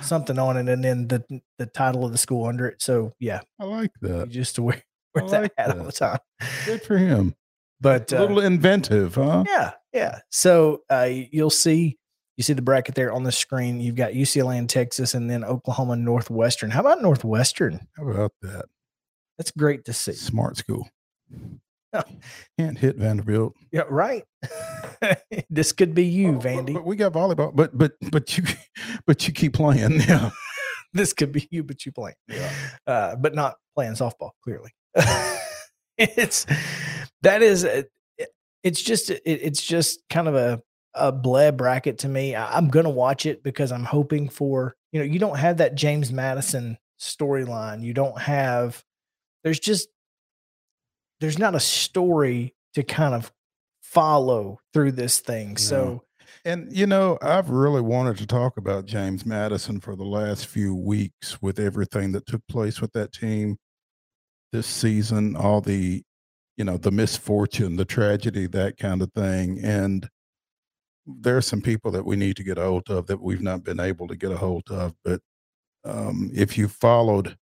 something 0.01 0.39
on 0.39 0.57
it 0.57 0.71
and 0.71 0.83
then 0.83 1.07
the 1.07 1.41
the 1.57 1.65
title 1.65 2.05
of 2.05 2.11
the 2.11 2.17
school 2.17 2.45
under 2.45 2.67
it. 2.67 2.81
So 2.81 3.13
yeah, 3.19 3.41
I 3.59 3.65
like 3.65 3.91
he 4.01 4.07
that. 4.07 4.33
used 4.33 4.55
to 4.55 4.63
wear, 4.63 4.81
wear 5.15 5.25
I 5.25 5.27
that 5.29 5.41
like 5.41 5.53
hat 5.57 5.77
all 5.77 5.85
the 5.85 5.91
time. 5.91 6.19
Good 6.65 6.81
for 6.83 6.97
him. 6.97 7.35
But 7.81 8.11
A 8.11 8.17
uh, 8.17 8.21
little 8.21 8.41
inventive, 8.41 9.15
huh? 9.15 9.45
yeah, 9.47 9.71
yeah. 9.93 10.19
So 10.29 10.81
uh, 10.89 11.09
you'll 11.09 11.49
see 11.49 11.97
you 12.39 12.43
see 12.43 12.53
the 12.53 12.61
bracket 12.61 12.95
there 12.95 13.11
on 13.11 13.23
the 13.23 13.31
screen. 13.31 13.81
You've 13.81 13.95
got 13.95 14.13
UCLA 14.13 14.57
and 14.57 14.69
Texas, 14.69 15.13
and 15.13 15.29
then 15.29 15.43
Oklahoma 15.43 15.97
Northwestern. 15.97 16.71
How 16.71 16.79
about 16.79 17.01
Northwestern? 17.01 17.87
How 17.97 18.07
about 18.07 18.31
that? 18.41 18.65
That's 19.39 19.51
great 19.51 19.85
to 19.85 19.93
see. 19.93 20.11
Smart 20.13 20.57
school. 20.57 20.87
Can't 22.59 22.77
hit 22.77 22.97
Vanderbilt. 22.97 23.55
Yeah, 23.71 23.83
right. 23.89 24.23
this 25.49 25.71
could 25.71 25.95
be 25.95 26.05
you, 26.05 26.29
Oh, 26.29 26.33
but- 26.33 26.43
Vandy. 26.43 26.73
But 26.75 26.85
we 26.85 26.95
got 26.95 27.13
volleyball. 27.13 27.55
But 27.55 27.75
but 27.75 27.93
but 28.11 28.37
you 28.37 28.43
but 29.07 29.27
you 29.27 29.33
keep 29.33 29.53
playing. 29.53 30.01
Yeah. 30.01 30.29
this 30.93 31.13
could 31.13 31.31
be 31.31 31.47
you, 31.49 31.63
but 31.63 31.85
you 31.85 31.91
play. 31.91 32.13
Yeah. 32.27 32.51
Uh, 32.85 33.15
but 33.15 33.33
not 33.33 33.55
playing 33.75 33.93
softball, 33.93 34.31
clearly. 34.43 34.71
it's 35.97 36.45
that 37.23 37.41
is 37.41 37.63
it, 37.63 37.89
it's 38.63 38.81
just 38.81 39.09
it, 39.09 39.21
it's 39.25 39.63
just 39.65 40.01
kind 40.09 40.27
of 40.27 40.35
a 40.35 40.61
a 40.93 41.13
bleh 41.13 41.55
bracket 41.55 41.99
to 41.99 42.09
me. 42.09 42.35
I, 42.35 42.57
I'm 42.57 42.67
gonna 42.69 42.89
watch 42.89 43.25
it 43.25 43.41
because 43.41 43.71
I'm 43.71 43.85
hoping 43.85 44.29
for 44.29 44.75
you 44.91 44.99
know 44.99 45.05
you 45.05 45.17
don't 45.17 45.37
have 45.37 45.57
that 45.57 45.75
James 45.75 46.11
Madison 46.11 46.77
storyline. 46.99 47.81
You 47.83 47.93
don't 47.93 48.19
have 48.19 48.83
there's 49.43 49.59
just 49.59 49.89
there's 51.19 51.39
not 51.39 51.55
a 51.55 51.59
story 51.59 52.55
to 52.73 52.83
kind 52.83 53.13
of 53.13 53.31
follow 53.81 54.59
through 54.73 54.93
this 54.93 55.19
thing. 55.19 55.57
So 55.57 56.03
And 56.45 56.75
you 56.75 56.87
know, 56.87 57.17
I've 57.21 57.49
really 57.49 57.81
wanted 57.81 58.17
to 58.17 58.27
talk 58.27 58.57
about 58.57 58.85
James 58.85 59.25
Madison 59.25 59.79
for 59.79 59.95
the 59.95 60.05
last 60.05 60.47
few 60.47 60.75
weeks 60.75 61.41
with 61.41 61.59
everything 61.59 62.11
that 62.13 62.25
took 62.25 62.45
place 62.47 62.79
with 62.81 62.93
that 62.93 63.11
team 63.11 63.57
this 64.51 64.67
season, 64.67 65.35
all 65.35 65.61
the, 65.61 66.03
you 66.57 66.63
know, 66.65 66.77
the 66.77 66.91
misfortune, 66.91 67.75
the 67.75 67.85
tragedy, 67.85 68.47
that 68.47 68.77
kind 68.77 69.01
of 69.01 69.11
thing. 69.13 69.59
And 69.63 70.09
there 71.05 71.37
are 71.37 71.41
some 71.41 71.61
people 71.61 71.91
that 71.91 72.05
we 72.05 72.15
need 72.15 72.35
to 72.37 72.43
get 72.43 72.57
a 72.57 72.63
hold 72.63 72.89
of 72.89 73.07
that 73.07 73.21
we've 73.21 73.41
not 73.41 73.63
been 73.63 73.79
able 73.79 74.07
to 74.07 74.15
get 74.15 74.31
a 74.31 74.37
hold 74.37 74.63
of. 74.69 74.93
But 75.03 75.21
um, 75.83 76.31
if 76.33 76.57
you 76.57 76.67
followed 76.67 77.37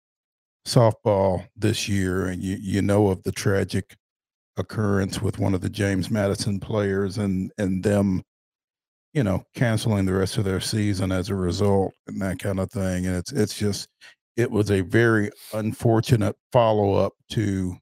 softball 0.67 1.47
this 1.57 1.89
year 1.89 2.27
and 2.27 2.43
you, 2.43 2.57
you 2.61 2.83
know 2.83 3.09
of 3.09 3.23
the 3.23 3.33
tragic 3.33 3.97
occurrence 4.57 5.21
with 5.21 5.39
one 5.39 5.55
of 5.55 5.61
the 5.61 5.71
James 5.71 6.11
Madison 6.11 6.61
players 6.61 7.19
and 7.19 7.51
and 7.59 7.83
them, 7.83 8.23
you 9.13 9.25
know, 9.25 9.45
canceling 9.55 10.05
the 10.05 10.15
rest 10.15 10.39
of 10.39 10.45
their 10.45 10.61
season 10.61 11.11
as 11.13 11.31
a 11.31 11.35
result 11.35 11.95
and 12.07 12.21
that 12.21 12.39
kind 12.39 12.61
of 12.61 12.71
thing. 12.71 13.07
And 13.07 13.17
it's 13.17 13.33
it's 13.33 13.59
just 13.59 13.89
it 14.37 14.51
was 14.51 14.71
a 14.71 14.81
very 14.83 15.31
unfortunate 15.53 16.37
follow 16.53 16.95
up 16.95 17.13
to 17.31 17.77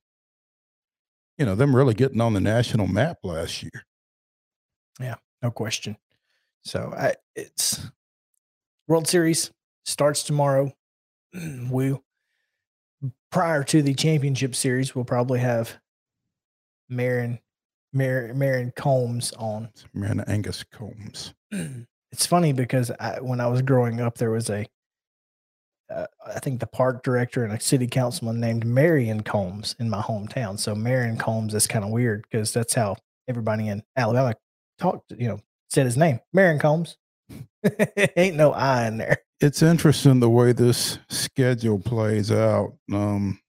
you 1.39 1.47
know 1.47 1.55
them 1.55 1.75
really 1.75 1.95
getting 1.95 2.21
on 2.21 2.35
the 2.35 2.41
national 2.41 2.87
map 2.87 3.19
last 3.23 3.63
year. 3.63 3.85
Yeah, 4.99 5.17
no 5.43 5.51
question. 5.51 5.97
So 6.63 6.93
I, 6.97 7.15
it's 7.35 7.91
World 8.87 9.09
Series 9.09 9.51
starts 9.85 10.23
tomorrow. 10.23 10.73
we 11.71 11.97
prior 13.31 13.65
to 13.65 13.83
the 13.83 13.95
championship 13.95 14.55
series, 14.55 14.95
we'll 14.95 15.05
probably 15.05 15.41
have 15.41 15.79
Marin 16.89 17.39
Marin, 17.93 18.39
Marin 18.39 18.73
Combs 18.77 19.33
on. 19.33 19.69
Marin 19.95 20.21
Angus 20.27 20.65
Combs. 20.65 21.35
It's 22.13 22.27
funny 22.27 22.53
because 22.53 22.91
I, 22.99 23.21
when 23.21 23.39
I 23.39 23.47
was 23.47 23.63
growing 23.63 24.01
up, 24.01 24.19
there 24.19 24.33
was 24.33 24.51
a 24.51 24.67
uh, 25.95 26.07
I 26.27 26.41
think 26.41 26.61
the 26.61 26.67
park 26.67 27.03
director 27.03 27.45
and 27.45 27.53
a 27.53 27.61
city 27.61 27.87
councilman 27.87 28.41
named 28.41 28.65
Marion 28.65 29.23
Combs 29.23 29.75
in 29.79 29.91
my 29.91 30.01
hometown. 30.01 30.59
So 30.59 30.75
Marion 30.75 31.17
Combs 31.17 31.55
is 31.55 31.67
kind 31.67 31.85
of 31.85 31.93
weird 31.93 32.23
because 32.23 32.53
that's 32.53 32.75
how 32.75 32.97
everybody 33.29 33.69
in 33.69 33.83
Alabama 33.97 34.35
talked, 34.79 35.13
you 35.17 35.29
know, 35.29 35.39
said 35.69 35.87
his 35.87 35.97
name, 35.97 36.21
Marion 36.33 36.59
Combs. 36.59 36.97
Ain't 38.17 38.37
no 38.37 38.53
I 38.53 38.87
in 38.87 38.99
there. 38.99 39.19
It's 39.41 39.63
interesting 39.63 40.21
the 40.21 40.31
way 40.31 40.53
this 40.53 40.99
schedule 41.09 41.79
plays 41.79 42.31
out. 42.31 42.75
Um, 42.93 43.41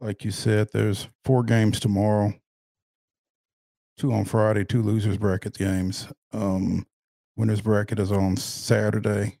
like 0.00 0.24
you 0.24 0.30
said, 0.30 0.68
there's 0.72 1.08
four 1.24 1.42
games 1.42 1.80
tomorrow, 1.80 2.32
two 3.98 4.12
on 4.12 4.24
Friday, 4.24 4.64
two 4.64 4.82
losers 4.82 5.18
bracket 5.18 5.58
games. 5.58 6.08
Um, 6.32 6.86
winners 7.36 7.60
bracket 7.60 7.98
is 7.98 8.12
on 8.12 8.36
Saturday 8.36 9.38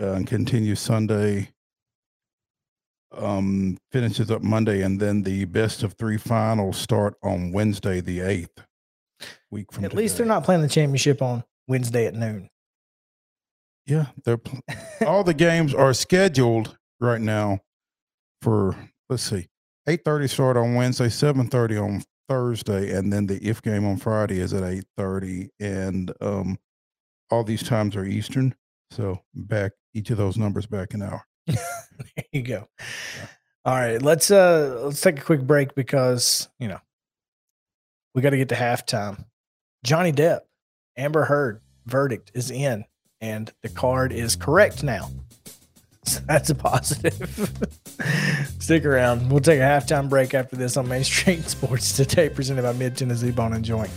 uh, 0.00 0.12
and 0.12 0.26
continues 0.26 0.80
Sunday. 0.80 1.50
Um, 3.10 3.78
finishes 3.90 4.30
up 4.30 4.42
Monday, 4.42 4.82
and 4.82 5.00
then 5.00 5.22
the 5.22 5.46
best 5.46 5.82
of 5.82 5.94
three 5.94 6.18
finals 6.18 6.76
start 6.76 7.14
on 7.22 7.52
Wednesday, 7.52 8.00
the 8.00 8.20
eighth. 8.20 8.62
Week 9.50 9.72
from 9.72 9.84
at 9.84 9.90
today. 9.90 10.02
least 10.02 10.16
they're 10.16 10.26
not 10.26 10.44
playing 10.44 10.62
the 10.62 10.68
championship 10.68 11.22
on 11.22 11.44
Wednesday 11.66 12.06
at 12.06 12.14
noon. 12.14 12.48
Yeah, 13.86 14.06
they're 14.24 14.40
all 15.06 15.24
the 15.24 15.34
games 15.34 15.74
are 15.74 15.94
scheduled 15.94 16.76
right 17.00 17.20
now 17.20 17.60
for 18.42 18.76
let's 19.08 19.22
see, 19.22 19.48
eight 19.86 20.04
thirty 20.04 20.28
start 20.28 20.56
on 20.56 20.74
Wednesday, 20.74 21.08
seven 21.08 21.48
thirty 21.48 21.76
on 21.76 22.02
Thursday, 22.28 22.94
and 22.94 23.12
then 23.12 23.26
the 23.26 23.36
if 23.36 23.62
game 23.62 23.86
on 23.86 23.96
Friday 23.96 24.40
is 24.40 24.52
at 24.52 24.62
eight 24.62 24.84
thirty, 24.96 25.50
and 25.58 26.12
um, 26.20 26.58
all 27.30 27.44
these 27.44 27.62
times 27.62 27.96
are 27.96 28.04
Eastern. 28.04 28.54
So 28.90 29.22
back 29.34 29.72
each 29.94 30.10
of 30.10 30.18
those 30.18 30.36
numbers 30.36 30.66
back 30.66 30.94
an 30.94 31.02
hour. 31.02 31.24
there 31.46 31.56
you 32.32 32.42
go. 32.42 32.68
All 33.64 33.74
right, 33.74 34.00
let's 34.00 34.30
uh 34.30 34.80
let's 34.84 35.00
take 35.00 35.18
a 35.18 35.22
quick 35.22 35.40
break 35.42 35.74
because 35.74 36.48
you 36.58 36.68
know 36.68 36.78
we 38.18 38.22
got 38.22 38.30
to 38.30 38.36
get 38.36 38.48
to 38.48 38.56
halftime. 38.56 39.26
Johnny 39.84 40.12
Depp, 40.12 40.40
Amber 40.96 41.24
Heard 41.24 41.60
verdict 41.86 42.32
is 42.34 42.50
in, 42.50 42.84
and 43.20 43.52
the 43.62 43.68
card 43.68 44.12
is 44.12 44.34
correct 44.34 44.82
now. 44.82 45.08
So 46.02 46.20
that's 46.26 46.50
a 46.50 46.56
positive. 46.56 47.48
Stick 48.58 48.84
around. 48.84 49.30
We'll 49.30 49.38
take 49.38 49.60
a 49.60 49.62
halftime 49.62 50.08
break 50.08 50.34
after 50.34 50.56
this 50.56 50.76
on 50.76 50.88
Main 50.88 51.04
Street 51.04 51.44
Sports 51.48 51.96
today, 51.96 52.28
presented 52.28 52.62
by 52.62 52.72
Mid 52.72 52.96
Tennessee 52.96 53.30
Bone 53.30 53.52
and 53.52 53.64
Joint. 53.64 53.90